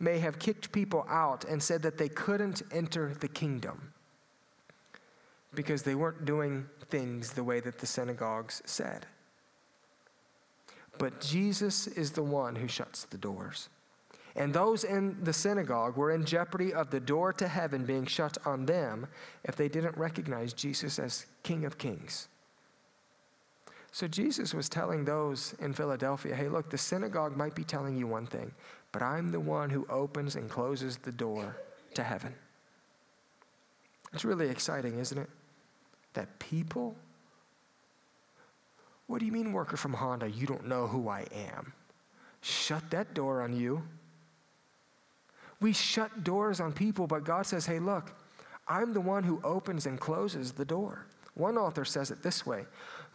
may 0.00 0.18
have 0.18 0.38
kicked 0.38 0.72
people 0.72 1.06
out 1.08 1.44
and 1.44 1.62
said 1.62 1.82
that 1.82 1.98
they 1.98 2.08
couldn't 2.08 2.62
enter 2.72 3.12
the 3.20 3.28
kingdom 3.28 3.92
because 5.54 5.82
they 5.82 5.94
weren't 5.94 6.24
doing 6.24 6.66
things 6.88 7.32
the 7.32 7.44
way 7.44 7.60
that 7.60 7.78
the 7.78 7.86
synagogues 7.86 8.62
said. 8.64 9.06
But 10.98 11.20
Jesus 11.20 11.86
is 11.86 12.12
the 12.12 12.22
one 12.22 12.56
who 12.56 12.68
shuts 12.68 13.04
the 13.04 13.18
doors. 13.18 13.68
And 14.34 14.52
those 14.52 14.84
in 14.84 15.16
the 15.24 15.32
synagogue 15.32 15.96
were 15.96 16.10
in 16.10 16.24
jeopardy 16.24 16.72
of 16.72 16.90
the 16.90 17.00
door 17.00 17.32
to 17.34 17.48
heaven 17.48 17.84
being 17.84 18.04
shut 18.04 18.36
on 18.44 18.66
them 18.66 19.06
if 19.44 19.56
they 19.56 19.68
didn't 19.68 19.96
recognize 19.96 20.52
Jesus 20.52 20.98
as 20.98 21.26
King 21.42 21.64
of 21.64 21.78
Kings. 21.78 22.28
So 23.96 24.06
Jesus 24.06 24.52
was 24.52 24.68
telling 24.68 25.06
those 25.06 25.54
in 25.58 25.72
Philadelphia 25.72 26.34
hey, 26.34 26.50
look, 26.50 26.68
the 26.68 26.76
synagogue 26.76 27.34
might 27.34 27.54
be 27.54 27.64
telling 27.64 27.96
you 27.96 28.06
one 28.06 28.26
thing, 28.26 28.52
but 28.92 29.00
I'm 29.00 29.30
the 29.30 29.40
one 29.40 29.70
who 29.70 29.86
opens 29.88 30.36
and 30.36 30.50
closes 30.50 30.98
the 30.98 31.10
door 31.10 31.56
to 31.94 32.02
heaven. 32.02 32.34
It's 34.12 34.22
really 34.22 34.50
exciting, 34.50 34.98
isn't 34.98 35.16
it? 35.16 35.30
That 36.12 36.38
people, 36.38 36.94
what 39.06 39.20
do 39.20 39.24
you 39.24 39.32
mean, 39.32 39.54
worker 39.54 39.78
from 39.78 39.94
Honda? 39.94 40.28
You 40.28 40.46
don't 40.46 40.66
know 40.66 40.86
who 40.86 41.08
I 41.08 41.24
am. 41.54 41.72
Shut 42.42 42.90
that 42.90 43.14
door 43.14 43.40
on 43.40 43.56
you. 43.56 43.82
We 45.62 45.72
shut 45.72 46.22
doors 46.22 46.60
on 46.60 46.74
people, 46.74 47.06
but 47.06 47.24
God 47.24 47.46
says, 47.46 47.64
hey, 47.64 47.78
look, 47.78 48.12
I'm 48.68 48.92
the 48.92 49.00
one 49.00 49.24
who 49.24 49.40
opens 49.42 49.86
and 49.86 49.98
closes 49.98 50.52
the 50.52 50.66
door. 50.66 51.06
One 51.32 51.58
author 51.58 51.84
says 51.84 52.10
it 52.10 52.22
this 52.22 52.44
way 52.44 52.66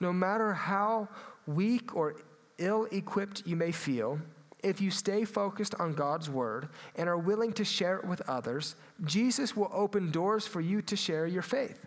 No 0.02 0.12
matter 0.12 0.54
how 0.54 1.08
weak 1.46 1.96
or 1.96 2.16
ill 2.58 2.88
equipped 2.92 3.44
you 3.46 3.56
may 3.56 3.72
feel, 3.72 4.20
if 4.64 4.82
you 4.82 4.92
stay 4.92 5.26
focused 5.26 5.76
on 5.76 5.94
God's 5.94 6.30
word 6.30 6.70
and 6.96 7.08
are 7.08 7.18
willing 7.18 7.54
to 7.54 7.64
share 7.64 7.98
it 7.98 8.06
with 8.06 8.22
others, 8.28 8.76
Jesus 9.06 9.56
will 9.56 9.72
open 9.72 10.12
doors 10.12 10.46
for 10.46 10.60
you 10.60 10.82
to 10.84 10.96
share 10.96 11.28
your 11.28 11.42
faith. 11.44 11.86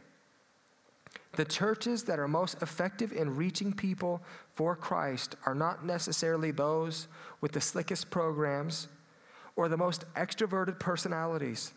The 1.33 1.45
churches 1.45 2.05
that 2.05 2.21
are 2.21 2.29
most 2.29 2.63
effective 2.63 3.13
in 3.13 3.35
reaching 3.35 3.73
people 3.73 4.23
for 4.55 4.77
Christ 4.77 5.35
are 5.45 5.55
not 5.55 5.85
necessarily 5.85 6.53
those 6.53 7.09
with 7.41 7.51
the 7.51 7.61
slickest 7.61 8.11
programs 8.11 8.87
or 9.57 9.69
the 9.69 9.77
most 9.77 10.05
extroverted 10.15 10.79
personalities. 10.79 11.73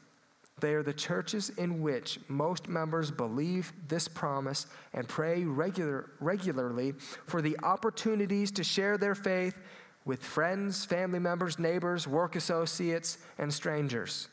They 0.59 0.73
are 0.73 0.83
the 0.83 0.93
churches 0.93 1.49
in 1.49 1.81
which 1.81 2.19
most 2.27 2.67
members 2.67 3.11
believe 3.11 3.73
this 3.87 4.07
promise 4.07 4.65
and 4.93 5.07
pray 5.07 5.43
regular, 5.43 6.11
regularly 6.19 6.93
for 7.27 7.41
the 7.41 7.57
opportunities 7.61 8.51
to 8.51 8.63
share 8.63 8.97
their 8.97 9.13
faith 9.13 9.55
with 10.03 10.23
friends, 10.23 10.83
family 10.83 11.19
members, 11.19 11.59
neighbors, 11.59 12.07
work 12.07 12.35
associates, 12.35 13.19
and 13.37 13.53
strangers. 13.53 14.29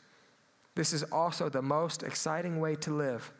This 0.73 0.93
is 0.93 1.03
also 1.03 1.47
the 1.47 1.61
most 1.61 2.01
exciting 2.01 2.59
way 2.59 2.75
to 2.77 2.93
live. 2.93 3.31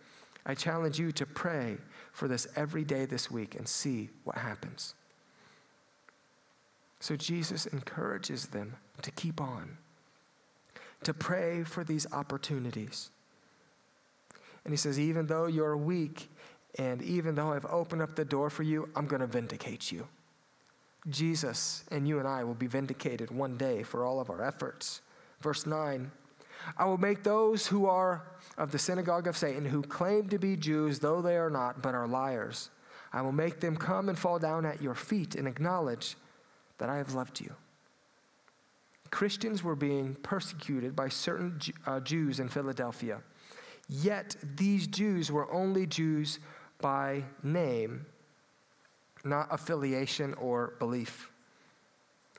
I 0.46 0.54
challenge 0.54 1.00
you 1.00 1.12
to 1.14 1.26
pray 1.26 1.78
for 2.12 2.28
this 2.28 2.48
every 2.56 2.84
day 2.84 3.06
this 3.06 3.32
week 3.32 3.56
and 3.56 3.68
see 3.68 4.10
what 4.26 4.38
happens. 4.38 4.94
So 7.00 7.16
Jesus 7.16 7.66
encourages 7.66 8.48
them 8.48 8.76
to 9.02 9.12
keep 9.12 9.42
on 9.42 9.78
to 11.04 11.14
pray 11.14 11.64
for 11.64 11.84
these 11.84 12.12
opportunities. 12.12 13.10
And 14.64 14.74
he 14.74 14.78
says, 14.78 15.00
even 15.00 15.28
though 15.28 15.46
you're 15.46 15.78
weak, 15.78 16.30
and 16.78 17.02
even 17.02 17.36
though 17.36 17.54
I've 17.54 17.66
opened 17.66 18.02
up 18.02 18.16
the 18.16 18.26
door 18.26 18.50
for 18.50 18.64
you, 18.64 18.90
I'm 18.96 19.06
going 19.06 19.22
to 19.22 19.28
vindicate 19.28 19.92
you. 19.92 20.08
Jesus 21.10 21.84
and 21.92 22.08
you 22.08 22.20
and 22.20 22.28
I 22.28 22.44
will 22.44 22.56
be 22.56 22.68
vindicated 22.68 23.30
one 23.30 23.58
day 23.58 23.84
for 23.84 24.04
all 24.06 24.20
of 24.20 24.30
our 24.30 24.44
efforts. 24.44 25.02
Verse 25.42 25.66
9 25.66 26.12
I 26.78 26.86
will 26.86 26.98
make 26.98 27.24
those 27.24 27.68
who 27.68 27.86
are 27.86 28.26
of 28.58 28.72
the 28.72 28.80
synagogue 28.80 29.28
of 29.28 29.38
Satan, 29.38 29.66
who 29.66 29.82
claim 29.82 30.30
to 30.30 30.40
be 30.40 30.56
Jews, 30.56 31.00
though 31.00 31.22
they 31.22 31.38
are 31.38 31.50
not, 31.50 31.82
but 31.82 31.94
are 31.94 32.08
liars, 32.08 32.72
I 33.14 33.22
will 33.22 33.32
make 33.32 33.60
them 33.60 33.76
come 33.76 34.10
and 34.10 34.18
fall 34.18 34.40
down 34.40 34.66
at 34.66 34.82
your 34.82 34.96
feet 34.96 35.36
and 35.36 35.48
acknowledge 35.48 36.16
that 36.78 36.90
I 36.90 36.98
have 36.98 37.14
loved 37.14 37.40
you. 37.40 37.54
Christians 39.12 39.64
were 39.64 39.76
being 39.76 40.16
persecuted 40.16 40.96
by 40.96 41.10
certain 41.10 41.60
uh, 41.86 42.00
Jews 42.00 42.40
in 42.40 42.50
Philadelphia. 42.50 43.22
Yet 43.88 44.36
these 44.56 44.88
Jews 44.88 45.32
were 45.32 45.52
only 45.54 45.86
Jews 45.86 46.40
by 46.82 47.24
name, 47.44 48.06
not 49.24 49.48
affiliation 49.52 50.34
or 50.36 50.74
belief. 50.80 51.30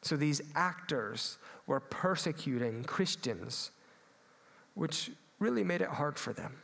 So 0.03 0.17
these 0.17 0.41
actors 0.55 1.39
were 1.67 1.81
persecuting 1.81 2.85
Christians, 2.85 3.71
which 4.75 5.11
really 5.39 5.64
made 5.64 5.81
it 5.81 5.89
hard 5.89 6.19
for 6.19 6.33
them. 6.33 6.55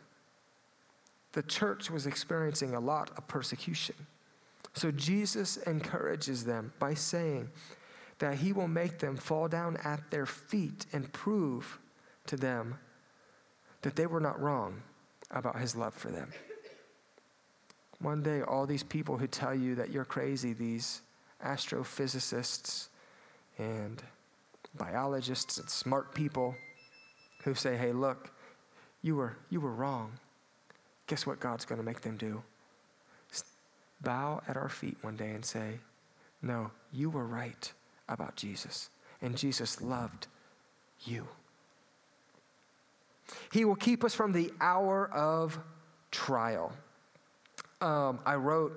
The 1.32 1.42
church 1.42 1.90
was 1.90 2.06
experiencing 2.06 2.74
a 2.74 2.80
lot 2.80 3.10
of 3.16 3.26
persecution. 3.26 3.94
So 4.74 4.90
Jesus 4.90 5.56
encourages 5.58 6.44
them 6.44 6.72
by 6.78 6.94
saying, 6.94 7.48
that 8.22 8.36
he 8.36 8.52
will 8.52 8.68
make 8.68 9.00
them 9.00 9.16
fall 9.16 9.48
down 9.48 9.76
at 9.82 10.12
their 10.12 10.26
feet 10.26 10.86
and 10.92 11.12
prove 11.12 11.80
to 12.24 12.36
them 12.36 12.78
that 13.80 13.96
they 13.96 14.06
were 14.06 14.20
not 14.20 14.40
wrong 14.40 14.80
about 15.32 15.58
his 15.58 15.74
love 15.74 15.92
for 15.92 16.12
them. 16.12 16.30
One 17.98 18.22
day, 18.22 18.40
all 18.40 18.64
these 18.64 18.84
people 18.84 19.18
who 19.18 19.26
tell 19.26 19.52
you 19.52 19.74
that 19.74 19.90
you're 19.90 20.04
crazy, 20.04 20.52
these 20.52 21.02
astrophysicists 21.44 22.86
and 23.58 24.00
biologists 24.76 25.58
and 25.58 25.68
smart 25.68 26.14
people 26.14 26.54
who 27.42 27.56
say, 27.56 27.76
hey, 27.76 27.90
look, 27.90 28.30
you 29.02 29.16
were, 29.16 29.36
you 29.50 29.60
were 29.60 29.74
wrong. 29.74 30.12
Guess 31.08 31.26
what 31.26 31.40
God's 31.40 31.64
going 31.64 31.80
to 31.80 31.84
make 31.84 32.02
them 32.02 32.16
do? 32.16 32.40
Bow 34.00 34.40
at 34.46 34.56
our 34.56 34.68
feet 34.68 34.96
one 35.00 35.16
day 35.16 35.30
and 35.30 35.44
say, 35.44 35.80
no, 36.40 36.70
you 36.92 37.10
were 37.10 37.26
right 37.26 37.72
about 38.12 38.36
Jesus, 38.36 38.90
and 39.20 39.36
Jesus 39.36 39.80
loved 39.80 40.26
you. 41.04 41.26
He 43.52 43.64
will 43.64 43.76
keep 43.76 44.04
us 44.04 44.14
from 44.14 44.32
the 44.32 44.52
hour 44.60 45.10
of 45.10 45.58
trial. 46.10 46.72
Um, 47.80 48.20
I 48.24 48.34
wrote 48.34 48.72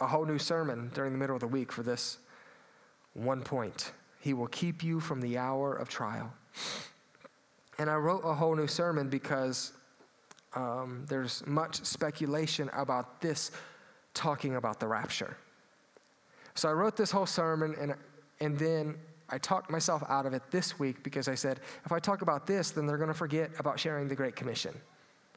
a 0.00 0.06
whole 0.06 0.24
new 0.24 0.38
sermon 0.38 0.90
during 0.94 1.12
the 1.12 1.18
middle 1.18 1.36
of 1.36 1.40
the 1.40 1.48
week 1.48 1.72
for 1.72 1.82
this 1.82 2.18
one 3.14 3.42
point. 3.42 3.92
He 4.20 4.32
will 4.34 4.46
keep 4.46 4.82
you 4.82 5.00
from 5.00 5.20
the 5.20 5.38
hour 5.38 5.74
of 5.74 5.88
trial. 5.88 6.32
And 7.78 7.88
I 7.88 7.96
wrote 7.96 8.22
a 8.24 8.34
whole 8.34 8.54
new 8.54 8.66
sermon 8.66 9.08
because 9.08 9.72
um, 10.54 11.06
there's 11.08 11.46
much 11.46 11.84
speculation 11.84 12.70
about 12.72 13.20
this 13.20 13.50
talking 14.14 14.56
about 14.56 14.80
the 14.80 14.86
rapture. 14.86 15.36
So 16.54 16.68
I 16.68 16.72
wrote 16.72 16.96
this 16.96 17.10
whole 17.10 17.26
sermon, 17.26 17.74
and 17.80 17.94
and 18.40 18.58
then 18.58 18.96
I 19.28 19.38
talked 19.38 19.70
myself 19.70 20.02
out 20.08 20.26
of 20.26 20.34
it 20.34 20.42
this 20.50 20.78
week 20.78 21.02
because 21.02 21.28
I 21.28 21.34
said, 21.34 21.60
if 21.84 21.92
I 21.92 22.00
talk 22.00 22.22
about 22.22 22.46
this, 22.46 22.70
then 22.70 22.86
they're 22.86 22.98
going 22.98 23.08
to 23.08 23.14
forget 23.14 23.50
about 23.58 23.78
sharing 23.78 24.08
the 24.08 24.16
Great 24.16 24.34
Commission, 24.34 24.74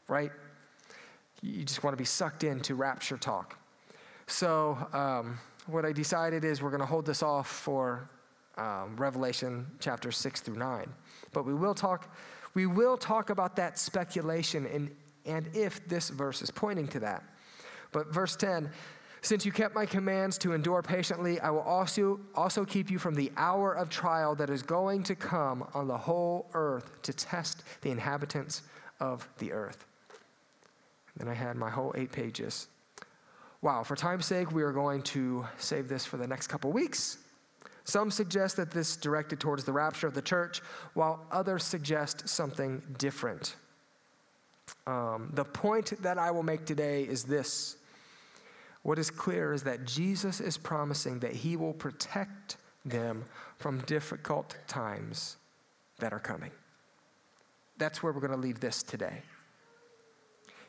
right? 0.08 0.32
You 1.42 1.64
just 1.64 1.84
want 1.84 1.94
to 1.94 1.98
be 1.98 2.06
sucked 2.06 2.44
into 2.44 2.76
rapture 2.76 3.18
talk. 3.18 3.58
So, 4.28 4.78
um, 4.94 5.40
what 5.68 5.86
I 5.86 5.94
decided 5.94 6.44
is 6.44 6.62
we're 6.62 6.72
going 6.72 6.82
to 6.82 6.86
hold 6.86 7.06
this 7.06 7.24
off 7.24 7.48
for 7.48 8.10
um, 8.58 8.96
Revelation 8.98 9.66
chapter 9.80 10.12
6 10.12 10.42
through 10.42 10.58
9. 10.58 10.90
But 11.32 11.46
we 11.46 11.54
will 11.54 11.74
talk, 11.74 12.14
we 12.54 12.66
will 12.66 12.98
talk 12.98 13.30
about 13.30 13.56
that 13.56 13.80
speculation 13.80 14.66
in, 14.66 14.92
and 15.26 15.50
if 15.56 15.88
this 15.88 16.10
verse 16.10 16.42
is 16.42 16.52
pointing 16.52 16.88
to 16.90 17.00
that. 17.00 17.24
But 17.92 18.08
verse 18.08 18.36
10 18.36 18.70
since 19.24 19.46
you 19.46 19.54
kept 19.54 19.74
my 19.74 19.86
commands 19.86 20.38
to 20.40 20.52
endure 20.52 20.82
patiently, 20.82 21.40
I 21.40 21.50
will 21.50 21.62
also, 21.62 22.20
also 22.36 22.66
keep 22.66 22.92
you 22.92 23.00
from 23.00 23.16
the 23.16 23.32
hour 23.38 23.74
of 23.74 23.90
trial 23.90 24.36
that 24.36 24.50
is 24.50 24.62
going 24.62 25.02
to 25.04 25.16
come 25.16 25.66
on 25.74 25.88
the 25.88 25.98
whole 25.98 26.50
earth 26.54 27.02
to 27.04 27.14
test 27.14 27.64
the 27.82 27.90
inhabitants 27.90 28.64
of 29.00 29.28
the 29.38 29.54
earth. 29.54 29.86
Then 31.16 31.30
I 31.30 31.34
had 31.34 31.56
my 31.56 31.70
whole 31.70 31.94
eight 31.96 32.12
pages. 32.12 32.68
Wow, 33.62 33.84
for 33.84 33.96
time's 33.96 34.26
sake, 34.26 34.52
we 34.52 34.62
are 34.62 34.74
going 34.74 35.02
to 35.04 35.48
save 35.58 35.88
this 35.88 36.06
for 36.06 36.18
the 36.18 36.28
next 36.28 36.48
couple 36.48 36.74
weeks. 36.74 37.18
Some 37.86 38.12
suggest 38.12 38.58
that 38.58 38.72
this 38.72 38.98
directed 38.98 39.40
towards 39.40 39.64
the 39.64 39.72
rapture 39.72 40.08
of 40.08 40.16
the 40.16 40.22
church, 40.22 40.62
while 40.96 41.26
others 41.32 41.64
suggest 41.64 42.28
something 42.28 42.82
different. 42.98 43.56
Um, 44.86 45.32
the 45.34 45.46
point 45.46 46.02
that 46.02 46.18
I 46.18 46.30
will 46.32 46.44
make 46.44 46.66
today 46.66 47.04
is 47.04 47.24
this 47.24 47.78
what 48.84 49.00
is 49.00 49.10
clear 49.10 49.54
is 49.54 49.64
that 49.64 49.86
Jesus 49.86 50.40
is 50.40 50.58
promising 50.58 51.20
that 51.20 51.34
he 51.34 51.56
will 51.56 51.74
protect 51.74 52.58
them 52.86 53.26
from 53.58 53.80
difficult 53.80 54.56
times 54.68 55.38
that 56.00 56.14
are 56.14 56.20
coming. 56.20 56.52
That's 57.78 58.04
where 58.04 58.12
we're 58.12 58.20
going 58.20 58.32
to 58.32 58.38
leave 58.38 58.60
this 58.60 58.84
today. 58.84 59.22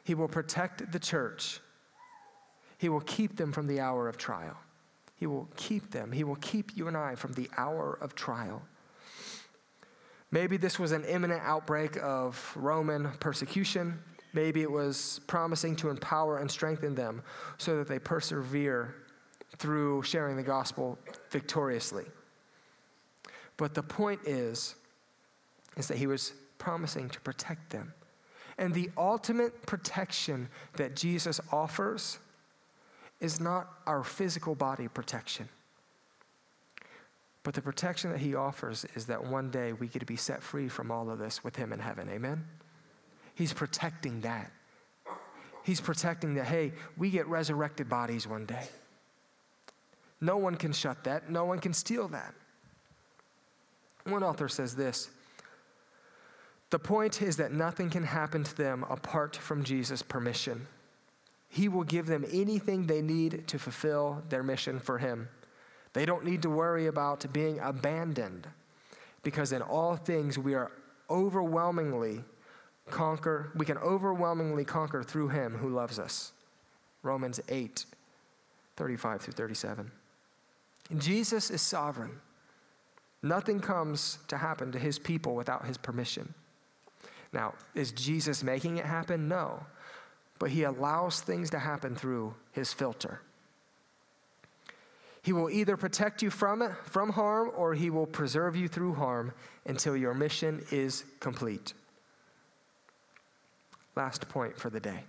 He 0.04 0.14
will 0.14 0.28
protect 0.28 0.92
the 0.92 0.98
church. 0.98 1.60
He 2.78 2.88
will 2.88 3.00
keep 3.00 3.36
them 3.36 3.52
from 3.52 3.66
the 3.66 3.80
hour 3.80 4.08
of 4.08 4.16
trial. 4.16 4.56
He 5.16 5.26
will 5.26 5.48
keep 5.56 5.90
them. 5.90 6.12
He 6.12 6.24
will 6.24 6.36
keep 6.36 6.76
you 6.76 6.86
and 6.88 6.96
I 6.96 7.14
from 7.14 7.32
the 7.32 7.48
hour 7.56 7.98
of 8.00 8.14
trial. 8.14 8.62
Maybe 10.30 10.56
this 10.56 10.78
was 10.78 10.92
an 10.92 11.04
imminent 11.04 11.40
outbreak 11.44 11.96
of 12.02 12.52
Roman 12.56 13.12
persecution. 13.20 13.98
Maybe 14.34 14.62
it 14.62 14.70
was 14.70 15.20
promising 15.28 15.76
to 15.76 15.88
empower 15.88 16.38
and 16.38 16.50
strengthen 16.50 16.94
them 16.94 17.22
so 17.56 17.78
that 17.78 17.88
they 17.88 18.00
persevere 18.00 18.94
through 19.58 20.02
sharing 20.02 20.36
the 20.36 20.42
gospel 20.42 20.98
victoriously. 21.30 22.04
But 23.56 23.74
the 23.74 23.82
point 23.82 24.20
is, 24.26 24.74
is 25.76 25.86
that 25.88 25.96
he 25.96 26.08
was 26.08 26.32
promising 26.58 27.08
to 27.10 27.20
protect 27.20 27.70
them. 27.70 27.94
And 28.58 28.74
the 28.74 28.90
ultimate 28.96 29.66
protection 29.66 30.48
that 30.76 30.96
Jesus 30.96 31.40
offers 31.52 32.18
is 33.20 33.40
not 33.40 33.68
our 33.86 34.02
physical 34.02 34.54
body 34.54 34.88
protection. 34.88 35.48
But 37.44 37.54
the 37.54 37.62
protection 37.62 38.10
that 38.10 38.20
he 38.20 38.34
offers 38.34 38.86
is 38.94 39.06
that 39.06 39.24
one 39.24 39.50
day 39.50 39.72
we 39.72 39.86
get 39.86 40.00
to 40.00 40.06
be 40.06 40.16
set 40.16 40.42
free 40.42 40.68
from 40.68 40.90
all 40.90 41.10
of 41.10 41.18
this 41.18 41.44
with 41.44 41.56
him 41.56 41.72
in 41.72 41.78
heaven. 41.78 42.08
Amen? 42.08 42.44
He's 43.34 43.52
protecting 43.52 44.20
that. 44.22 44.50
He's 45.64 45.80
protecting 45.80 46.34
that, 46.34 46.44
hey, 46.44 46.72
we 46.96 47.10
get 47.10 47.26
resurrected 47.26 47.88
bodies 47.88 48.26
one 48.28 48.44
day. 48.44 48.68
No 50.20 50.36
one 50.36 50.56
can 50.56 50.72
shut 50.72 51.04
that, 51.04 51.30
no 51.30 51.44
one 51.44 51.58
can 51.58 51.72
steal 51.72 52.08
that. 52.08 52.34
One 54.04 54.22
author 54.22 54.48
says 54.48 54.76
this 54.76 55.10
The 56.70 56.78
point 56.78 57.22
is 57.22 57.38
that 57.38 57.52
nothing 57.52 57.90
can 57.90 58.04
happen 58.04 58.44
to 58.44 58.56
them 58.56 58.84
apart 58.88 59.36
from 59.36 59.64
Jesus' 59.64 60.02
permission. 60.02 60.66
He 61.48 61.68
will 61.68 61.84
give 61.84 62.06
them 62.06 62.24
anything 62.30 62.86
they 62.86 63.00
need 63.00 63.46
to 63.48 63.58
fulfill 63.58 64.22
their 64.28 64.42
mission 64.42 64.80
for 64.80 64.98
Him. 64.98 65.28
They 65.92 66.04
don't 66.04 66.24
need 66.24 66.42
to 66.42 66.50
worry 66.50 66.86
about 66.86 67.32
being 67.32 67.60
abandoned 67.60 68.48
because 69.22 69.52
in 69.52 69.62
all 69.62 69.96
things 69.96 70.36
we 70.36 70.54
are 70.54 70.72
overwhelmingly 71.08 72.24
conquer, 72.90 73.50
we 73.54 73.64
can 73.64 73.78
overwhelmingly 73.78 74.64
conquer 74.64 75.02
through 75.02 75.28
him 75.28 75.54
who 75.54 75.68
loves 75.68 75.98
us. 75.98 76.32
Romans 77.02 77.40
8, 77.48 77.84
35 78.76 79.22
through 79.22 79.32
37. 79.34 79.90
Jesus 80.98 81.50
is 81.50 81.62
sovereign. 81.62 82.20
Nothing 83.22 83.60
comes 83.60 84.18
to 84.28 84.36
happen 84.36 84.72
to 84.72 84.78
his 84.78 84.98
people 84.98 85.34
without 85.34 85.64
his 85.64 85.78
permission. 85.78 86.34
Now, 87.32 87.54
is 87.74 87.90
Jesus 87.92 88.42
making 88.42 88.76
it 88.76 88.84
happen? 88.84 89.28
No. 89.28 89.64
But 90.38 90.50
he 90.50 90.64
allows 90.64 91.20
things 91.20 91.50
to 91.50 91.58
happen 91.58 91.96
through 91.96 92.34
his 92.52 92.72
filter. 92.72 93.20
He 95.22 95.32
will 95.32 95.48
either 95.48 95.78
protect 95.78 96.20
you 96.20 96.28
from 96.28 96.60
it, 96.60 96.72
from 96.84 97.10
harm, 97.10 97.50
or 97.56 97.72
he 97.72 97.88
will 97.88 98.06
preserve 98.06 98.56
you 98.56 98.68
through 98.68 98.94
harm 98.94 99.32
until 99.64 99.96
your 99.96 100.12
mission 100.12 100.62
is 100.70 101.04
complete. 101.18 101.72
Last 103.96 104.28
point 104.28 104.58
for 104.58 104.70
the 104.70 104.80
day. 104.80 105.04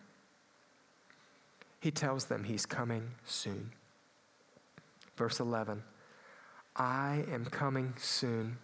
He 1.79 1.91
tells 1.91 2.25
them 2.25 2.43
he's 2.43 2.65
coming 2.65 3.11
soon. 3.25 3.71
Verse 5.15 5.39
11 5.39 5.83
I 6.75 7.23
am 7.31 7.45
coming 7.45 7.93
soon. 7.97 8.57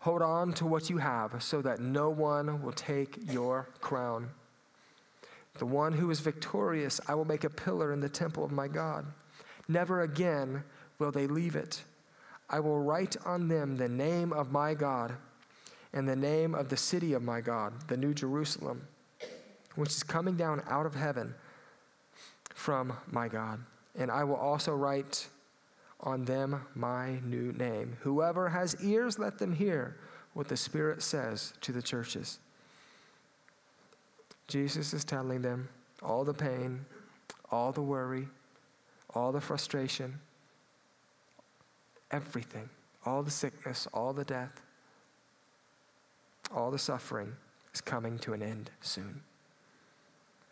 Hold 0.00 0.22
on 0.22 0.52
to 0.54 0.66
what 0.66 0.90
you 0.90 0.98
have 0.98 1.42
so 1.42 1.62
that 1.62 1.80
no 1.80 2.10
one 2.10 2.62
will 2.62 2.72
take 2.72 3.18
your 3.30 3.68
crown. 3.80 4.30
The 5.58 5.66
one 5.66 5.92
who 5.92 6.10
is 6.10 6.20
victorious, 6.20 7.00
I 7.08 7.14
will 7.14 7.24
make 7.24 7.44
a 7.44 7.50
pillar 7.50 7.92
in 7.92 8.00
the 8.00 8.08
temple 8.08 8.44
of 8.44 8.52
my 8.52 8.68
God. 8.68 9.06
Never 9.68 10.02
again 10.02 10.64
will 10.98 11.12
they 11.12 11.26
leave 11.26 11.56
it. 11.56 11.82
I 12.50 12.60
will 12.60 12.80
write 12.80 13.16
on 13.24 13.48
them 13.48 13.76
the 13.76 13.88
name 13.88 14.32
of 14.32 14.50
my 14.50 14.74
God 14.74 15.14
and 15.92 16.08
the 16.08 16.16
name 16.16 16.54
of 16.54 16.68
the 16.68 16.76
city 16.76 17.12
of 17.12 17.22
my 17.22 17.40
God, 17.40 17.72
the 17.88 17.96
New 17.96 18.14
Jerusalem 18.14 18.86
which 19.76 19.90
is 19.90 20.02
coming 20.02 20.36
down 20.36 20.62
out 20.68 20.86
of 20.86 20.94
heaven 20.94 21.34
from 22.54 22.92
my 23.10 23.28
God. 23.28 23.60
And 23.96 24.10
I 24.10 24.24
will 24.24 24.36
also 24.36 24.74
write 24.74 25.28
on 26.00 26.24
them 26.24 26.62
my 26.74 27.20
new 27.24 27.52
name. 27.52 27.96
Whoever 28.00 28.48
has 28.48 28.76
ears, 28.82 29.18
let 29.18 29.38
them 29.38 29.52
hear 29.52 29.96
what 30.34 30.48
the 30.48 30.56
Spirit 30.56 31.02
says 31.02 31.52
to 31.60 31.72
the 31.72 31.82
churches. 31.82 32.38
Jesus 34.48 34.92
is 34.92 35.04
telling 35.04 35.42
them 35.42 35.68
all 36.02 36.24
the 36.24 36.34
pain, 36.34 36.84
all 37.50 37.72
the 37.72 37.82
worry, 37.82 38.28
all 39.14 39.30
the 39.32 39.40
frustration, 39.40 40.18
everything, 42.10 42.68
all 43.04 43.22
the 43.22 43.30
sickness, 43.30 43.86
all 43.92 44.12
the 44.12 44.24
death, 44.24 44.62
all 46.54 46.70
the 46.70 46.78
suffering 46.78 47.32
is 47.72 47.80
coming 47.80 48.18
to 48.18 48.32
an 48.32 48.42
end 48.42 48.70
soon. 48.80 49.22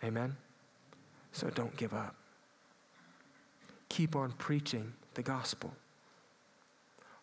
Amen? 0.02 0.36
So 1.32 1.50
don't 1.50 1.76
give 1.76 1.94
up. 1.94 2.14
Keep 3.88 4.16
on 4.16 4.32
preaching 4.32 4.92
the 5.14 5.22
gospel. 5.22 5.72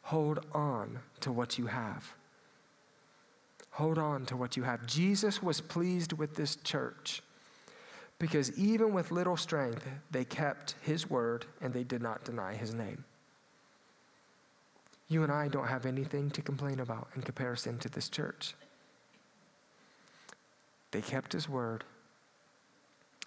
Hold 0.03 0.45
on 0.53 0.99
to 1.21 1.32
what 1.32 1.57
you 1.57 1.67
have. 1.67 2.13
Hold 3.71 3.97
on 3.97 4.25
to 4.28 4.38
what 4.38 4.57
you 4.57 4.63
have. 4.63 4.86
Jesus 4.86 5.43
was 5.43 5.61
pleased 5.61 6.13
with 6.13 6.36
this 6.36 6.55
church 6.55 7.21
because 8.19 8.57
even 8.57 8.93
with 8.93 9.11
little 9.11 9.38
strength, 9.38 9.88
they 10.09 10.25
kept 10.25 10.75
his 10.82 11.09
word 11.09 11.45
and 11.61 11.73
they 11.73 11.84
did 11.84 12.01
not 12.01 12.23
deny 12.23 12.55
his 12.55 12.73
name. 12.73 13.03
You 15.09 15.23
and 15.23 15.32
I 15.32 15.47
don't 15.47 15.67
have 15.67 15.86
anything 15.86 16.30
to 16.32 16.41
complain 16.41 16.80
about 16.80 17.09
in 17.15 17.21
comparison 17.21 17.78
to 17.80 17.89
this 17.89 18.09
church. 18.09 18.55
They 20.91 21.01
kept 21.01 21.34
his 21.34 21.47
word 21.47 21.84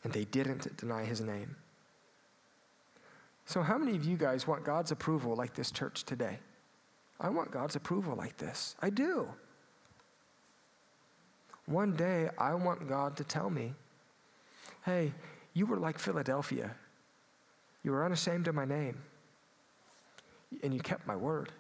and 0.02 0.12
they 0.12 0.24
didn't 0.24 0.76
deny 0.76 1.04
his 1.04 1.20
name. 1.20 1.56
So, 3.44 3.62
how 3.62 3.78
many 3.78 3.96
of 3.96 4.04
you 4.04 4.16
guys 4.16 4.46
want 4.46 4.64
God's 4.64 4.92
approval 4.92 5.34
like 5.34 5.54
this 5.54 5.70
church 5.70 6.04
today? 6.04 6.38
I 7.20 7.28
want 7.30 7.50
God's 7.50 7.76
approval 7.76 8.14
like 8.14 8.36
this. 8.36 8.76
I 8.80 8.90
do. 8.90 9.28
One 11.66 11.94
day, 11.94 12.30
I 12.38 12.54
want 12.54 12.88
God 12.88 13.16
to 13.18 13.24
tell 13.24 13.50
me, 13.50 13.74
hey, 14.84 15.12
you 15.52 15.66
were 15.66 15.76
like 15.76 15.98
Philadelphia. 15.98 16.74
You 17.82 17.92
were 17.92 18.04
unashamed 18.04 18.48
of 18.48 18.54
my 18.54 18.64
name, 18.64 18.96
and 20.62 20.72
you 20.74 20.80
kept 20.80 21.06
my 21.06 21.16
word. 21.16 21.52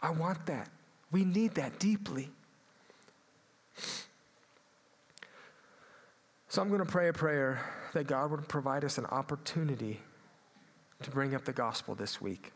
I 0.00 0.10
want 0.10 0.46
that. 0.46 0.68
We 1.10 1.24
need 1.24 1.54
that 1.54 1.78
deeply. 1.78 2.30
So 6.52 6.60
I'm 6.60 6.68
going 6.68 6.84
to 6.84 6.84
pray 6.84 7.08
a 7.08 7.14
prayer 7.14 7.64
that 7.94 8.06
God 8.06 8.30
would 8.30 8.46
provide 8.46 8.84
us 8.84 8.98
an 8.98 9.06
opportunity 9.06 9.98
to 11.02 11.10
bring 11.10 11.34
up 11.34 11.46
the 11.46 11.52
gospel 11.54 11.94
this 11.94 12.20
week. 12.20 12.52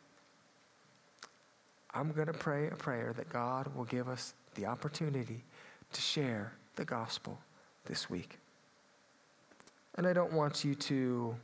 I'm 1.95 2.13
going 2.13 2.27
to 2.27 2.35
pray 2.35 2.67
a 2.67 2.75
prayer 2.75 3.15
that 3.17 3.31
God 3.31 3.75
will 3.75 3.87
give 3.87 4.07
us 4.07 4.35
the 4.55 4.67
opportunity 4.67 5.43
to 5.95 6.01
share 6.03 6.53
the 6.75 6.85
gospel 6.85 7.39
this 7.87 8.11
week. 8.11 8.39
And 9.95 10.07
I 10.07 10.13
don't 10.13 10.35
want 10.35 10.63
you 10.63 10.75
to, 10.75 11.35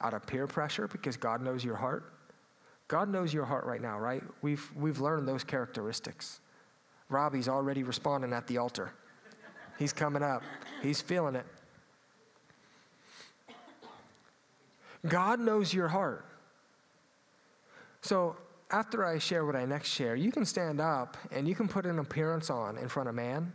out 0.00 0.14
of 0.14 0.26
peer 0.26 0.48
pressure, 0.48 0.88
because 0.88 1.16
God 1.16 1.40
knows 1.40 1.64
your 1.64 1.76
heart. 1.76 2.14
God 2.88 3.08
knows 3.08 3.32
your 3.32 3.44
heart 3.44 3.64
right 3.64 3.80
now, 3.80 3.96
right? 3.96 4.24
We've, 4.42 4.68
we've 4.74 4.98
learned 5.00 5.28
those 5.28 5.44
characteristics. 5.44 6.40
Robbie's 7.08 7.46
already 7.46 7.84
responding 7.84 8.32
at 8.32 8.48
the 8.48 8.58
altar. 8.58 8.92
He's 9.78 9.92
coming 9.92 10.22
up, 10.22 10.42
he's 10.82 11.00
feeling 11.00 11.34
it. 11.34 11.46
God 15.08 15.40
knows 15.40 15.74
your 15.74 15.88
heart. 15.88 16.24
So 18.02 18.36
after 18.70 19.04
I 19.04 19.18
share 19.18 19.44
what 19.44 19.56
I 19.56 19.64
next 19.64 19.88
share, 19.88 20.16
you 20.16 20.32
can 20.32 20.44
stand 20.44 20.80
up 20.80 21.16
and 21.30 21.46
you 21.46 21.54
can 21.54 21.68
put 21.68 21.86
an 21.86 21.98
appearance 21.98 22.50
on 22.50 22.78
in 22.78 22.88
front 22.88 23.08
of 23.08 23.14
man. 23.14 23.52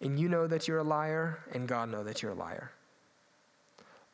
And 0.00 0.18
you 0.18 0.28
know 0.28 0.46
that 0.46 0.68
you're 0.68 0.78
a 0.78 0.84
liar, 0.84 1.40
and 1.52 1.66
God 1.66 1.88
know 1.88 2.04
that 2.04 2.22
you're 2.22 2.30
a 2.30 2.36
liar. 2.36 2.70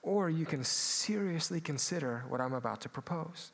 Or 0.03 0.31
you 0.31 0.47
can 0.47 0.65
seriously 0.65 1.61
consider 1.61 2.25
what 2.29 2.41
I'm 2.41 2.55
about 2.55 2.81
to 2.83 2.89
propose. 2.89 3.53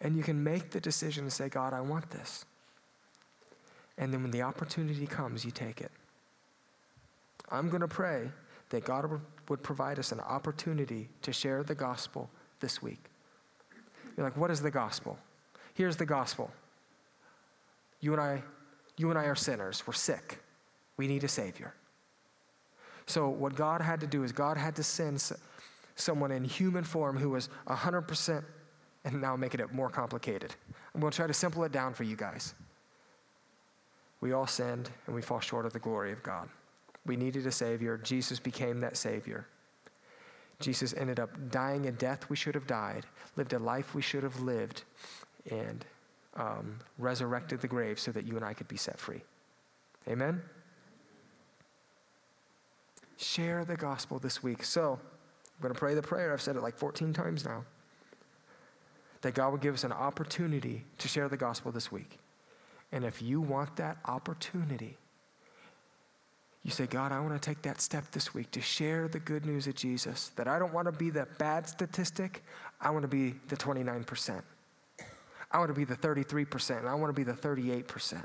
And 0.00 0.16
you 0.16 0.22
can 0.22 0.42
make 0.42 0.70
the 0.70 0.80
decision 0.80 1.24
to 1.24 1.30
say, 1.30 1.50
God, 1.50 1.74
I 1.74 1.82
want 1.82 2.08
this. 2.10 2.46
And 3.98 4.12
then 4.12 4.22
when 4.22 4.30
the 4.30 4.42
opportunity 4.42 5.06
comes, 5.06 5.44
you 5.44 5.50
take 5.50 5.80
it. 5.80 5.90
I'm 7.50 7.68
going 7.68 7.80
to 7.80 7.88
pray 7.88 8.30
that 8.70 8.84
God 8.84 9.20
would 9.48 9.62
provide 9.62 9.98
us 9.98 10.12
an 10.12 10.20
opportunity 10.20 11.08
to 11.22 11.32
share 11.32 11.62
the 11.62 11.74
gospel 11.74 12.28
this 12.60 12.82
week. 12.82 13.04
You're 14.16 14.24
like, 14.24 14.36
what 14.36 14.50
is 14.50 14.60
the 14.60 14.70
gospel? 14.70 15.18
Here's 15.74 15.96
the 15.96 16.06
gospel. 16.06 16.50
You 18.00 18.12
and 18.12 18.20
I, 18.20 18.42
you 18.96 19.10
and 19.10 19.18
I 19.18 19.24
are 19.24 19.34
sinners. 19.34 19.86
We're 19.86 19.92
sick. 19.92 20.40
We 20.96 21.06
need 21.06 21.22
a 21.24 21.28
savior. 21.28 21.74
So 23.06 23.28
what 23.28 23.54
God 23.54 23.80
had 23.80 24.00
to 24.00 24.06
do 24.06 24.24
is 24.24 24.32
God 24.32 24.56
had 24.56 24.74
to 24.76 24.82
send 24.82 25.22
someone 25.94 26.32
in 26.32 26.44
human 26.44 26.82
form 26.82 27.16
who 27.16 27.30
was 27.30 27.48
100%, 27.68 28.44
and 29.04 29.20
now 29.20 29.34
I'm 29.34 29.40
making 29.40 29.60
it 29.60 29.72
more 29.72 29.88
complicated. 29.88 30.54
I'm 30.94 31.00
going 31.00 31.12
to 31.12 31.16
try 31.16 31.26
to 31.26 31.34
simple 31.34 31.62
it 31.64 31.72
down 31.72 31.94
for 31.94 32.04
you 32.04 32.16
guys. 32.16 32.54
We 34.20 34.32
all 34.32 34.46
sinned 34.46 34.90
and 35.06 35.14
we 35.14 35.22
fall 35.22 35.40
short 35.40 35.66
of 35.66 35.72
the 35.72 35.78
glory 35.78 36.12
of 36.12 36.22
God. 36.22 36.48
We 37.04 37.16
needed 37.16 37.46
a 37.46 37.52
Savior. 37.52 37.98
Jesus 37.98 38.40
became 38.40 38.80
that 38.80 38.96
Savior. 38.96 39.46
Jesus 40.58 40.94
ended 40.94 41.20
up 41.20 41.30
dying 41.50 41.86
a 41.86 41.92
death 41.92 42.28
we 42.30 42.36
should 42.36 42.54
have 42.54 42.66
died, 42.66 43.06
lived 43.36 43.52
a 43.52 43.58
life 43.58 43.94
we 43.94 44.02
should 44.02 44.22
have 44.22 44.40
lived, 44.40 44.84
and 45.50 45.84
um, 46.34 46.78
resurrected 46.98 47.60
the 47.60 47.68
grave 47.68 47.98
so 47.98 48.10
that 48.12 48.26
you 48.26 48.36
and 48.36 48.44
I 48.44 48.54
could 48.54 48.68
be 48.68 48.76
set 48.76 48.98
free. 48.98 49.22
Amen? 50.08 50.40
Share 53.18 53.64
the 53.64 53.76
gospel 53.76 54.18
this 54.18 54.42
week. 54.42 54.64
So, 54.64 54.98
I'm 55.56 55.62
going 55.62 55.72
to 55.72 55.78
pray 55.78 55.94
the 55.94 56.02
prayer. 56.02 56.32
I've 56.32 56.42
said 56.42 56.56
it 56.56 56.62
like 56.62 56.76
14 56.76 57.12
times 57.12 57.44
now. 57.44 57.64
That 59.22 59.34
God 59.34 59.52
would 59.52 59.62
give 59.62 59.74
us 59.74 59.84
an 59.84 59.92
opportunity 59.92 60.84
to 60.98 61.08
share 61.08 61.28
the 61.28 61.36
gospel 61.36 61.72
this 61.72 61.90
week. 61.90 62.18
And 62.96 63.04
if 63.04 63.20
you 63.20 63.42
want 63.42 63.76
that 63.76 63.98
opportunity, 64.06 64.96
you 66.62 66.70
say, 66.70 66.86
God, 66.86 67.12
I 67.12 67.20
want 67.20 67.34
to 67.34 67.38
take 67.38 67.60
that 67.60 67.82
step 67.82 68.10
this 68.12 68.32
week 68.32 68.50
to 68.52 68.62
share 68.62 69.06
the 69.06 69.20
good 69.20 69.44
news 69.44 69.66
of 69.66 69.74
Jesus. 69.74 70.30
That 70.36 70.48
I 70.48 70.58
don't 70.58 70.72
want 70.72 70.86
to 70.86 70.92
be 70.92 71.10
the 71.10 71.28
bad 71.36 71.68
statistic, 71.68 72.42
I 72.80 72.88
want 72.88 73.02
to 73.02 73.08
be 73.08 73.34
the 73.48 73.56
29%. 73.56 74.42
I 75.52 75.58
want 75.58 75.68
to 75.68 75.74
be 75.74 75.84
the 75.84 75.94
33%, 75.94 76.78
and 76.78 76.88
I 76.88 76.94
want 76.94 77.14
to 77.14 77.14
be 77.14 77.22
the 77.22 77.34
38%. 77.36 78.24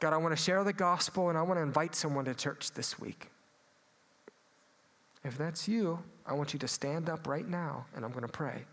God, 0.00 0.12
I 0.12 0.16
want 0.16 0.36
to 0.36 0.42
share 0.42 0.64
the 0.64 0.72
gospel 0.72 1.28
and 1.28 1.38
I 1.38 1.42
want 1.42 1.58
to 1.58 1.62
invite 1.62 1.94
someone 1.94 2.24
to 2.24 2.34
church 2.34 2.72
this 2.72 2.98
week. 2.98 3.30
If 5.22 5.38
that's 5.38 5.68
you, 5.68 6.00
I 6.26 6.32
want 6.32 6.52
you 6.52 6.58
to 6.58 6.66
stand 6.66 7.08
up 7.08 7.28
right 7.28 7.46
now 7.46 7.86
and 7.94 8.04
I'm 8.04 8.10
going 8.10 8.26
to 8.26 8.32
pray. 8.32 8.64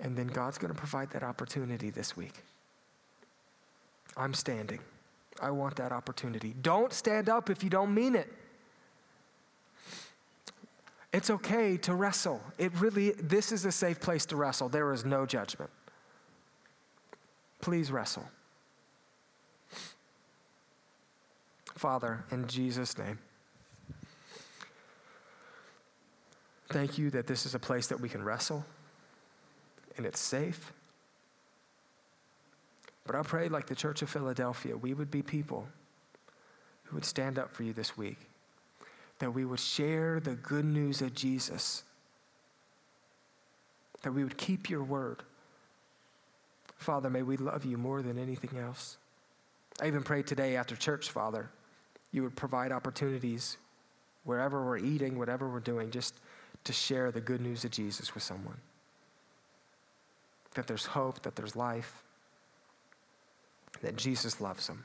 And 0.00 0.16
then 0.16 0.26
God's 0.26 0.58
going 0.58 0.72
to 0.72 0.78
provide 0.78 1.10
that 1.10 1.22
opportunity 1.22 1.90
this 1.90 2.16
week. 2.16 2.42
I'm 4.16 4.34
standing. 4.34 4.80
I 5.40 5.50
want 5.50 5.76
that 5.76 5.92
opportunity. 5.92 6.54
Don't 6.60 6.92
stand 6.92 7.28
up 7.28 7.50
if 7.50 7.62
you 7.62 7.70
don't 7.70 7.94
mean 7.94 8.14
it. 8.14 8.32
It's 11.12 11.30
okay 11.30 11.76
to 11.78 11.94
wrestle. 11.94 12.42
It 12.58 12.72
really, 12.78 13.12
this 13.12 13.52
is 13.52 13.64
a 13.64 13.72
safe 13.72 14.00
place 14.00 14.26
to 14.26 14.36
wrestle. 14.36 14.68
There 14.68 14.92
is 14.92 15.04
no 15.04 15.24
judgment. 15.24 15.70
Please 17.60 17.90
wrestle. 17.90 18.28
Father, 21.74 22.24
in 22.30 22.46
Jesus' 22.46 22.96
name, 22.98 23.18
thank 26.70 26.98
you 26.98 27.10
that 27.10 27.26
this 27.26 27.46
is 27.46 27.54
a 27.54 27.58
place 27.58 27.86
that 27.88 28.00
we 28.00 28.08
can 28.08 28.22
wrestle 28.22 28.64
and 29.96 30.06
it's 30.06 30.20
safe. 30.20 30.72
But 33.06 33.14
I 33.14 33.22
pray, 33.22 33.48
like 33.48 33.66
the 33.66 33.74
Church 33.74 34.02
of 34.02 34.10
Philadelphia, 34.10 34.76
we 34.76 34.92
would 34.92 35.10
be 35.10 35.22
people 35.22 35.68
who 36.84 36.96
would 36.96 37.04
stand 37.04 37.38
up 37.38 37.52
for 37.52 37.62
you 37.62 37.72
this 37.72 37.96
week, 37.96 38.18
that 39.18 39.32
we 39.32 39.44
would 39.44 39.60
share 39.60 40.20
the 40.20 40.34
good 40.34 40.64
news 40.64 41.02
of 41.02 41.14
Jesus, 41.14 41.84
that 44.02 44.12
we 44.12 44.24
would 44.24 44.36
keep 44.36 44.68
your 44.68 44.82
word. 44.82 45.22
Father, 46.78 47.08
may 47.08 47.22
we 47.22 47.36
love 47.36 47.64
you 47.64 47.78
more 47.78 48.02
than 48.02 48.18
anything 48.18 48.58
else. 48.58 48.98
I 49.80 49.86
even 49.86 50.02
pray 50.02 50.22
today 50.22 50.56
after 50.56 50.74
church, 50.74 51.10
Father, 51.10 51.50
you 52.12 52.22
would 52.22 52.36
provide 52.36 52.72
opportunities 52.72 53.56
wherever 54.24 54.64
we're 54.64 54.78
eating, 54.78 55.18
whatever 55.18 55.48
we're 55.48 55.60
doing, 55.60 55.90
just 55.90 56.14
to 56.64 56.72
share 56.72 57.10
the 57.10 57.20
good 57.20 57.40
news 57.40 57.64
of 57.64 57.70
Jesus 57.70 58.14
with 58.14 58.22
someone. 58.22 58.56
That 60.56 60.66
there's 60.66 60.86
hope, 60.86 61.22
that 61.22 61.36
there's 61.36 61.54
life 61.54 62.02
that 63.82 63.96
Jesus 63.96 64.40
loves 64.40 64.66
them. 64.66 64.84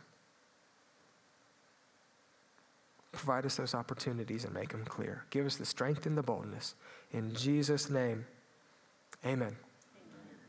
Provide 3.12 3.46
us 3.46 3.56
those 3.56 3.74
opportunities 3.74 4.46
and 4.46 4.54
make 4.54 4.70
them 4.70 4.86
clear. 4.86 5.26
Give 5.30 5.46
us 5.46 5.56
the 5.56 5.66
strength 5.66 6.06
and 6.06 6.18
the 6.18 6.24
boldness. 6.24 6.76
In 7.12 7.34
Jesus' 7.34 7.90
name, 7.90 8.26
amen. 9.26 9.56